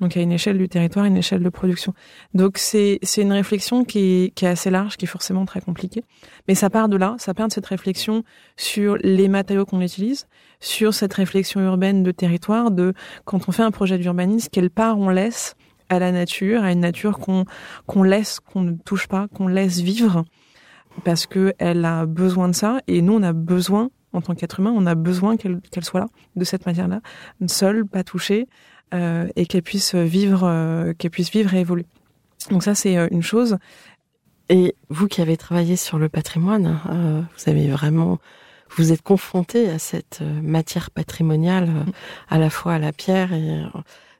Donc 0.00 0.16
à 0.16 0.20
une 0.20 0.32
échelle 0.32 0.58
du 0.58 0.68
territoire, 0.68 1.04
une 1.04 1.16
échelle 1.16 1.42
de 1.42 1.48
production. 1.48 1.94
Donc 2.34 2.58
c'est 2.58 2.98
une 3.16 3.32
réflexion 3.32 3.84
qui 3.84 3.98
est, 3.98 4.34
qui 4.34 4.44
est 4.44 4.48
assez 4.48 4.70
large, 4.70 4.96
qui 4.96 5.04
est 5.04 5.08
forcément 5.08 5.44
très 5.44 5.60
compliquée. 5.60 6.02
Mais 6.48 6.56
ça 6.56 6.68
part 6.68 6.88
de 6.88 6.96
là, 6.96 7.14
ça 7.18 7.32
part 7.32 7.46
de 7.48 7.52
cette 7.52 7.66
réflexion 7.66 8.24
sur 8.56 8.96
les 9.02 9.28
matériaux 9.28 9.64
qu'on 9.64 9.80
utilise, 9.80 10.26
sur 10.58 10.94
cette 10.94 11.14
réflexion 11.14 11.60
urbaine 11.60 12.02
de 12.02 12.10
territoire, 12.10 12.72
de 12.72 12.92
quand 13.24 13.48
on 13.48 13.52
fait 13.52 13.62
un 13.62 13.70
projet 13.70 13.96
d'urbanisme, 13.96 14.48
quelle 14.50 14.70
part 14.70 14.98
on 14.98 15.10
laisse 15.10 15.54
à 15.88 16.00
la 16.00 16.10
nature, 16.10 16.64
à 16.64 16.72
une 16.72 16.80
nature 16.80 17.18
qu'on 17.18 17.44
qu'on 17.86 18.02
laisse, 18.02 18.40
qu'on 18.40 18.62
ne 18.62 18.72
touche 18.72 19.06
pas, 19.06 19.28
qu'on 19.28 19.46
laisse 19.46 19.78
vivre, 19.78 20.24
parce 21.04 21.26
que 21.26 21.54
elle 21.58 21.84
a 21.84 22.04
besoin 22.04 22.48
de 22.48 22.54
ça, 22.54 22.80
et 22.88 23.00
nous 23.00 23.14
on 23.14 23.22
a 23.22 23.32
besoin 23.32 23.90
en 24.14 24.20
tant 24.20 24.34
qu'être 24.34 24.60
humain, 24.60 24.72
on 24.74 24.86
a 24.86 24.94
besoin 24.94 25.36
qu'elle 25.36 25.60
qu'elle 25.70 25.84
soit 25.84 26.00
là, 26.00 26.06
de 26.36 26.44
cette 26.44 26.64
manière-là, 26.64 27.00
seule, 27.46 27.84
pas 27.84 28.04
touchée, 28.04 28.48
euh, 28.94 29.28
et 29.34 29.46
qu'elle 29.46 29.62
puisse 29.62 29.94
vivre, 29.94 30.44
euh, 30.44 30.92
qu'elle 30.92 31.10
puisse 31.10 31.30
vivre 31.30 31.52
et 31.54 31.60
évoluer. 31.60 31.86
Donc 32.50 32.62
ça, 32.62 32.74
c'est 32.74 32.96
euh, 32.96 33.08
une 33.10 33.22
chose. 33.22 33.58
Et 34.48 34.76
vous 34.88 35.08
qui 35.08 35.20
avez 35.20 35.36
travaillé 35.36 35.74
sur 35.76 35.98
le 35.98 36.08
patrimoine, 36.08 36.78
vous 36.86 37.50
avez 37.50 37.68
vraiment, 37.70 38.18
vous 38.76 38.92
êtes 38.92 39.00
confronté 39.00 39.70
à 39.70 39.78
cette 39.78 40.20
matière 40.20 40.90
patrimoniale, 40.90 41.66
mm. 41.66 41.84
à 42.28 42.38
la 42.38 42.50
fois 42.50 42.74
à 42.74 42.78
la 42.78 42.92
pierre 42.92 43.32
et 43.32 43.62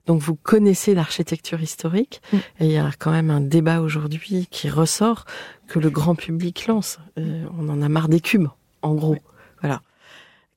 donc 0.06 0.22
vous 0.22 0.34
connaissez 0.34 0.94
l'architecture 0.94 1.60
historique 1.60 2.22
mm. 2.32 2.36
et 2.60 2.64
il 2.64 2.72
y 2.72 2.78
a 2.78 2.90
quand 2.98 3.10
même 3.10 3.30
un 3.30 3.42
débat 3.42 3.82
aujourd'hui 3.82 4.48
qui 4.50 4.70
ressort 4.70 5.26
que 5.68 5.78
le 5.78 5.90
grand 5.90 6.14
public 6.14 6.66
lance. 6.68 6.98
on 7.18 7.68
en 7.68 7.82
a 7.82 7.88
marre 7.90 8.08
des 8.08 8.20
cubes, 8.20 8.48
en 8.80 8.94
gros. 8.94 9.18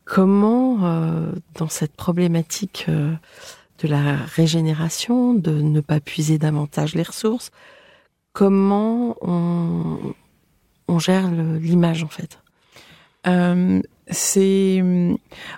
Comment, 0.08 0.78
dans 1.56 1.68
cette 1.68 1.96
problématique 1.96 2.88
de 2.88 3.88
la 3.88 4.16
régénération, 4.16 5.34
de 5.34 5.52
ne 5.62 5.82
pas 5.82 6.00
puiser 6.00 6.38
davantage 6.38 6.96
les 6.96 7.04
ressources. 7.04 7.52
Comment 8.34 9.16
on, 9.22 10.14
on 10.88 11.00
gère 11.00 11.30
l'image 11.30 12.04
en 12.04 12.08
fait? 12.08 12.40
Euh, 13.28 13.82
c'est 14.10 14.82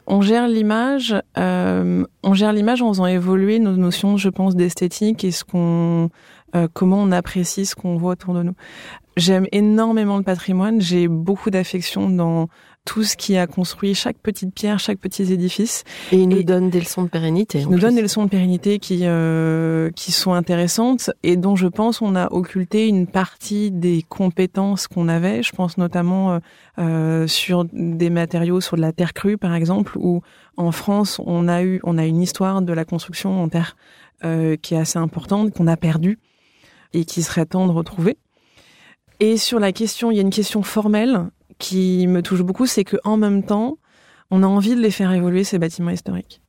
on 0.07 0.21
gère 0.21 0.47
l'image 0.47 1.15
euh, 1.37 2.03
on 2.23 2.33
gère 2.33 2.51
l'image 2.51 2.81
en 2.81 2.89
faisant 2.89 3.05
évoluer 3.05 3.59
nos 3.59 3.75
notions 3.75 4.17
je 4.17 4.29
pense 4.29 4.55
d'esthétique 4.55 5.23
et 5.23 5.29
ce 5.29 5.43
qu'on 5.43 6.09
euh, 6.55 6.67
comment 6.73 6.97
on 6.97 7.11
apprécie 7.11 7.67
ce 7.67 7.75
qu'on 7.75 7.95
voit 7.97 8.13
autour 8.13 8.33
de 8.33 8.41
nous 8.41 8.55
j'aime 9.17 9.45
énormément 9.51 10.17
le 10.17 10.23
patrimoine 10.23 10.81
j'ai 10.81 11.07
beaucoup 11.07 11.51
d'affection 11.51 12.09
dans 12.09 12.47
tout 12.89 13.03
ce 13.03 13.15
qui 13.15 13.37
a 13.37 13.45
construit 13.45 13.93
chaque 13.93 14.17
petite 14.17 14.51
pierre, 14.51 14.79
chaque 14.79 14.97
petit 14.97 15.21
édifice. 15.31 15.83
Et 16.11 16.17
il 16.17 16.27
nous 16.27 16.41
donne 16.41 16.71
des 16.71 16.79
leçons 16.79 17.03
de 17.03 17.07
pérennité. 17.07 17.59
Il 17.59 17.69
nous 17.69 17.77
donne 17.77 17.93
des 17.93 18.01
leçons 18.01 18.23
de 18.23 18.29
pérennité 18.29 18.79
qui 18.79 19.01
euh, 19.03 19.91
qui 19.91 20.11
sont 20.11 20.33
intéressantes 20.33 21.11
et 21.21 21.37
dont 21.37 21.55
je 21.55 21.67
pense 21.67 22.01
on 22.01 22.15
a 22.15 22.33
occulté 22.33 22.87
une 22.87 23.05
partie 23.05 23.69
des 23.69 24.03
compétences 24.09 24.87
qu'on 24.87 25.07
avait. 25.07 25.43
Je 25.43 25.51
pense 25.51 25.77
notamment 25.77 26.31
euh, 26.31 26.39
euh, 26.79 27.27
sur 27.27 27.65
des 27.71 28.09
matériaux, 28.09 28.59
sur 28.59 28.75
de 28.75 28.81
la 28.81 28.91
terre 28.91 29.13
crue 29.13 29.37
par 29.37 29.53
exemple, 29.53 29.95
où 29.99 30.23
en 30.57 30.71
France 30.71 31.21
on 31.23 31.47
a 31.47 31.61
eu 31.61 31.79
on 31.83 31.99
a 31.99 32.07
une 32.07 32.19
histoire 32.19 32.63
de 32.63 32.73
la 32.73 32.85
construction 32.85 33.39
en 33.39 33.49
terre 33.49 33.75
euh, 34.25 34.55
qui 34.55 34.73
est 34.73 34.79
assez 34.79 34.97
importante 34.97 35.53
qu'on 35.53 35.67
a 35.67 35.77
perdue 35.77 36.17
et 36.93 37.05
qui 37.05 37.21
serait 37.21 37.45
temps 37.45 37.67
de 37.67 37.71
retrouver. 37.71 38.17
Et 39.19 39.37
sur 39.37 39.59
la 39.59 39.73
question, 39.73 40.09
il 40.09 40.15
y 40.15 40.19
a 40.19 40.23
une 40.23 40.31
question 40.31 40.63
formelle 40.63 41.29
qui 41.59 42.07
me 42.07 42.21
touche 42.21 42.41
beaucoup, 42.41 42.65
c'est 42.65 42.83
que 42.83 42.97
en 43.03 43.17
même 43.17 43.43
temps, 43.43 43.77
on 44.31 44.43
a 44.43 44.47
envie 44.47 44.75
de 44.75 44.81
les 44.81 44.91
faire 44.91 45.11
évoluer 45.11 45.43
ces 45.43 45.59
bâtiments 45.59 45.91
historiques. 45.91 46.41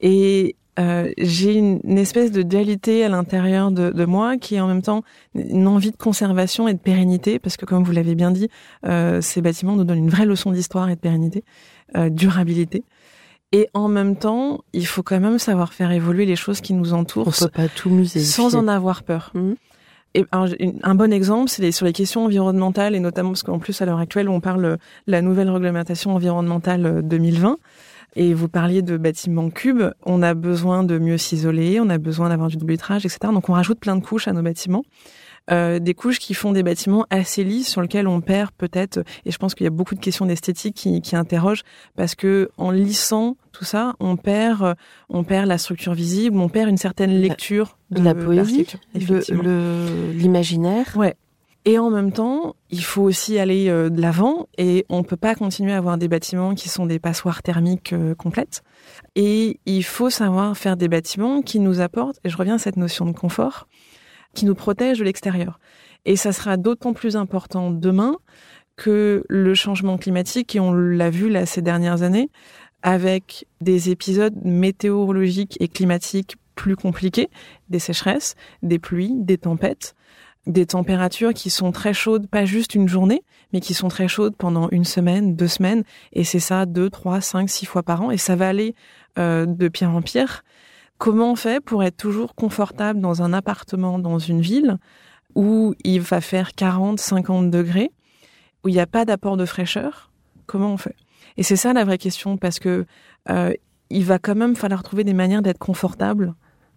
Et 0.00 0.56
euh, 0.78 1.10
j'ai 1.18 1.54
une, 1.54 1.98
espèce 1.98 2.30
de 2.30 2.42
dualité 2.42 3.04
à 3.04 3.08
l'intérieur 3.08 3.70
de, 3.70 3.90
de, 3.90 4.04
moi 4.04 4.38
qui 4.38 4.54
est 4.54 4.60
en 4.60 4.68
même 4.68 4.82
temps 4.82 5.02
une 5.34 5.66
envie 5.66 5.90
de 5.90 5.96
conservation 5.96 6.68
et 6.68 6.74
de 6.74 6.78
pérennité, 6.78 7.38
parce 7.38 7.56
que 7.56 7.66
comme 7.66 7.84
vous 7.84 7.92
l'avez 7.92 8.14
bien 8.14 8.30
dit, 8.30 8.48
euh, 8.86 9.20
ces 9.20 9.42
bâtiments 9.42 9.76
nous 9.76 9.84
donnent 9.84 9.98
une 9.98 10.10
vraie 10.10 10.26
leçon 10.26 10.52
d'histoire 10.52 10.88
et 10.88 10.94
de 10.94 11.00
pérennité, 11.00 11.44
euh, 11.96 12.08
durabilité. 12.08 12.84
Et 13.52 13.68
en 13.74 13.88
même 13.88 14.16
temps, 14.16 14.60
il 14.72 14.86
faut 14.86 15.02
quand 15.02 15.18
même 15.18 15.38
savoir 15.38 15.74
faire 15.74 15.90
évoluer 15.90 16.24
les 16.24 16.36
choses 16.36 16.60
qui 16.60 16.72
nous 16.72 16.92
entourent. 16.92 17.28
On 17.28 17.44
peut 17.44 17.50
pas 17.50 17.68
tout 17.68 17.90
muséifier. 17.90 18.30
Sans 18.30 18.54
en 18.54 18.68
avoir 18.68 19.02
peur. 19.02 19.32
Mmh. 19.34 19.54
Un, 20.32 20.94
bon 20.96 21.12
exemple, 21.12 21.48
c'est 21.48 21.70
sur 21.70 21.86
les 21.86 21.92
questions 21.92 22.24
environnementales 22.24 22.96
et 22.96 23.00
notamment 23.00 23.30
parce 23.30 23.44
qu'en 23.44 23.60
plus 23.60 23.80
à 23.80 23.86
l'heure 23.86 24.00
actuelle 24.00 24.28
on 24.28 24.40
parle 24.40 24.62
de 24.62 24.78
la 25.06 25.22
nouvelle 25.22 25.48
réglementation 25.48 26.14
environnementale 26.14 27.02
2020 27.04 27.50
euh, 27.50 27.54
et 28.16 28.34
vous 28.34 28.48
parliez 28.48 28.82
de 28.82 28.96
bâtiments 28.96 29.50
cubes, 29.50 29.92
on 30.04 30.20
a 30.22 30.34
besoin 30.34 30.82
de 30.82 30.98
mieux 30.98 31.16
s'isoler, 31.16 31.78
on 31.80 31.88
a 31.90 31.98
besoin 31.98 32.30
d'avoir 32.30 32.48
du 32.48 32.56
double 32.56 32.72
vitrage, 32.72 33.06
etc. 33.06 33.18
Donc 33.32 33.48
on 33.48 33.52
rajoute 33.52 33.78
plein 33.78 33.94
de 33.94 34.02
couches 34.02 34.26
à 34.26 34.32
nos 34.32 34.42
bâtiments. 34.42 34.82
Euh, 35.50 35.80
des 35.80 35.94
couches 35.94 36.20
qui 36.20 36.34
font 36.34 36.52
des 36.52 36.62
bâtiments 36.62 37.06
assez 37.10 37.42
lisses 37.42 37.68
sur 37.68 37.82
lesquels 37.82 38.06
on 38.06 38.20
perd 38.20 38.52
peut-être, 38.56 39.00
et 39.24 39.32
je 39.32 39.38
pense 39.38 39.54
qu'il 39.54 39.64
y 39.64 39.66
a 39.66 39.70
beaucoup 39.70 39.96
de 39.96 40.00
questions 40.00 40.26
d'esthétique 40.26 40.76
qui, 40.76 41.00
qui 41.00 41.16
interrogent, 41.16 41.62
parce 41.96 42.14
que 42.14 42.50
en 42.56 42.70
lissant 42.70 43.36
tout 43.50 43.64
ça, 43.64 43.94
on 43.98 44.16
perd, 44.16 44.76
on 45.08 45.24
perd 45.24 45.48
la 45.48 45.58
structure 45.58 45.94
visible, 45.94 46.38
on 46.38 46.48
perd 46.48 46.70
une 46.70 46.76
certaine 46.76 47.10
lecture 47.10 47.78
de 47.90 48.00
la 48.00 48.14
poésie, 48.14 48.66
l'imaginaire. 48.94 50.96
Ouais. 50.96 51.16
Et 51.66 51.78
en 51.78 51.90
même 51.90 52.10
temps, 52.10 52.56
il 52.70 52.82
faut 52.82 53.02
aussi 53.02 53.38
aller 53.38 53.68
euh, 53.68 53.90
de 53.90 54.00
l'avant 54.00 54.48
et 54.56 54.86
on 54.88 55.02
peut 55.02 55.16
pas 55.16 55.34
continuer 55.34 55.72
à 55.72 55.76
avoir 55.76 55.98
des 55.98 56.08
bâtiments 56.08 56.54
qui 56.54 56.70
sont 56.70 56.86
des 56.86 56.98
passoires 56.98 57.42
thermiques 57.42 57.92
euh, 57.92 58.14
complètes. 58.14 58.62
Et 59.14 59.60
il 59.66 59.84
faut 59.84 60.08
savoir 60.08 60.56
faire 60.56 60.78
des 60.78 60.88
bâtiments 60.88 61.42
qui 61.42 61.60
nous 61.60 61.80
apportent, 61.80 62.18
et 62.24 62.30
je 62.30 62.36
reviens 62.36 62.54
à 62.54 62.58
cette 62.58 62.76
notion 62.76 63.04
de 63.04 63.12
confort, 63.12 63.68
qui 64.34 64.44
nous 64.44 64.54
protège 64.54 64.98
de 64.98 65.04
l'extérieur. 65.04 65.58
Et 66.04 66.16
ça 66.16 66.32
sera 66.32 66.56
d'autant 66.56 66.92
plus 66.92 67.16
important 67.16 67.70
demain 67.70 68.16
que 68.76 69.24
le 69.28 69.54
changement 69.54 69.98
climatique, 69.98 70.56
et 70.56 70.60
on 70.60 70.72
l'a 70.72 71.10
vu 71.10 71.28
là 71.28 71.44
ces 71.44 71.60
dernières 71.62 72.02
années, 72.02 72.30
avec 72.82 73.46
des 73.60 73.90
épisodes 73.90 74.34
météorologiques 74.42 75.56
et 75.60 75.68
climatiques 75.68 76.36
plus 76.54 76.76
compliqués, 76.76 77.28
des 77.68 77.78
sécheresses, 77.78 78.36
des 78.62 78.78
pluies, 78.78 79.12
des 79.16 79.38
tempêtes, 79.38 79.94
des 80.46 80.66
températures 80.66 81.34
qui 81.34 81.50
sont 81.50 81.72
très 81.72 81.92
chaudes, 81.92 82.26
pas 82.26 82.44
juste 82.44 82.74
une 82.74 82.88
journée, 82.88 83.22
mais 83.52 83.60
qui 83.60 83.74
sont 83.74 83.88
très 83.88 84.08
chaudes 84.08 84.34
pendant 84.36 84.68
une 84.70 84.84
semaine, 84.84 85.36
deux 85.36 85.48
semaines, 85.48 85.84
et 86.12 86.24
c'est 86.24 86.40
ça 86.40 86.66
deux, 86.66 86.88
trois, 86.88 87.20
cinq, 87.20 87.50
six 87.50 87.66
fois 87.66 87.82
par 87.82 88.02
an, 88.02 88.10
et 88.10 88.16
ça 88.16 88.36
va 88.36 88.48
aller 88.48 88.74
euh, 89.18 89.44
de 89.44 89.68
pire 89.68 89.90
en 89.90 90.02
pire. 90.02 90.42
Comment 91.00 91.32
on 91.32 91.34
fait 91.34 91.64
pour 91.64 91.82
être 91.82 91.96
toujours 91.96 92.34
confortable 92.34 93.00
dans 93.00 93.22
un 93.22 93.32
appartement 93.32 93.98
dans 93.98 94.18
une 94.18 94.42
ville 94.42 94.76
où 95.34 95.74
il 95.82 96.02
va 96.02 96.20
faire 96.20 96.52
40, 96.52 97.00
50 97.00 97.50
degrés, 97.50 97.90
où 98.62 98.68
il 98.68 98.74
n'y 98.74 98.80
a 98.80 98.86
pas 98.86 99.06
d'apport 99.06 99.38
de 99.38 99.46
fraîcheur? 99.46 100.10
Comment 100.44 100.74
on 100.74 100.76
fait? 100.76 100.96
Et 101.38 101.42
c'est 101.42 101.56
ça 101.56 101.72
la 101.72 101.86
vraie 101.86 101.96
question, 101.96 102.36
parce 102.36 102.58
que 102.58 102.84
euh, 103.30 103.54
il 103.88 104.04
va 104.04 104.18
quand 104.18 104.34
même 104.34 104.54
falloir 104.54 104.82
trouver 104.82 105.02
des 105.02 105.14
manières 105.14 105.40
d'être 105.40 105.58
confortable 105.58 106.34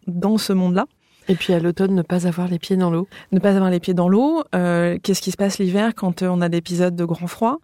dans 0.07 0.37
ce 0.37 0.53
monde-là. 0.53 0.85
Et 1.27 1.35
puis 1.35 1.51
à 1.51 1.59
l'automne, 1.59 1.93
ne 1.93 2.01
pas 2.01 2.25
avoir 2.25 2.47
les 2.47 2.59
pieds 2.59 2.77
dans 2.77 2.91
l'eau. 2.91 3.09
Ne 3.33 3.39
pas 3.39 3.57
avoir 3.57 3.71
les 3.71 3.81
pieds 3.81 3.93
dans 3.93 4.07
l'eau. 4.07 4.45
Euh, 4.55 4.97
Qu'est-ce 5.03 5.21
qui 5.21 5.31
se 5.31 5.37
passe 5.37 5.59
l'hiver 5.59 5.95
quand 5.95 6.21
euh, 6.21 6.29
on 6.29 6.39
a 6.39 6.47
des 6.47 6.59
épisodes 6.59 6.95
de 6.95 7.03
grand 7.03 7.27
froid? 7.27 7.57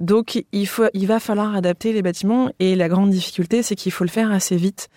Donc 0.00 0.44
il, 0.50 0.66
faut, 0.66 0.86
il 0.92 1.06
va 1.06 1.20
falloir 1.20 1.54
adapter 1.54 1.92
les 1.92 2.02
bâtiments 2.02 2.50
et 2.58 2.74
la 2.74 2.88
grande 2.88 3.10
difficulté, 3.10 3.62
c'est 3.62 3.76
qu'il 3.76 3.92
faut 3.92 4.04
le 4.04 4.10
faire 4.10 4.32
assez 4.32 4.56
vite 4.56 4.88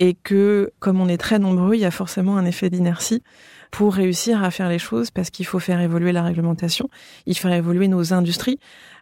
et 0.00 0.14
que 0.14 0.72
comme 0.80 1.00
on 1.00 1.08
est 1.08 1.18
très 1.18 1.38
nombreux, 1.38 1.74
il 1.74 1.80
y 1.80 1.84
a 1.84 1.90
forcément 1.90 2.36
un 2.36 2.44
effet 2.44 2.70
d'inertie 2.70 3.22
pour 3.70 3.94
réussir 3.94 4.42
à 4.42 4.50
faire 4.50 4.68
les 4.68 4.80
choses 4.80 5.10
parce 5.12 5.30
qu'il 5.30 5.46
faut 5.46 5.60
faire 5.60 5.80
évoluer 5.80 6.10
la 6.10 6.24
réglementation, 6.24 6.88
il 7.26 7.36
faut 7.36 7.48
faire 7.48 7.56
évoluer 7.56 7.86
nos 7.86 8.12
industries 8.12 8.58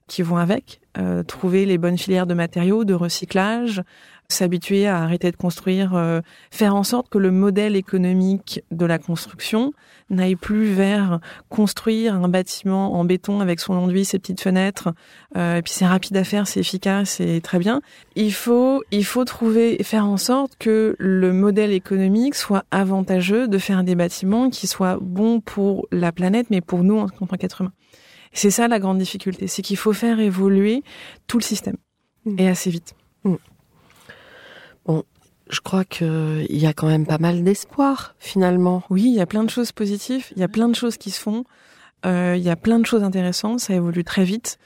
qui 0.08 0.22
vont 0.22 0.36
avec, 0.36 0.80
euh, 0.98 1.22
trouver 1.22 1.64
les 1.64 1.78
bonnes 1.78 1.96
filières 1.96 2.26
de 2.26 2.34
matériaux, 2.34 2.84
de 2.84 2.94
recyclage, 2.94 3.82
s'habituer 4.30 4.86
à 4.86 4.98
arrêter 4.98 5.30
de 5.30 5.36
construire, 5.36 5.94
euh, 5.94 6.20
faire 6.50 6.74
en 6.74 6.82
sorte 6.82 7.08
que 7.08 7.16
le 7.16 7.30
modèle 7.30 7.76
économique 7.76 8.62
de 8.70 8.84
la 8.84 8.98
construction 8.98 9.72
n'aille 10.10 10.36
plus 10.36 10.66
vers 10.66 11.20
construire 11.48 12.14
un 12.14 12.28
bâtiment 12.28 12.94
en 12.94 13.04
béton 13.04 13.40
avec 13.40 13.58
son 13.58 13.72
enduit, 13.72 14.04
ses 14.04 14.18
petites 14.18 14.42
fenêtres, 14.42 14.90
euh, 15.36 15.56
et 15.56 15.62
puis 15.62 15.72
c'est 15.72 15.86
rapide 15.86 16.16
à 16.18 16.24
faire, 16.24 16.46
c'est 16.46 16.60
efficace, 16.60 17.10
c'est 17.16 17.40
très 17.40 17.58
bien. 17.58 17.80
Il 18.16 18.32
faut, 18.34 18.82
il 18.90 19.04
faut 19.04 19.24
trouver, 19.24 19.82
faire 19.82 20.04
en 20.04 20.18
sorte 20.18 20.56
que 20.58 20.94
le 20.98 21.32
modèle 21.32 21.72
économique 21.72 22.34
soit 22.34 22.64
avantageux 22.70 23.48
de 23.48 23.56
faire 23.56 23.82
des 23.82 23.94
bâtiments 23.94 24.50
qui 24.50 24.66
soient 24.66 24.98
bons 25.00 25.40
pour 25.40 25.86
la 25.90 26.12
planète, 26.12 26.48
mais 26.50 26.60
pour 26.60 26.84
nous 26.84 26.98
en 26.98 27.08
tant 27.08 27.36
qu'êtres 27.36 27.62
humains. 27.62 27.72
C'est 28.34 28.50
ça 28.50 28.68
la 28.68 28.78
grande 28.78 28.98
difficulté, 28.98 29.46
c'est 29.46 29.62
qu'il 29.62 29.78
faut 29.78 29.94
faire 29.94 30.20
évoluer 30.20 30.82
tout 31.26 31.38
le 31.38 31.42
système 31.42 31.76
mmh. 32.26 32.34
et 32.38 32.48
assez 32.48 32.68
vite. 32.68 32.94
Mmh. 33.24 33.36
Je 35.50 35.60
crois 35.60 35.84
qu'il 35.84 36.46
y 36.50 36.66
a 36.66 36.72
quand 36.74 36.88
même 36.88 37.06
pas 37.06 37.18
mal 37.18 37.42
d'espoir, 37.42 38.14
finalement. 38.18 38.82
Oui, 38.90 39.04
il 39.06 39.14
y 39.14 39.20
a 39.20 39.26
plein 39.26 39.44
de 39.44 39.50
choses 39.50 39.72
positives, 39.72 40.26
il 40.36 40.40
y 40.40 40.42
a 40.42 40.48
plein 40.48 40.68
de 40.68 40.74
choses 40.74 40.98
qui 40.98 41.10
se 41.10 41.20
font, 41.20 41.44
euh, 42.04 42.34
il 42.36 42.42
y 42.42 42.50
a 42.50 42.56
plein 42.56 42.78
de 42.78 42.86
choses 42.86 43.02
intéressantes, 43.02 43.60
ça 43.60 43.74
évolue 43.74 44.04
très 44.04 44.24
vite. 44.24 44.58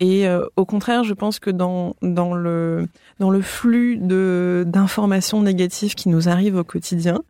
Et 0.00 0.26
euh, 0.26 0.44
au 0.56 0.64
contraire, 0.64 1.04
je 1.04 1.14
pense 1.14 1.38
que 1.38 1.50
dans, 1.50 1.94
dans, 2.02 2.34
le, 2.34 2.88
dans 3.20 3.30
le 3.30 3.40
flux 3.42 3.96
d'informations 3.96 5.40
négatives 5.40 5.94
qui 5.94 6.08
nous 6.08 6.28
arrivent 6.28 6.56
au 6.56 6.64
quotidien, 6.64 7.22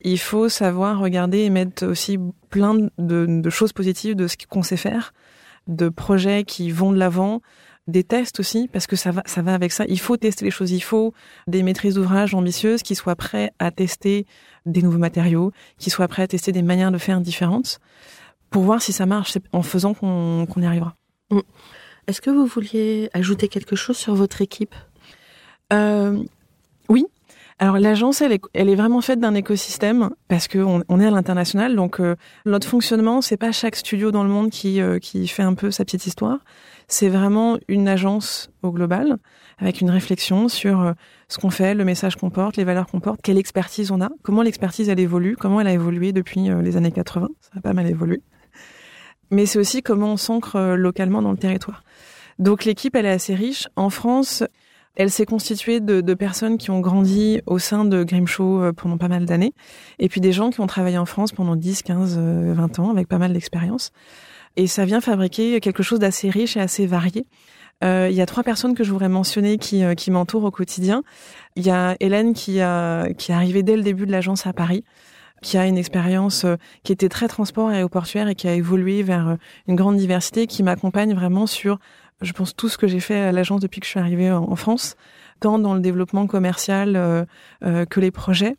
il 0.00 0.18
faut 0.18 0.48
savoir 0.48 1.00
regarder 1.00 1.40
et 1.40 1.50
mettre 1.50 1.86
aussi 1.86 2.18
plein 2.48 2.88
de 2.96 3.50
choses 3.50 3.74
positives 3.74 4.14
de 4.14 4.26
ce 4.26 4.36
qu'on 4.48 4.62
sait 4.62 4.76
faire, 4.78 5.12
de 5.66 5.90
projets 5.90 6.44
qui 6.44 6.70
vont 6.70 6.92
de 6.92 6.98
l'avant, 6.98 7.42
des 7.88 8.04
tests 8.04 8.38
aussi, 8.38 8.68
parce 8.72 8.86
que 8.86 8.96
ça 8.96 9.10
va, 9.10 9.22
ça 9.26 9.42
va 9.42 9.54
avec 9.54 9.72
ça. 9.72 9.84
Il 9.88 9.98
faut 9.98 10.16
tester 10.16 10.44
les 10.44 10.50
choses. 10.50 10.70
Il 10.70 10.82
faut 10.82 11.14
des 11.46 11.62
maîtrises 11.62 11.94
d'ouvrage 11.94 12.34
ambitieuses 12.34 12.82
qui 12.82 12.94
soient 12.94 13.16
prêts 13.16 13.50
à 13.58 13.70
tester 13.70 14.26
des 14.66 14.82
nouveaux 14.82 14.98
matériaux, 14.98 15.52
qui 15.78 15.90
soient 15.90 16.06
prêts 16.06 16.22
à 16.22 16.28
tester 16.28 16.52
des 16.52 16.62
manières 16.62 16.92
de 16.92 16.98
faire 16.98 17.20
différentes 17.20 17.80
pour 18.50 18.62
voir 18.62 18.80
si 18.80 18.92
ça 18.92 19.06
marche 19.06 19.38
en 19.52 19.62
faisant 19.62 19.94
qu'on 19.94 20.46
y 20.56 20.66
arrivera. 20.66 20.94
Mm. 21.30 21.40
Est-ce 22.06 22.20
que 22.20 22.30
vous 22.30 22.46
vouliez 22.46 23.10
ajouter 23.12 23.48
quelque 23.48 23.76
chose 23.76 23.96
sur 23.96 24.14
votre 24.14 24.40
équipe? 24.40 24.74
Euh, 25.72 26.22
Oui. 26.88 27.06
Alors 27.60 27.78
l'agence, 27.78 28.20
elle 28.20 28.32
est, 28.32 28.42
elle 28.54 28.68
est 28.68 28.76
vraiment 28.76 29.00
faite 29.00 29.18
d'un 29.18 29.34
écosystème 29.34 30.10
parce 30.28 30.46
que 30.46 30.58
on, 30.58 31.00
est 31.00 31.06
à 31.06 31.10
l'international, 31.10 31.74
donc 31.74 31.98
euh, 31.98 32.14
notre 32.46 32.68
fonctionnement, 32.68 33.20
c'est 33.20 33.36
pas 33.36 33.50
chaque 33.50 33.74
studio 33.74 34.12
dans 34.12 34.22
le 34.22 34.28
monde 34.28 34.50
qui 34.50 34.80
euh, 34.80 35.00
qui 35.00 35.26
fait 35.26 35.42
un 35.42 35.54
peu 35.54 35.72
sa 35.72 35.84
petite 35.84 36.06
histoire. 36.06 36.38
C'est 36.90 37.10
vraiment 37.10 37.58
une 37.68 37.86
agence 37.86 38.50
au 38.62 38.72
global, 38.72 39.18
avec 39.58 39.82
une 39.82 39.90
réflexion 39.90 40.48
sur 40.48 40.80
euh, 40.80 40.92
ce 41.28 41.36
qu'on 41.36 41.50
fait, 41.50 41.74
le 41.74 41.84
message 41.84 42.16
qu'on 42.16 42.30
porte, 42.30 42.56
les 42.56 42.64
valeurs 42.64 42.86
qu'on 42.86 43.00
porte, 43.00 43.20
quelle 43.22 43.36
expertise 43.36 43.90
on 43.90 44.00
a, 44.00 44.08
comment 44.22 44.40
l'expertise 44.40 44.88
elle 44.88 44.98
évolue, 44.98 45.36
comment 45.36 45.60
elle 45.60 45.66
a 45.66 45.72
évolué 45.74 46.12
depuis 46.12 46.48
euh, 46.48 46.62
les 46.62 46.78
années 46.78 46.90
80, 46.90 47.28
ça 47.42 47.50
a 47.58 47.60
pas 47.60 47.74
mal 47.74 47.86
évolué. 47.86 48.22
Mais 49.30 49.44
c'est 49.44 49.58
aussi 49.58 49.82
comment 49.82 50.14
on 50.14 50.16
s'ancre 50.16 50.56
euh, 50.56 50.76
localement 50.76 51.20
dans 51.20 51.30
le 51.30 51.36
territoire. 51.36 51.84
Donc 52.38 52.64
l'équipe, 52.64 52.96
elle 52.96 53.04
est 53.04 53.10
assez 53.10 53.34
riche. 53.34 53.68
En 53.76 53.90
France, 53.90 54.42
elle 54.96 55.10
s'est 55.10 55.26
constituée 55.26 55.80
de, 55.80 56.00
de, 56.00 56.14
personnes 56.14 56.56
qui 56.56 56.70
ont 56.70 56.80
grandi 56.80 57.42
au 57.44 57.58
sein 57.58 57.84
de 57.84 58.02
Grimshaw 58.02 58.72
pendant 58.72 58.96
pas 58.96 59.08
mal 59.08 59.26
d'années, 59.26 59.52
et 59.98 60.08
puis 60.08 60.22
des 60.22 60.32
gens 60.32 60.48
qui 60.48 60.60
ont 60.60 60.66
travaillé 60.66 60.96
en 60.96 61.04
France 61.04 61.32
pendant 61.32 61.54
10, 61.54 61.82
15, 61.82 62.18
20 62.18 62.78
ans, 62.78 62.90
avec 62.90 63.08
pas 63.08 63.18
mal 63.18 63.34
d'expérience 63.34 63.92
et 64.58 64.66
ça 64.66 64.84
vient 64.84 65.00
fabriquer 65.00 65.60
quelque 65.60 65.84
chose 65.84 66.00
d'assez 66.00 66.28
riche 66.28 66.56
et 66.56 66.60
assez 66.60 66.84
varié. 66.84 67.24
Euh, 67.84 68.08
il 68.10 68.16
y 68.16 68.20
a 68.20 68.26
trois 68.26 68.42
personnes 68.42 68.74
que 68.74 68.82
je 68.82 68.90
voudrais 68.90 69.08
mentionner 69.08 69.56
qui, 69.56 69.84
euh, 69.84 69.94
qui 69.94 70.10
m'entourent 70.10 70.42
au 70.42 70.50
quotidien. 70.50 71.04
Il 71.54 71.64
y 71.64 71.70
a 71.70 71.96
Hélène 72.00 72.34
qui, 72.34 72.60
a, 72.60 73.08
qui 73.12 73.30
est 73.30 73.34
arrivée 73.36 73.62
dès 73.62 73.76
le 73.76 73.84
début 73.84 74.04
de 74.04 74.10
l'agence 74.10 74.48
à 74.48 74.52
Paris, 74.52 74.84
qui 75.42 75.56
a 75.58 75.66
une 75.66 75.78
expérience 75.78 76.44
euh, 76.44 76.56
qui 76.82 76.90
était 76.90 77.08
très 77.08 77.28
transport 77.28 77.70
et 77.70 77.76
aéroportuaire 77.76 78.26
et 78.26 78.34
qui 78.34 78.48
a 78.48 78.52
évolué 78.52 79.04
vers 79.04 79.36
une 79.68 79.76
grande 79.76 79.96
diversité, 79.96 80.48
qui 80.48 80.64
m'accompagne 80.64 81.14
vraiment 81.14 81.46
sur, 81.46 81.78
je 82.20 82.32
pense, 82.32 82.56
tout 82.56 82.68
ce 82.68 82.76
que 82.76 82.88
j'ai 82.88 83.00
fait 83.00 83.20
à 83.20 83.30
l'agence 83.30 83.60
depuis 83.60 83.78
que 83.78 83.86
je 83.86 83.90
suis 83.90 84.00
arrivée 84.00 84.32
en, 84.32 84.56
France, 84.56 84.96
tant 85.38 85.60
dans 85.60 85.74
le 85.74 85.80
développement 85.80 86.26
commercial 86.26 87.26
que 87.62 88.00
les 88.00 88.10
projets. 88.10 88.56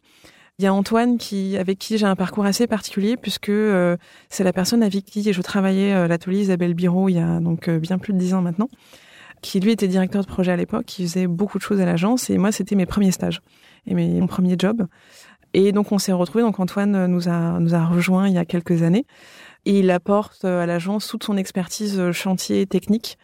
Il 0.60 0.64
y 0.64 0.68
a 0.68 0.74
Antoine 0.74 1.18
qui, 1.18 1.56
avec 1.56 1.80
qui 1.80 1.98
j'ai 1.98 2.06
un 2.06 2.18
parcours 2.18 2.46
assez 2.46 2.68
particulier 2.68 3.16
puisque 3.16 3.48
euh, 3.48 3.96
c'est 4.30 4.44
la 4.44 4.52
personne 4.52 4.84
avec 4.84 5.06
qui 5.06 5.32
je 5.32 5.42
travaillais 5.42 5.94
à 5.94 6.00
euh, 6.00 6.08
l'atelier 6.10 6.42
Isabelle 6.42 6.74
Biro 6.74 7.08
il 7.08 7.14
y 7.14 7.20
a 7.20 7.40
donc 7.40 7.70
euh, 7.70 7.80
bien 7.80 7.98
plus 7.98 8.12
de 8.12 8.18
dix 8.18 8.34
ans 8.34 8.42
maintenant, 8.42 8.68
qui 9.42 9.62
lui 9.62 9.72
était 9.72 9.88
directeur 9.88 10.22
de 10.22 10.28
projet 10.28 10.52
à 10.52 10.58
l'époque, 10.58 10.84
qui 10.86 11.04
faisait 11.04 11.28
beaucoup 11.28 11.60
de 11.60 11.64
choses 11.64 11.80
à 11.80 11.86
l'agence 11.86 12.30
et 12.30 12.38
moi 12.38 12.52
c'était 12.52 12.76
mes 12.76 12.86
premiers 12.86 13.12
stages 13.12 13.42
et 13.88 13.94
mes, 13.94 14.20
mon 14.20 14.28
premier 14.28 14.56
job. 14.60 14.86
Et 15.54 15.72
donc 15.72 15.94
on 15.94 15.98
s'est 15.98 16.12
retrouvés. 16.12 16.44
Donc 16.44 16.60
Antoine 16.60 17.06
nous 17.06 17.30
a 17.30 17.58
nous 17.62 17.74
a 17.74 17.86
rejoint 17.86 18.28
il 18.28 18.34
y 18.34 18.38
a 18.38 18.44
quelques 18.44 18.84
années 18.84 19.06
et 19.64 19.80
il 19.80 19.90
apporte 19.92 20.44
à 20.44 20.66
l'agence 20.66 21.08
toute 21.08 21.24
son 21.24 21.38
expertise 21.38 22.12
chantier 22.12 22.66
technique 22.66 23.18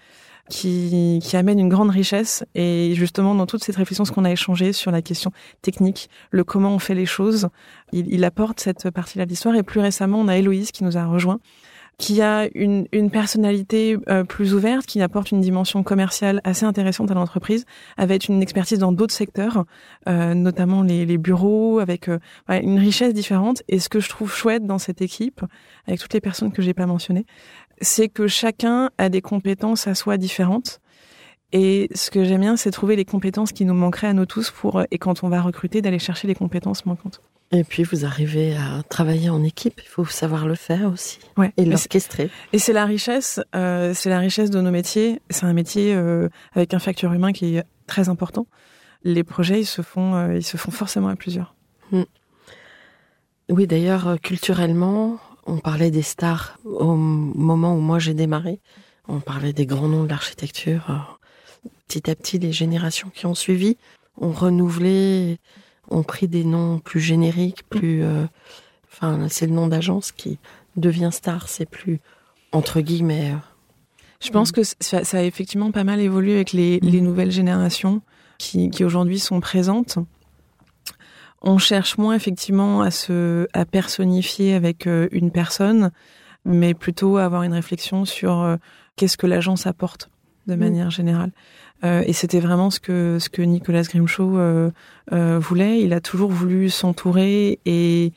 qui, 0.49 1.19
qui 1.23 1.37
amène 1.37 1.59
une 1.59 1.69
grande 1.69 1.89
richesse. 1.89 2.43
Et 2.55 2.93
justement, 2.95 3.35
dans 3.35 3.45
toute 3.45 3.63
cette 3.63 3.75
réflexion, 3.75 4.05
ce 4.05 4.11
qu'on 4.11 4.25
a 4.25 4.31
échangé 4.31 4.73
sur 4.73 4.91
la 4.91 5.01
question 5.01 5.31
technique, 5.61 6.09
le 6.31 6.43
comment 6.43 6.73
on 6.73 6.79
fait 6.79 6.95
les 6.95 7.05
choses, 7.05 7.49
il, 7.91 8.11
il 8.13 8.23
apporte 8.23 8.59
cette 8.59 8.89
partie-là 8.89 9.25
de 9.25 9.29
l'histoire. 9.29 9.55
Et 9.55 9.63
plus 9.63 9.79
récemment, 9.79 10.19
on 10.19 10.27
a 10.27 10.37
Héloïse 10.37 10.71
qui 10.71 10.83
nous 10.83 10.97
a 10.97 11.05
rejoint 11.05 11.39
qui 11.97 12.21
a 12.21 12.47
une, 12.53 12.87
une 12.91 13.09
personnalité 13.09 13.97
euh, 14.09 14.23
plus 14.23 14.53
ouverte, 14.53 14.85
qui 14.85 15.01
apporte 15.01 15.31
une 15.31 15.41
dimension 15.41 15.83
commerciale 15.83 16.41
assez 16.43 16.65
intéressante 16.65 17.09
à 17.11 17.13
l'entreprise, 17.13 17.65
avec 17.97 18.27
une 18.27 18.41
expertise 18.41 18.79
dans 18.79 18.91
d'autres 18.91 19.13
secteurs, 19.13 19.65
euh, 20.09 20.33
notamment 20.33 20.81
les, 20.81 21.05
les, 21.05 21.17
bureaux, 21.17 21.79
avec 21.79 22.09
euh, 22.09 22.19
une 22.49 22.79
richesse 22.79 23.13
différente. 23.13 23.63
Et 23.69 23.79
ce 23.79 23.87
que 23.87 23.99
je 23.99 24.09
trouve 24.09 24.33
chouette 24.33 24.65
dans 24.65 24.77
cette 24.77 25.01
équipe, 25.01 25.41
avec 25.87 25.99
toutes 25.99 26.13
les 26.13 26.21
personnes 26.21 26.51
que 26.51 26.61
j'ai 26.61 26.73
pas 26.73 26.85
mentionnées, 26.85 27.25
c'est 27.82 28.09
que 28.09 28.28
chacun 28.28 28.89
a 28.97 29.09
des 29.09 29.21
compétences 29.21 29.88
à 29.88 29.95
soi 29.95 30.17
différentes. 30.17 30.80
Et 31.51 31.89
ce 31.93 32.11
que 32.11 32.23
j'aime 32.23 32.41
bien, 32.41 32.57
c'est 32.57 32.71
trouver 32.71 32.95
les 32.95 33.05
compétences 33.05 33.51
qui 33.51 33.65
nous 33.65 33.73
manqueraient 33.73 34.07
à 34.07 34.13
nous 34.13 34.26
tous 34.26 34.51
pour, 34.51 34.84
et 34.91 34.97
quand 34.97 35.23
on 35.23 35.30
va 35.30 35.41
recruter, 35.41 35.82
d'aller 35.82 35.99
chercher 35.99 36.28
les 36.28 36.36
compétences 36.36 36.86
manquantes. 36.86 37.21
Et 37.51 37.63
puis 37.63 37.84
vous 37.84 38.05
arrivez 38.05 38.55
à 38.55 38.82
travailler 38.84 39.30
en 39.30 39.43
équipe, 39.43 39.80
il 39.84 39.88
faut 39.88 40.05
savoir 40.05 40.47
le 40.47 40.55
faire 40.55 40.91
aussi 40.91 41.19
ouais. 41.38 41.53
et 41.57 41.65
l'orchestrer. 41.65 42.30
Et 42.53 42.59
c'est 42.59 42.73
la 42.73 42.86
richesse, 42.86 43.39
euh, 43.55 43.93
c'est 43.93 44.09
la 44.09 44.19
richesse 44.19 44.49
de 44.49 44.59
nos 44.59 44.71
métiers. 44.71 45.21
C'est 45.30 45.45
un 45.45 45.53
métier 45.53 45.93
euh, 45.93 46.28
avec 46.53 46.73
un 46.73 46.80
facteur 46.80 47.13
humain 47.13 47.32
qui 47.32 47.57
est 47.57 47.63
très 47.88 48.09
important. 48.09 48.47
Les 49.03 49.23
projets, 49.23 49.61
ils 49.61 49.65
se 49.65 49.84
font, 49.84 50.15
euh, 50.15 50.36
ils 50.36 50.43
se 50.43 50.57
font 50.57 50.71
forcément 50.71 51.07
à 51.07 51.15
plusieurs. 51.15 51.55
Hmm. 51.91 52.03
Oui, 53.49 53.67
d'ailleurs, 53.67 54.17
culturellement, 54.21 55.19
on 55.45 55.57
parlait 55.57 55.91
des 55.91 56.01
stars 56.01 56.57
au 56.65 56.95
moment 56.95 57.75
où 57.75 57.79
moi 57.79 57.99
j'ai 57.99 58.13
démarré. 58.13 58.59
On 59.07 59.19
parlait 59.19 59.53
des 59.53 59.65
grands 59.65 59.87
noms 59.87 60.03
de 60.03 60.09
l'architecture. 60.09 61.19
Petit 61.87 62.09
à 62.09 62.15
petit, 62.15 62.39
les 62.39 62.51
générations 62.51 63.09
qui 63.13 63.25
ont 63.25 63.35
suivi 63.35 63.77
ont 64.19 64.31
renouvelé, 64.31 65.37
ont 65.89 66.03
pris 66.03 66.27
des 66.27 66.43
noms 66.43 66.79
plus 66.79 66.99
génériques, 66.99 67.67
plus. 67.69 68.03
Euh, 68.03 68.25
enfin, 68.91 69.27
c'est 69.29 69.45
le 69.45 69.53
nom 69.53 69.67
d'agence 69.67 70.11
qui 70.11 70.39
devient 70.75 71.11
star. 71.11 71.47
C'est 71.47 71.69
plus 71.69 71.99
entre 72.51 72.81
guillemets. 72.81 73.31
Euh, 73.31 73.37
Je 74.21 74.31
pense 74.31 74.51
que 74.51 74.61
ça, 74.63 75.01
a 75.11 75.23
effectivement 75.23 75.71
pas 75.71 75.83
mal 75.83 75.99
évolué 75.99 76.35
avec 76.35 76.53
les, 76.53 76.79
les 76.79 77.01
nouvelles 77.01 77.31
générations 77.31 78.01
qui, 78.39 78.71
qui 78.71 78.83
aujourd'hui 78.83 79.19
sont 79.19 79.39
présentes 79.39 79.99
on 81.41 81.57
cherche 81.57 81.97
moins 81.97 82.15
effectivement 82.15 82.81
à 82.81 82.91
se 82.91 83.47
à 83.53 83.65
personnifier 83.65 84.53
avec 84.53 84.88
euh, 84.88 85.07
une 85.11 85.31
personne, 85.31 85.91
mais 86.43 86.73
plutôt 86.73 87.17
à 87.17 87.25
avoir 87.25 87.43
une 87.43 87.53
réflexion 87.53 88.05
sur 88.05 88.41
euh, 88.41 88.57
qu'est-ce 88.95 89.17
que 89.17 89.27
l'agence 89.27 89.67
apporte 89.67 90.09
de 90.47 90.55
mm. 90.55 90.59
manière 90.59 90.89
générale. 90.89 91.31
Euh, 91.83 92.03
et 92.05 92.13
c'était 92.13 92.39
vraiment 92.39 92.69
ce 92.69 92.79
que 92.79 93.17
ce 93.19 93.29
que 93.29 93.41
Nicolas 93.41 93.83
Grimshaw 93.83 94.71
voulait. 95.39 95.81
Il 95.81 95.93
a 95.93 96.01
toujours 96.01 96.31
voulu 96.31 96.69
s'entourer 96.69 97.59
et 97.65 98.11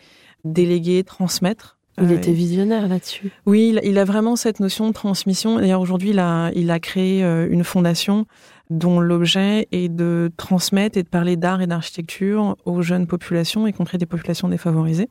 déléguer, 0.44 1.04
transmettre. 1.04 1.76
Il 2.00 2.12
était 2.12 2.32
visionnaire 2.32 2.86
là-dessus. 2.86 3.32
Oui, 3.44 3.76
il, 3.82 3.98
a 3.98 4.04
vraiment 4.04 4.36
cette 4.36 4.60
notion 4.60 4.86
de 4.86 4.92
transmission. 4.92 5.56
D'ailleurs, 5.56 5.80
aujourd'hui, 5.80 6.10
il 6.10 6.20
a, 6.20 6.52
il 6.54 6.70
a 6.70 6.78
créé 6.78 7.24
une 7.24 7.64
fondation 7.64 8.24
dont 8.70 9.00
l'objet 9.00 9.66
est 9.72 9.88
de 9.88 10.30
transmettre 10.36 10.98
et 10.98 11.02
de 11.02 11.08
parler 11.08 11.36
d'art 11.36 11.62
et 11.62 11.66
d'architecture 11.66 12.56
aux 12.64 12.82
jeunes 12.82 13.06
populations, 13.06 13.66
y 13.66 13.72
compris 13.72 13.98
des 13.98 14.06
populations 14.06 14.48
défavorisées. 14.48 15.08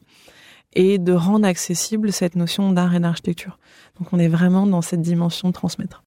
et 0.74 1.00
de 1.00 1.14
rendre 1.14 1.48
accessible 1.48 2.12
cette 2.12 2.36
notion 2.36 2.74
d'art 2.74 2.94
et 2.94 3.00
d'architecture. 3.00 3.58
Donc 3.98 4.12
on 4.12 4.20
est 4.20 4.28
vraiment 4.28 4.68
dans 4.68 4.82
cette 4.82 5.02
dimension 5.02 5.48
de 5.48 5.54
transmettre. 5.54 6.04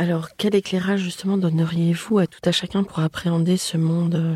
Alors, 0.00 0.30
quel 0.38 0.54
éclairage 0.54 1.00
justement 1.00 1.36
donneriez-vous 1.36 2.18
à 2.18 2.26
tout 2.26 2.40
à 2.44 2.52
chacun 2.52 2.84
pour 2.84 3.00
appréhender 3.00 3.58
ce 3.58 3.76
monde 3.76 4.14
euh, 4.14 4.34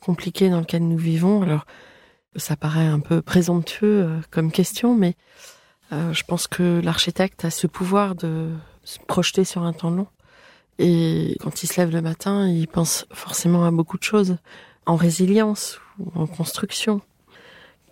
compliqué 0.00 0.48
dans 0.48 0.60
lequel 0.60 0.88
nous 0.88 0.96
vivons? 0.96 1.42
Alors, 1.42 1.66
ça 2.36 2.56
paraît 2.56 2.86
un 2.86 3.00
peu 3.00 3.20
présomptueux 3.20 4.04
euh, 4.04 4.20
comme 4.30 4.50
question, 4.50 4.94
mais 4.94 5.14
euh, 5.92 6.14
je 6.14 6.24
pense 6.24 6.48
que 6.48 6.80
l'architecte 6.82 7.44
a 7.44 7.50
ce 7.50 7.66
pouvoir 7.66 8.14
de 8.14 8.48
se 8.84 8.98
projeter 9.00 9.44
sur 9.44 9.64
un 9.64 9.74
temps 9.74 9.90
long. 9.90 10.06
Et 10.84 11.36
quand 11.40 11.62
il 11.62 11.68
se 11.68 11.80
lève 11.80 11.92
le 11.92 12.02
matin, 12.02 12.48
il 12.48 12.66
pense 12.66 13.06
forcément 13.12 13.64
à 13.64 13.70
beaucoup 13.70 13.98
de 13.98 14.02
choses, 14.02 14.36
en 14.84 14.96
résilience 14.96 15.78
ou 16.00 16.10
en 16.20 16.26
construction, 16.26 17.00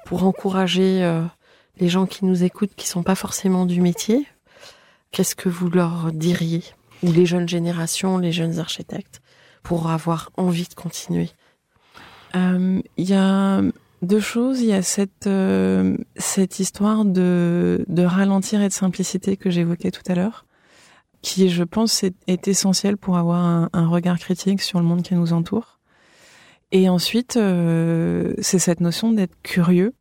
pour 0.06 0.24
encourager 0.24 1.08
les 1.78 1.88
gens 1.88 2.06
qui 2.06 2.24
nous 2.24 2.42
écoutent, 2.42 2.74
qui 2.74 2.88
sont 2.88 3.04
pas 3.04 3.14
forcément 3.14 3.64
du 3.64 3.80
métier. 3.80 4.26
Qu'est-ce 5.12 5.36
que 5.36 5.48
vous 5.48 5.70
leur 5.70 6.10
diriez? 6.12 6.64
Ou 7.04 7.12
les 7.12 7.26
jeunes 7.26 7.48
générations, 7.48 8.18
les 8.18 8.32
jeunes 8.32 8.58
architectes, 8.58 9.20
pour 9.62 9.88
avoir 9.88 10.30
envie 10.36 10.66
de 10.66 10.74
continuer? 10.74 11.30
Il 12.34 12.82
y 12.96 13.14
a 13.14 13.62
deux 14.02 14.20
choses. 14.20 14.60
Il 14.62 14.68
y 14.68 14.72
a 14.72 14.82
cette 14.82 15.26
euh, 15.26 15.96
cette 16.16 16.58
histoire 16.58 17.04
de 17.04 17.84
de 17.88 18.02
ralentir 18.02 18.62
et 18.62 18.68
de 18.68 18.72
simplicité 18.72 19.36
que 19.36 19.50
j'évoquais 19.50 19.90
tout 19.90 20.02
à 20.10 20.14
l'heure, 20.14 20.44
qui 21.22 21.50
je 21.50 21.64
pense 21.64 22.02
est, 22.02 22.48
essentielle 22.48 22.96
pour 22.96 23.16
avoir 23.16 23.68
un, 23.72 23.88
regard 23.88 24.18
critique 24.18 24.62
sur 24.62 24.80
le 24.80 24.86
monde 24.86 25.02
qui 25.02 25.14
nous 25.14 25.32
entoure. 25.32 25.78
Et 26.72 26.88
ensuite, 26.88 27.36
euh, 27.36 28.32
c'est 28.38 28.58
cette 28.58 28.80
notion 28.80 29.12
d'être 29.12 29.34
curieux, 29.42 29.92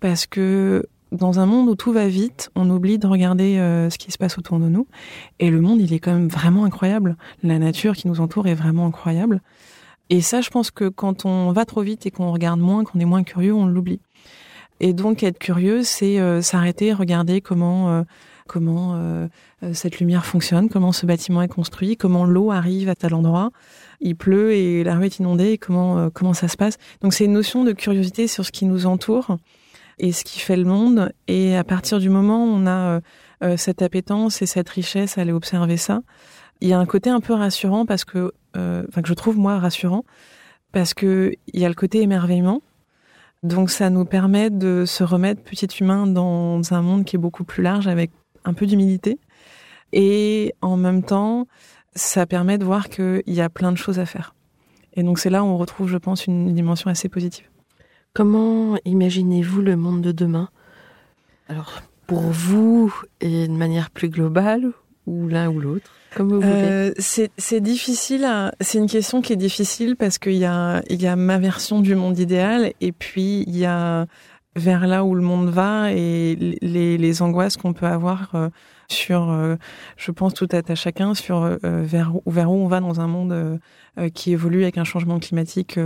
parce 0.00 0.26
que 0.26 0.86
dans 1.10 1.40
un 1.40 1.46
monde 1.46 1.68
où 1.68 1.74
tout 1.74 1.92
va 1.92 2.06
vite, 2.06 2.50
on 2.54 2.68
oublie 2.70 2.98
de 2.98 3.06
regarder 3.06 3.58
euh, 3.58 3.90
ce 3.90 3.98
qui 3.98 4.12
se 4.12 4.18
passe 4.18 4.38
autour 4.38 4.58
de 4.58 4.68
nous. 4.68 4.86
Et 5.38 5.50
le 5.50 5.60
monde, 5.60 5.80
il 5.80 5.92
est 5.92 5.98
quand 5.98 6.12
même 6.12 6.28
vraiment 6.28 6.64
incroyable. 6.64 7.16
La 7.42 7.58
nature 7.58 7.94
qui 7.94 8.08
nous 8.08 8.20
entoure 8.20 8.46
est 8.46 8.54
vraiment 8.54 8.86
incroyable. 8.86 9.40
Et 10.10 10.20
ça, 10.20 10.40
je 10.40 10.50
pense 10.50 10.70
que 10.70 10.88
quand 10.88 11.24
on 11.24 11.52
va 11.52 11.64
trop 11.64 11.82
vite 11.82 12.06
et 12.06 12.10
qu'on 12.10 12.32
regarde 12.32 12.60
moins, 12.60 12.84
qu'on 12.84 12.98
est 13.00 13.06
moins 13.06 13.24
curieux, 13.24 13.54
on 13.54 13.66
l'oublie. 13.66 14.00
Et 14.80 14.92
donc, 14.92 15.22
être 15.22 15.38
curieux, 15.38 15.82
c'est 15.82 16.18
euh, 16.18 16.42
s'arrêter, 16.42 16.92
regarder 16.92 17.40
comment 17.40 18.04
euh, 18.46 18.48
comment 18.48 19.28
cette 19.72 20.00
lumière 20.00 20.26
fonctionne, 20.26 20.68
comment 20.68 20.92
ce 20.92 21.06
bâtiment 21.06 21.42
est 21.42 21.48
construit, 21.48 21.96
comment 21.96 22.24
l'eau 22.24 22.50
arrive 22.50 22.88
à 22.88 22.94
tel 22.94 23.14
endroit. 23.14 23.50
Il 24.00 24.16
pleut 24.16 24.52
et 24.52 24.84
la 24.84 24.96
rue 24.96 25.06
est 25.06 25.18
inondée. 25.18 25.58
comment 25.58 26.10
comment 26.10 26.34
ça 26.34 26.48
se 26.48 26.56
passe 26.56 26.78
Donc, 27.00 27.14
c'est 27.14 27.24
une 27.24 27.32
notion 27.32 27.64
de 27.64 27.72
curiosité 27.72 28.26
sur 28.26 28.44
ce 28.44 28.52
qui 28.52 28.66
nous 28.66 28.86
entoure 28.86 29.36
et 29.98 30.12
ce 30.12 30.24
qui 30.24 30.40
fait 30.40 30.56
le 30.56 30.64
monde. 30.64 31.12
Et 31.28 31.56
à 31.56 31.64
partir 31.64 31.98
du 31.98 32.10
moment 32.10 32.44
où 32.44 32.48
on 32.48 32.66
a 32.66 32.70
euh, 32.70 33.00
euh, 33.44 33.56
cette 33.56 33.82
appétence 33.82 34.42
et 34.42 34.46
cette 34.46 34.68
richesse 34.68 35.16
à 35.16 35.22
aller 35.22 35.32
observer 35.32 35.76
ça, 35.76 36.02
il 36.60 36.68
y 36.68 36.72
a 36.72 36.78
un 36.78 36.86
côté 36.86 37.10
un 37.10 37.20
peu 37.20 37.32
rassurant 37.32 37.86
parce 37.86 38.04
que, 38.04 38.32
euh, 38.56 38.84
enfin 38.88 39.02
que 39.02 39.08
je 39.08 39.14
trouve 39.14 39.38
moi 39.38 39.58
rassurant, 39.58 40.04
parce 40.72 40.94
que 40.94 41.32
il 41.52 41.60
y 41.60 41.64
a 41.64 41.68
le 41.68 41.74
côté 41.74 42.02
émerveillement. 42.02 42.62
Donc 43.42 43.70
ça 43.70 43.90
nous 43.90 44.04
permet 44.04 44.50
de 44.50 44.84
se 44.86 45.02
remettre 45.02 45.42
petit 45.42 45.66
humain 45.80 46.06
dans 46.06 46.60
un 46.72 46.82
monde 46.82 47.04
qui 47.04 47.16
est 47.16 47.18
beaucoup 47.18 47.42
plus 47.42 47.62
large 47.62 47.88
avec 47.88 48.12
un 48.44 48.54
peu 48.54 48.66
d'humilité. 48.66 49.18
Et 49.92 50.54
en 50.62 50.76
même 50.76 51.02
temps, 51.02 51.46
ça 51.94 52.26
permet 52.26 52.58
de 52.58 52.64
voir 52.64 52.88
qu'il 52.88 53.22
y 53.26 53.40
a 53.40 53.48
plein 53.48 53.72
de 53.72 53.76
choses 53.76 53.98
à 53.98 54.06
faire. 54.06 54.34
Et 54.94 55.02
donc 55.02 55.18
c'est 55.18 55.30
là 55.30 55.42
où 55.42 55.46
on 55.46 55.56
retrouve, 55.56 55.88
je 55.88 55.98
pense, 55.98 56.26
une 56.26 56.54
dimension 56.54 56.90
assez 56.90 57.08
positive. 57.08 57.46
Comment 58.14 58.76
imaginez-vous 58.84 59.62
le 59.62 59.76
monde 59.76 60.02
de 60.02 60.12
demain? 60.12 60.50
Alors, 61.48 61.82
pour 62.06 62.20
vous, 62.20 62.94
et 63.20 63.48
de 63.48 63.52
manière 63.52 63.90
plus 63.90 64.08
globale, 64.08 64.72
ou 65.06 65.28
l'un 65.28 65.48
ou 65.48 65.60
l'autre 65.60 65.90
comme 66.14 66.28
vous 66.28 66.40
voulez. 66.40 66.52
Euh, 66.52 66.92
c'est 66.98 67.60
difficile. 67.60 68.28
C'est 68.60 68.78
une 68.78 68.88
question 68.88 69.22
qui 69.22 69.32
est 69.32 69.36
difficile 69.36 69.96
parce 69.96 70.18
qu'il 70.18 70.34
y 70.34 70.44
a 70.44 70.82
il 70.90 71.00
y 71.00 71.06
a 71.06 71.16
ma 71.16 71.38
version 71.38 71.80
du 71.80 71.94
monde 71.94 72.18
idéal 72.18 72.72
et 72.80 72.92
puis 72.92 73.44
il 73.46 73.56
y 73.56 73.64
a 73.64 74.06
vers 74.54 74.86
là 74.86 75.04
où 75.04 75.14
le 75.14 75.22
monde 75.22 75.48
va 75.48 75.92
et 75.92 76.58
les, 76.60 76.98
les 76.98 77.22
angoisses 77.22 77.56
qu'on 77.56 77.72
peut 77.72 77.86
avoir 77.86 78.34
euh, 78.34 78.48
sur, 78.88 79.30
euh, 79.30 79.56
je 79.96 80.10
pense 80.10 80.34
tout 80.34 80.48
à, 80.52 80.74
chacun, 80.74 81.14
sur 81.14 81.40
vers, 81.62 82.12
vers 82.26 82.50
où 82.50 82.56
on 82.56 82.68
va 82.68 82.80
dans 82.80 83.00
un 83.00 83.06
monde 83.06 83.60
qui 84.14 84.32
évolue 84.32 84.62
avec 84.62 84.78
un 84.78 84.84
changement 84.84 85.18
climatique 85.18 85.78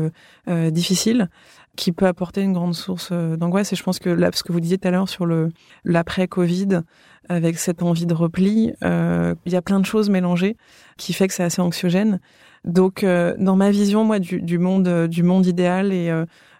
difficile 0.48 1.28
qui 1.76 1.92
peut 1.92 2.06
apporter 2.06 2.42
une 2.42 2.54
grande 2.54 2.74
source 2.74 3.10
euh, 3.12 3.36
d'angoisse. 3.36 3.72
Et 3.72 3.76
je 3.76 3.82
pense 3.82 3.98
que 3.98 4.08
là, 4.10 4.30
ce 4.32 4.42
que 4.42 4.52
vous 4.52 4.60
disiez 4.60 4.78
tout 4.78 4.88
à 4.88 4.90
l'heure 4.90 5.08
sur 5.08 5.26
le 5.26 5.50
l'après 5.84 6.26
Covid, 6.26 6.80
avec 7.28 7.58
cette 7.58 7.82
envie 7.82 8.06
de 8.06 8.14
repli, 8.14 8.72
euh, 8.82 9.34
il 9.44 9.52
y 9.52 9.56
a 9.56 9.62
plein 9.62 9.78
de 9.78 9.86
choses 9.86 10.10
mélangées 10.10 10.56
qui 10.96 11.12
fait 11.12 11.28
que 11.28 11.34
c'est 11.34 11.44
assez 11.44 11.62
anxiogène. 11.62 12.20
Donc, 12.64 13.04
euh, 13.04 13.34
dans 13.38 13.56
ma 13.56 13.70
vision, 13.70 14.04
moi, 14.04 14.18
du, 14.18 14.40
du 14.40 14.58
monde, 14.58 15.06
du 15.06 15.22
monde 15.22 15.46
idéal 15.46 15.92
et 15.92 16.10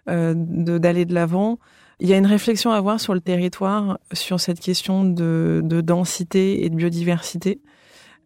d'aller 0.07 1.03
de 1.03 1.13
l'avant, 1.13 1.59
il 1.99 2.07
y 2.07 2.13
a 2.13 2.17
une 2.17 2.25
réflexion 2.25 2.71
à 2.71 2.77
avoir 2.77 2.99
sur 2.99 3.13
le 3.13 3.21
territoire 3.21 3.99
sur 4.13 4.39
cette 4.39 4.59
question 4.59 5.03
de, 5.03 5.61
de 5.63 5.81
densité 5.81 6.63
et 6.63 6.69
de 6.69 6.75
biodiversité. 6.75 7.61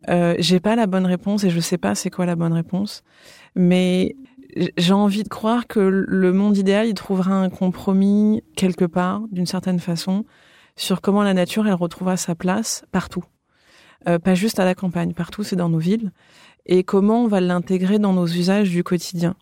Euh, 0.09 0.35
j'ai 0.39 0.59
pas 0.59 0.75
la 0.75 0.87
bonne 0.87 1.05
réponse 1.05 1.43
et 1.43 1.49
je 1.49 1.59
sais 1.59 1.77
pas 1.77 1.95
c'est 1.95 2.09
quoi 2.09 2.25
la 2.25 2.35
bonne 2.35 2.53
réponse, 2.53 3.03
mais 3.55 4.15
j'ai 4.77 4.93
envie 4.93 5.23
de 5.23 5.29
croire 5.29 5.67
que 5.67 5.79
le 5.79 6.33
monde 6.33 6.57
idéal, 6.57 6.87
il 6.87 6.93
trouvera 6.93 7.33
un 7.33 7.49
compromis 7.49 8.43
quelque 8.55 8.85
part, 8.85 9.21
d'une 9.31 9.45
certaine 9.45 9.79
façon, 9.79 10.25
sur 10.75 11.01
comment 11.01 11.23
la 11.23 11.33
nature, 11.33 11.67
elle 11.67 11.73
retrouvera 11.73 12.17
sa 12.17 12.35
place 12.35 12.83
partout. 12.91 13.23
Euh, 14.07 14.19
pas 14.19 14.35
juste 14.35 14.59
à 14.59 14.65
la 14.65 14.75
campagne, 14.75 15.13
partout, 15.13 15.43
c'est 15.43 15.55
dans 15.55 15.69
nos 15.69 15.77
villes. 15.77 16.11
Et 16.65 16.83
comment 16.83 17.23
on 17.23 17.27
va 17.27 17.39
l'intégrer 17.39 17.99
dans 17.99 18.13
nos 18.13 18.27
usages 18.27 18.69
du 18.69 18.83
quotidien. 18.83 19.35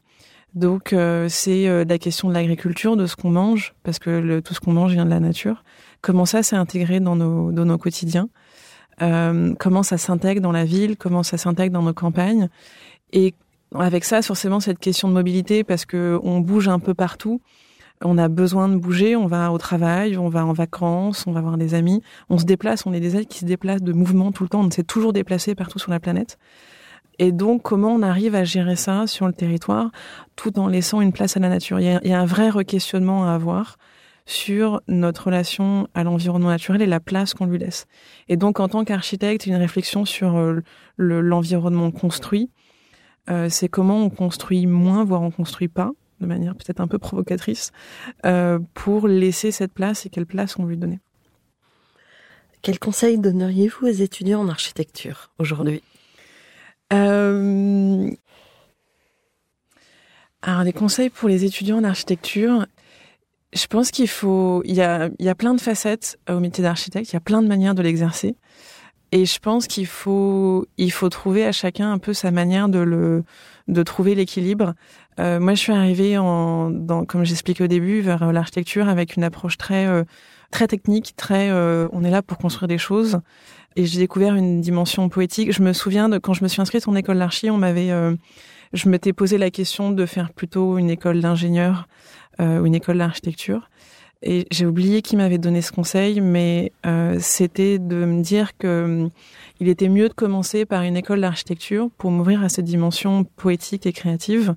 Donc, 0.55 0.93
euh, 0.93 1.27
c'est 1.29 1.67
euh, 1.67 1.85
la 1.87 1.97
question 1.97 2.27
de 2.27 2.33
l'agriculture, 2.33 2.97
de 2.97 3.05
ce 3.05 3.15
qu'on 3.15 3.29
mange, 3.29 3.73
parce 3.83 3.99
que 3.99 4.09
le, 4.09 4.41
tout 4.41 4.53
ce 4.53 4.59
qu'on 4.59 4.73
mange 4.73 4.93
vient 4.93 5.05
de 5.05 5.09
la 5.09 5.19
nature. 5.19 5.63
Comment 6.01 6.25
ça 6.25 6.43
s'est 6.43 6.55
intégré 6.55 6.99
dans 6.99 7.15
nos, 7.15 7.51
dans 7.51 7.65
nos 7.65 7.77
quotidiens? 7.77 8.29
Euh, 9.01 9.53
Comment 9.59 9.83
ça 9.83 9.97
s'intègre 9.97 10.41
dans 10.41 10.51
la 10.51 10.65
ville? 10.65 10.97
Comment 10.97 11.23
ça 11.23 11.37
s'intègre 11.37 11.73
dans 11.73 11.83
nos 11.83 11.93
campagnes? 11.93 12.49
Et 13.13 13.35
avec 13.75 14.03
ça, 14.05 14.21
forcément, 14.21 14.59
cette 14.59 14.79
question 14.79 15.07
de 15.07 15.13
mobilité, 15.13 15.63
parce 15.63 15.85
que 15.85 16.19
on 16.23 16.39
bouge 16.39 16.67
un 16.67 16.79
peu 16.79 16.93
partout. 16.93 17.41
On 18.03 18.17
a 18.17 18.29
besoin 18.29 18.69
de 18.69 18.77
bouger, 18.77 19.17
on 19.17 19.27
va 19.27 19.51
au 19.51 19.57
travail, 19.57 20.17
on 20.17 20.29
va 20.29 20.45
en 20.45 20.53
vacances, 20.53 21.27
on 21.27 21.33
va 21.33 21.41
voir 21.41 21.57
des 21.57 21.73
amis, 21.73 22.01
on 22.29 22.37
se 22.37 22.45
déplace, 22.45 22.85
on 22.85 22.93
est 22.93 23.01
des 23.01 23.17
êtres 23.17 23.27
qui 23.27 23.39
se 23.39 23.45
déplacent 23.45 23.83
de 23.83 23.91
mouvement 23.91 24.31
tout 24.31 24.43
le 24.43 24.49
temps, 24.49 24.61
on 24.61 24.71
s'est 24.71 24.83
toujours 24.83 25.11
déplacé 25.11 25.53
partout 25.53 25.79
sur 25.79 25.91
la 25.91 25.99
planète. 25.99 26.39
Et 27.19 27.33
donc, 27.33 27.61
comment 27.63 27.93
on 27.93 28.01
arrive 28.01 28.33
à 28.33 28.45
gérer 28.45 28.77
ça 28.77 29.05
sur 29.05 29.27
le 29.27 29.33
territoire 29.33 29.91
tout 30.37 30.57
en 30.57 30.67
laissant 30.67 31.01
une 31.01 31.11
place 31.11 31.35
à 31.35 31.41
la 31.41 31.49
nature? 31.49 31.79
Il 31.81 31.99
y, 32.03 32.13
a, 32.13 32.19
un 32.19 32.25
vrai 32.25 32.49
requestionnement 32.49 33.27
à 33.27 33.33
avoir 33.33 33.77
sur 34.25 34.81
notre 34.87 35.25
relation 35.25 35.89
à 35.93 36.03
l'environnement 36.03 36.49
naturel 36.49 36.81
et 36.81 36.85
la 36.85 37.01
place 37.01 37.33
qu'on 37.33 37.45
lui 37.45 37.57
laisse. 37.57 37.87
Et 38.29 38.37
donc, 38.37 38.61
en 38.61 38.69
tant 38.69 38.85
qu'architecte, 38.85 39.47
une 39.47 39.55
réflexion 39.55 40.05
sur 40.05 40.37
euh, 40.37 40.61
l'environnement 40.97 41.91
construit, 41.91 42.49
euh, 43.29 43.49
c'est 43.49 43.67
comment 43.67 43.97
on 43.97 44.09
construit 44.09 44.65
moins, 44.65 45.03
voire 45.03 45.21
on 45.21 45.31
construit 45.31 45.67
pas, 45.67 45.91
de 46.21 46.25
manière 46.25 46.55
peut-être 46.55 46.79
un 46.79 46.87
peu 46.87 46.99
provocatrice, 46.99 47.71
euh, 48.25 48.59
pour 48.73 49.07
laisser 49.09 49.51
cette 49.51 49.73
place 49.73 50.05
et 50.05 50.09
quelle 50.09 50.25
place 50.25 50.57
on 50.57 50.65
lui 50.65 50.77
donnait. 50.77 50.99
Quel 52.61 52.79
conseil 52.79 53.17
donneriez-vous 53.17 53.87
aux 53.87 53.91
étudiants 53.91 54.41
en 54.41 54.49
architecture 54.49 55.31
aujourd'hui? 55.37 55.81
Euh... 56.93 58.09
Alors, 60.41 60.63
les 60.63 60.73
conseils 60.73 61.09
pour 61.09 61.27
les 61.27 61.43
étudiants 61.43 61.79
en 61.79 61.83
architecture, 61.83 62.65
je 63.53 63.67
pense 63.67 63.91
qu'il 63.91 64.07
faut, 64.07 64.61
il 64.65 64.75
y 64.75 64.81
a, 64.81 65.09
il 65.19 65.25
y 65.25 65.29
a 65.29 65.35
plein 65.35 65.53
de 65.53 65.61
facettes 65.61 66.17
au 66.29 66.39
métier 66.39 66.63
d'architecte, 66.63 67.11
il 67.11 67.15
y 67.15 67.17
a 67.17 67.21
plein 67.21 67.41
de 67.41 67.47
manières 67.47 67.75
de 67.75 67.81
l'exercer. 67.81 68.35
Et 69.11 69.25
je 69.25 69.39
pense 69.39 69.65
qu'il 69.67 69.87
faut, 69.87 70.67
il 70.77 70.91
faut 70.91 71.09
trouver 71.09 71.45
à 71.45 71.51
chacun 71.51 71.91
un 71.91 71.97
peu 71.97 72.13
sa 72.13 72.29
manière 72.31 72.69
de 72.69 72.79
le, 72.79 73.23
de 73.67 73.83
trouver 73.83 74.13
l'équilibre. 74.13 74.75
Euh, 75.19 75.39
moi, 75.39 75.55
je 75.55 75.59
suis 75.59 75.73
arrivée 75.73 76.17
en, 76.17 76.71
comme 77.07 77.25
j'expliquais 77.25 77.63
au 77.63 77.67
début, 77.67 78.01
vers 78.01 78.31
l'architecture 78.31 78.87
avec 78.87 79.15
une 79.15 79.23
approche 79.23 79.57
très, 79.57 79.87
euh, 79.87 80.03
très 80.51 80.67
technique, 80.67 81.15
très, 81.17 81.49
euh, 81.49 81.87
on 81.91 82.03
est 82.03 82.11
là 82.11 82.21
pour 82.21 82.37
construire 82.37 82.67
des 82.67 82.77
choses. 82.77 83.19
Et 83.75 83.85
j'ai 83.85 83.99
découvert 83.99 84.35
une 84.35 84.61
dimension 84.61 85.09
poétique. 85.09 85.51
Je 85.51 85.61
me 85.61 85.73
souviens 85.73 86.09
de 86.09 86.17
quand 86.17 86.33
je 86.33 86.43
me 86.43 86.47
suis 86.47 86.61
inscrite 86.61 86.87
en 86.87 86.95
école 86.95 87.19
d'archi, 87.19 87.49
on 87.49 87.57
m'avait, 87.57 87.91
euh, 87.91 88.15
je 88.73 88.89
m'étais 88.89 89.13
posé 89.13 89.37
la 89.37 89.51
question 89.51 89.91
de 89.91 90.05
faire 90.05 90.33
plutôt 90.33 90.77
une 90.77 90.89
école 90.89 91.21
d'ingénieur 91.21 91.87
ou 92.39 92.65
une 92.65 92.73
école 92.73 92.99
d'architecture. 92.99 93.69
Et 94.21 94.47
j'ai 94.51 94.65
oublié 94.65 95.01
qui 95.01 95.15
m'avait 95.15 95.37
donné 95.37 95.61
ce 95.61 95.71
conseil, 95.71 96.19
mais 96.19 96.73
euh, 96.85 97.17
c'était 97.21 97.79
de 97.79 98.03
me 98.03 98.21
dire 98.21 98.57
que 98.57 99.09
il 99.61 99.69
était 99.69 99.89
mieux 99.89 100.09
de 100.09 100.13
commencer 100.13 100.65
par 100.65 100.83
une 100.83 100.97
école 100.97 101.21
d'architecture 101.21 101.89
pour 101.97 102.11
m'ouvrir 102.11 102.43
à 102.43 102.49
cette 102.49 102.65
dimension 102.65 103.23
poétique 103.23 103.85
et 103.85 103.93
créative, 103.93 104.55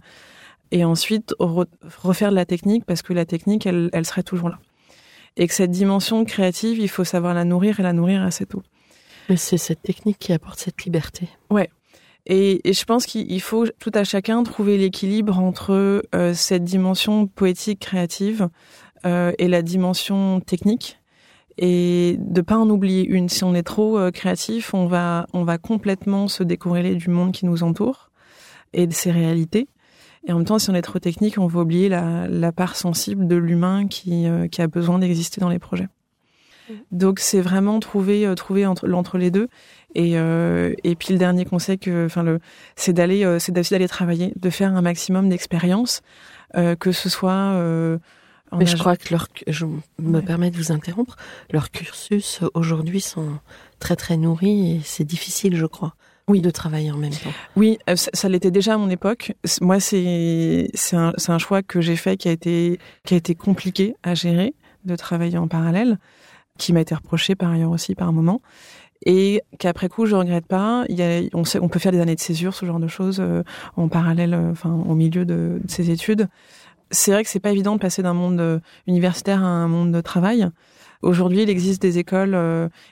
et 0.72 0.84
ensuite 0.84 1.34
refaire 1.38 2.30
de 2.30 2.36
la 2.36 2.44
technique 2.44 2.84
parce 2.84 3.02
que 3.02 3.12
la 3.12 3.24
technique, 3.24 3.66
elle, 3.66 3.90
elle 3.92 4.06
serait 4.06 4.22
toujours 4.22 4.48
là. 4.48 4.58
et 5.36 5.46
que 5.46 5.54
cette 5.54 5.70
dimension 5.70 6.24
créative, 6.24 6.78
il 6.78 6.88
faut 6.88 7.04
savoir 7.04 7.34
la 7.34 7.44
nourrir 7.44 7.78
et 7.80 7.82
la 7.82 7.92
nourrir 7.92 8.22
assez 8.22 8.46
tôt. 8.46 8.62
C'est 9.37 9.59
cette 9.59 9.83
technique 9.83 10.18
qui 10.18 10.33
apporte 10.33 10.59
cette 10.59 10.85
liberté. 10.85 11.29
Ouais. 11.51 11.70
Et, 12.27 12.61
je 12.64 12.85
pense 12.85 13.07
qu'il 13.07 13.41
faut 13.41 13.66
tout 13.79 13.91
à 13.95 14.05
chacun 14.05 14.43
trouver 14.43 14.79
l'équilibre 14.79 15.39
entre 15.39 16.03
euh, 16.14 16.35
cette 16.35 16.64
dimension 16.64 17.27
poétique 17.27 17.81
créative 17.81 18.49
euh, 19.05 19.33
et 19.39 19.49
la 19.49 19.62
dimension 19.62 20.41
technique 20.41 20.99
et 21.59 22.16
de 22.18 22.41
pas 22.41 22.57
en 22.57 22.70
oublier 22.70 23.05
une. 23.05 23.29
Si 23.29 23.45
on 23.45 23.55
est 23.55 23.64
trop 23.64 23.99
euh, 23.99 24.11
créatif, 24.11 24.73
on 24.73 24.87
va 24.87 25.27
on 25.33 25.45
va 25.45 25.59
complètement 25.59 26.29
se 26.29 26.43
décorréler 26.43 26.95
du 26.95 27.11
monde 27.11 27.33
qui 27.33 27.45
nous 27.45 27.62
entoure 27.62 28.11
et 28.73 28.87
de 28.87 28.93
ses 28.93 29.11
réalités. 29.11 29.68
Et 30.25 30.33
en 30.33 30.37
même 30.37 30.47
temps, 30.47 30.61
si 30.61 30.70
on 30.70 30.75
est 30.75 30.83
trop 30.83 31.01
technique, 31.01 31.37
on 31.39 31.49
va 31.49 31.61
oublier 31.61 31.89
la, 31.89 32.29
la 32.29 32.53
part 32.53 32.77
sensible 32.77 33.27
de 33.27 33.35
l'humain 33.35 33.89
qui, 33.89 34.27
qui 34.53 34.62
a 34.62 34.68
besoin 34.68 35.01
d'exister 35.01 35.41
dans 35.41 35.49
les 35.49 35.59
projets. 35.59 35.89
Mmh. 36.68 36.74
Donc 36.92 37.18
c'est 37.18 37.40
vraiment 37.40 37.80
trouver 37.80 38.26
euh, 38.26 38.34
trouver 38.34 38.66
entre 38.66 38.86
l'entre 38.86 39.18
les 39.18 39.30
deux 39.30 39.48
et 39.94 40.18
euh, 40.18 40.74
et 40.84 40.94
puis 40.94 41.12
le 41.12 41.18
dernier 41.18 41.44
conseil 41.44 41.78
que 41.78 42.06
enfin 42.06 42.22
le 42.22 42.40
c'est 42.76 42.92
d'aller 42.92 43.24
euh, 43.24 43.38
c'est 43.38 43.52
d'aller 43.52 43.88
travailler 43.88 44.32
de 44.36 44.50
faire 44.50 44.74
un 44.74 44.82
maximum 44.82 45.28
d'expériences 45.28 46.02
que 46.78 46.92
ce 46.92 47.08
soit 47.08 47.56
mais 48.58 48.66
je 48.66 48.76
crois 48.76 48.96
que 48.96 49.08
leur, 49.10 49.28
je 49.46 49.64
me 49.98 50.20
permets 50.20 50.50
de 50.50 50.56
vous 50.56 50.72
interrompre, 50.72 51.16
leurs 51.50 51.70
cursus 51.70 52.40
aujourd'hui 52.54 53.00
sont 53.00 53.38
très 53.78 53.96
très 53.96 54.16
nourris 54.16 54.72
et 54.72 54.80
c'est 54.84 55.04
difficile, 55.04 55.56
je 55.56 55.66
crois. 55.66 55.94
Oui, 56.28 56.40
de 56.40 56.50
travailler 56.50 56.90
en 56.92 56.96
même 56.96 57.12
temps. 57.12 57.32
Oui, 57.56 57.78
euh, 57.90 57.96
ça, 57.96 58.28
l'était 58.28 58.52
déjà 58.52 58.74
à 58.74 58.76
mon 58.76 58.90
époque. 58.90 59.32
Moi, 59.60 59.80
c'est 59.80 60.70
c'est 60.72 60.96
un, 60.96 61.12
un 61.28 61.38
choix 61.38 61.62
que 61.62 61.80
j'ai 61.80 61.96
fait 61.96 62.16
qui 62.16 62.28
a 62.28 62.32
été 62.32 62.78
qui 63.04 63.14
a 63.14 63.16
été 63.16 63.34
compliqué 63.34 63.96
à 64.02 64.14
gérer 64.14 64.54
de 64.84 64.96
travailler 64.96 65.38
en 65.38 65.48
parallèle, 65.48 65.98
qui 66.59 66.72
m'a 66.72 66.80
été 66.80 66.94
reproché 66.94 67.34
par 67.34 67.50
ailleurs 67.50 67.70
aussi 67.70 67.94
par 67.94 68.09
un 68.09 68.12
moment 68.12 68.40
et 69.05 69.42
qu'après 69.59 69.88
coup 69.88 70.07
je 70.07 70.14
regrette 70.14 70.46
pas. 70.46 70.84
On, 71.32 71.68
peut 71.68 71.78
faire 71.78 71.92
des 71.92 72.00
années 72.00 72.14
de 72.14 72.20
césure, 72.20 72.55
ce 72.55 72.66
genre 72.66 72.80
de 72.80 72.88
choses 72.88 73.18
euh, 73.20 73.42
en 73.76 73.88
parallèle, 73.88 74.34
euh, 74.34 74.53
enfin 74.53 74.70
au 74.70 74.94
milieu 74.94 75.24
de, 75.24 75.61
de 75.62 75.70
ses 75.70 75.90
études 75.90 76.28
c'est 76.94 77.11
vrai 77.11 77.24
que 77.24 77.30
c'est 77.30 77.40
pas 77.40 77.53
évident 77.53 77.74
de 77.74 77.80
passer 77.80 78.03
d'un 78.03 78.12
monde 78.12 78.38
euh, 78.38 78.59
universitaire 78.86 79.42
à 79.42 79.46
un 79.46 79.66
monde 79.66 79.92
de 79.92 80.00
travail. 80.03 80.46
Aujourd'hui, 81.00 81.42
il 81.42 81.48
existe 81.48 81.80
des 81.80 81.98
écoles, 81.98 82.38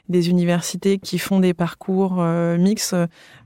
des 0.09 0.31
universités 0.31 0.99
qui 0.99 1.17
font 1.19 1.39
des 1.39 1.55
parcours 1.55 2.21
mixtes 2.59 2.97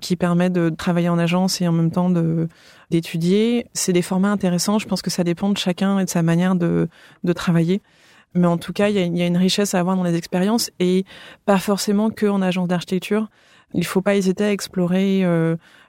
qui 0.00 0.16
permettent 0.16 0.54
de 0.54 0.70
travailler 0.70 1.10
en 1.10 1.18
agence 1.18 1.60
et 1.60 1.68
en 1.68 1.72
même 1.72 1.90
temps 1.90 2.08
de 2.08 2.48
d'étudier. 2.90 3.66
C'est 3.74 3.92
des 3.92 4.00
formats 4.00 4.30
intéressants. 4.30 4.78
Je 4.78 4.88
pense 4.88 5.02
que 5.02 5.10
ça 5.10 5.22
dépend 5.22 5.50
de 5.50 5.58
chacun 5.58 5.98
et 5.98 6.06
de 6.06 6.08
sa 6.08 6.22
manière 6.22 6.54
de, 6.54 6.88
de 7.24 7.32
travailler. 7.34 7.82
Mais 8.35 8.47
en 8.47 8.59
tout 8.59 8.72
cas, 8.72 8.89
il 8.89 8.97
y 8.97 8.99
a, 8.99 9.07
y 9.07 9.22
a, 9.22 9.26
une 9.26 9.37
richesse 9.37 9.74
à 9.74 9.80
avoir 9.80 9.97
dans 9.97 10.03
les 10.03 10.16
expériences 10.16 10.70
et 10.80 11.05
pas 11.47 11.59
forcément 11.59 12.11
que 12.11 12.26
en 12.26 12.43
agence 12.43 12.68
d'architecture. 12.68 13.28
Il 13.72 13.85
faut 13.85 14.03
pas 14.03 14.14
hésiter 14.14 14.45
à 14.45 14.53
explorer 14.53 15.24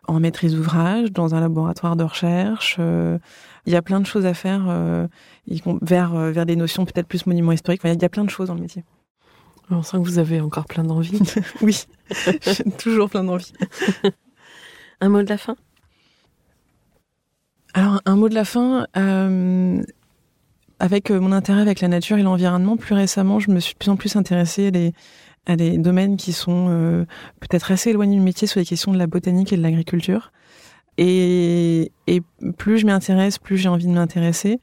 en 0.08 0.20
maîtrise 0.20 0.56
d'ouvrage, 0.56 1.12
dans 1.12 1.36
un 1.36 1.40
laboratoire 1.40 1.96
de 1.96 2.04
recherche. 2.04 2.78
Euh, 2.80 3.18
il 3.66 3.74
y 3.74 3.76
a 3.76 3.82
plein 3.82 4.00
de 4.00 4.06
choses 4.06 4.26
à 4.26 4.34
faire 4.34 4.66
euh, 4.68 5.08
vers, 5.82 6.16
euh, 6.16 6.32
vers 6.32 6.46
des 6.46 6.56
notions 6.56 6.86
peut-être 6.86 7.08
plus 7.08 7.26
monuments 7.26 7.52
historiques. 7.52 7.82
il 7.84 8.02
y 8.02 8.06
a 8.06 8.10
plein 8.10 8.24
de 8.24 8.30
choses 8.30 8.48
dans 8.48 8.56
le 8.56 8.62
métier. 8.62 8.84
On 9.72 9.82
sent 9.82 9.98
que 9.98 10.04
vous 10.04 10.20
avez 10.20 10.42
encore 10.42 10.66
plein 10.66 10.84
d'envie. 10.84 11.20
oui, 11.62 11.86
toujours 12.78 13.10
plein 13.10 13.24
d'envie. 13.24 13.54
un 15.02 15.10
mot 15.10 15.24
de 15.24 15.30
la 15.30 15.38
fin? 15.38 15.56
Alors, 17.74 18.00
un 18.06 18.16
mot 18.16 18.30
de 18.30 18.36
la 18.36 18.46
fin. 18.46 18.86
Avec 20.80 21.10
mon 21.10 21.32
intérêt 21.32 21.62
avec 21.62 21.82
la 21.82 21.88
nature 21.88 22.18
et 22.18 22.24
l'environnement, 22.24 22.78
plus 22.78 22.96
récemment, 22.96 23.40
je 23.40 23.52
me 23.52 23.60
suis 23.60 23.74
de 23.74 23.78
plus 23.78 23.90
en 23.90 23.96
plus 23.96 24.16
intéressée 24.16 24.68
à 24.68 24.72
des, 24.72 24.94
à 25.46 25.56
des 25.56 25.78
domaines 25.78 26.18
qui 26.18 26.34
sont 26.34 26.68
euh, 26.70 27.06
peut-être 27.40 27.72
assez 27.72 27.92
éloignés 27.92 28.16
du 28.16 28.22
métier 28.22 28.48
sur 28.48 28.60
les 28.60 28.66
questions 28.66 28.92
de 28.92 28.98
la 28.98 29.08
botanique 29.08 29.54
et 29.54 29.58
de 29.58 29.62
l'agriculture. 29.62 30.32
Et, 30.98 31.92
et, 32.08 32.22
plus 32.58 32.78
je 32.80 32.86
m'y 32.86 32.92
intéresse, 32.92 33.38
plus 33.38 33.58
j'ai 33.58 33.70
envie 33.70 33.88
de 33.88 33.92
m'intéresser. 33.92 34.60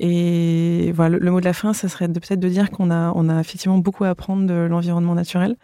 Et 0.00 0.92
voilà, 0.94 1.18
le, 1.18 1.30
mot 1.30 1.40
de 1.40 1.44
la 1.44 1.52
fin, 1.52 1.72
ça 1.72 1.88
serait 1.88 2.06
peut-être 2.06 2.38
de 2.38 2.48
dire 2.48 2.70
qu'on 2.70 2.90
a, 2.90 3.12
on 3.16 3.28
a 3.28 3.40
effectivement 3.40 3.78
beaucoup 3.78 4.04
à 4.04 4.10
apprendre 4.10 4.46
de 4.46 4.54
l'environnement 4.54 5.16
naturel 5.16 5.56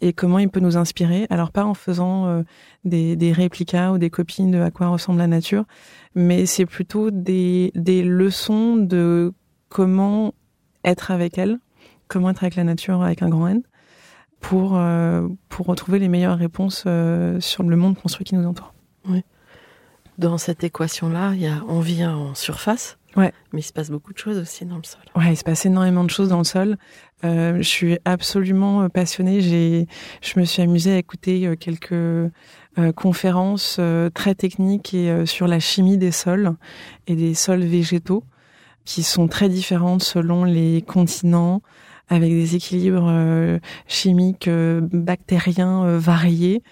et 0.00 0.14
comment 0.14 0.38
il 0.38 0.48
peut 0.48 0.60
nous 0.60 0.78
inspirer. 0.78 1.26
Alors 1.28 1.52
pas 1.52 1.64
en 1.64 1.74
faisant 1.74 2.26
euh, 2.26 2.42
des, 2.84 3.16
des 3.16 3.32
réplicas 3.32 3.92
ou 3.92 3.98
des 3.98 4.08
copines 4.08 4.50
de 4.50 4.60
à 4.60 4.70
quoi 4.70 4.86
ressemble 4.88 5.18
la 5.18 5.26
nature, 5.26 5.64
mais 6.14 6.46
c'est 6.46 6.64
plutôt 6.64 7.10
des, 7.10 7.70
des 7.74 8.02
leçons 8.02 8.76
de 8.76 9.34
comment 9.72 10.34
être 10.84 11.10
avec 11.10 11.38
elle, 11.38 11.58
comment 12.06 12.28
être 12.28 12.44
avec 12.44 12.56
la 12.56 12.64
nature 12.64 13.02
avec 13.02 13.22
un 13.22 13.30
grand 13.30 13.48
N, 13.48 13.62
pour, 14.38 14.76
euh, 14.76 15.26
pour 15.48 15.64
retrouver 15.64 15.98
les 15.98 16.08
meilleures 16.08 16.36
réponses 16.36 16.84
euh, 16.86 17.40
sur 17.40 17.62
le 17.62 17.74
monde 17.74 17.96
construit 17.96 18.24
qui 18.24 18.34
nous 18.34 18.46
entoure. 18.46 18.74
Oui. 19.08 19.22
Dans 20.18 20.36
cette 20.36 20.62
équation-là, 20.62 21.32
il 21.32 21.40
y 21.40 21.46
a, 21.46 21.62
on 21.68 21.80
vient 21.80 22.14
en 22.14 22.34
surface, 22.34 22.98
ouais. 23.16 23.32
mais 23.54 23.60
il 23.60 23.62
se 23.62 23.72
passe 23.72 23.88
beaucoup 23.88 24.12
de 24.12 24.18
choses 24.18 24.36
aussi 24.36 24.66
dans 24.66 24.76
le 24.76 24.82
sol. 24.82 25.00
Ouais, 25.16 25.32
il 25.32 25.36
se 25.38 25.44
passe 25.44 25.64
énormément 25.64 26.04
de 26.04 26.10
choses 26.10 26.28
dans 26.28 26.38
le 26.38 26.44
sol. 26.44 26.76
Euh, 27.24 27.56
je 27.56 27.62
suis 27.62 27.98
absolument 28.04 28.90
passionnée. 28.90 29.40
J'ai, 29.40 29.86
je 30.20 30.38
me 30.38 30.44
suis 30.44 30.60
amusée 30.60 30.92
à 30.92 30.98
écouter 30.98 31.56
quelques 31.56 32.30
conférences 32.94 33.80
très 34.12 34.34
techniques 34.34 34.92
et 34.92 35.24
sur 35.24 35.46
la 35.46 35.60
chimie 35.60 35.96
des 35.96 36.12
sols 36.12 36.56
et 37.06 37.16
des 37.16 37.32
sols 37.32 37.64
végétaux 37.64 38.24
qui 38.84 39.02
sont 39.02 39.28
très 39.28 39.48
différentes 39.48 40.02
selon 40.02 40.44
les 40.44 40.82
continents, 40.82 41.62
avec 42.08 42.30
des 42.30 42.56
équilibres 42.56 43.08
euh, 43.08 43.58
chimiques, 43.86 44.48
euh, 44.48 44.80
bactériens 44.92 45.84
euh, 45.84 45.98
variés. 45.98 46.62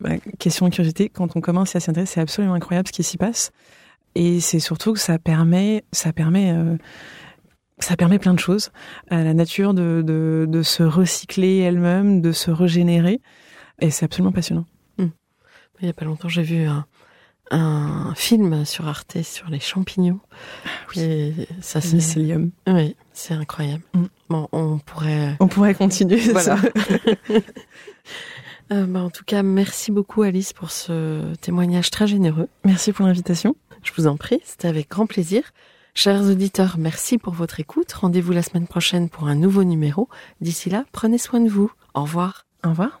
Bah, 0.00 0.10
question 0.38 0.68
de 0.68 0.74
curiosité, 0.74 1.08
quand 1.08 1.36
on 1.36 1.40
commence 1.40 1.76
à 1.76 1.80
s'y 1.80 1.90
intéresser, 1.90 2.14
c'est 2.14 2.20
absolument 2.20 2.54
incroyable 2.54 2.88
ce 2.88 2.92
qui 2.92 3.02
s'y 3.02 3.16
passe. 3.16 3.52
Et 4.14 4.40
c'est 4.40 4.60
surtout 4.60 4.92
que 4.92 4.98
ça 4.98 5.18
permet, 5.18 5.84
ça 5.92 6.12
permet, 6.12 6.52
ça 7.78 7.96
permet 7.96 8.18
plein 8.18 8.34
de 8.34 8.40
choses 8.40 8.72
à 9.08 9.22
la 9.22 9.34
nature 9.34 9.72
de, 9.72 10.62
se 10.64 10.82
recycler 10.82 11.58
elle-même, 11.58 12.20
de 12.20 12.32
se 12.32 12.50
régénérer. 12.50 13.20
Et 13.80 13.90
c'est 13.90 14.06
absolument 14.06 14.32
passionnant. 14.32 14.64
Hmm. 14.98 15.10
Il 15.80 15.86
y 15.86 15.90
a 15.90 15.92
pas 15.92 16.06
longtemps, 16.06 16.28
j'ai 16.28 16.42
vu 16.42 16.66
un 17.50 18.14
film 18.14 18.64
sur 18.64 18.88
Arte 18.88 19.22
sur 19.22 19.48
les 19.48 19.60
champignons. 19.60 20.20
Ah 20.64 20.68
oui. 20.94 21.02
Et 21.02 21.34
ça, 21.60 21.80
c'est 21.80 21.94
mycélium. 21.94 22.50
Oui, 22.66 22.96
c'est 23.12 23.34
incroyable. 23.34 23.82
Mm. 23.94 24.04
Bon, 24.28 24.48
on 24.52 24.78
pourrait. 24.78 25.36
On 25.40 25.48
pourrait 25.48 25.74
continuer. 25.74 26.20
Voilà. 26.32 26.56
euh, 28.72 28.86
bah, 28.86 29.02
en 29.02 29.10
tout 29.10 29.24
cas, 29.24 29.42
merci 29.42 29.90
beaucoup 29.90 30.22
Alice 30.22 30.52
pour 30.52 30.70
ce 30.70 31.34
témoignage 31.36 31.90
très 31.90 32.06
généreux. 32.06 32.48
Merci 32.64 32.92
pour 32.92 33.06
l'invitation. 33.06 33.56
Je 33.82 33.92
vous 33.96 34.06
en 34.06 34.16
prie, 34.16 34.40
c'était 34.44 34.68
avec 34.68 34.90
grand 34.90 35.06
plaisir. 35.06 35.42
Chers 35.94 36.22
auditeurs, 36.22 36.76
merci 36.78 37.18
pour 37.18 37.32
votre 37.32 37.58
écoute. 37.58 37.92
Rendez-vous 37.92 38.32
la 38.32 38.42
semaine 38.42 38.68
prochaine 38.68 39.08
pour 39.08 39.26
un 39.26 39.34
nouveau 39.34 39.64
numéro. 39.64 40.08
D'ici 40.40 40.70
là, 40.70 40.84
prenez 40.92 41.18
soin 41.18 41.40
de 41.40 41.48
vous. 41.48 41.72
Au 41.94 42.02
revoir. 42.02 42.46
Au 42.64 42.70
revoir. 42.70 43.00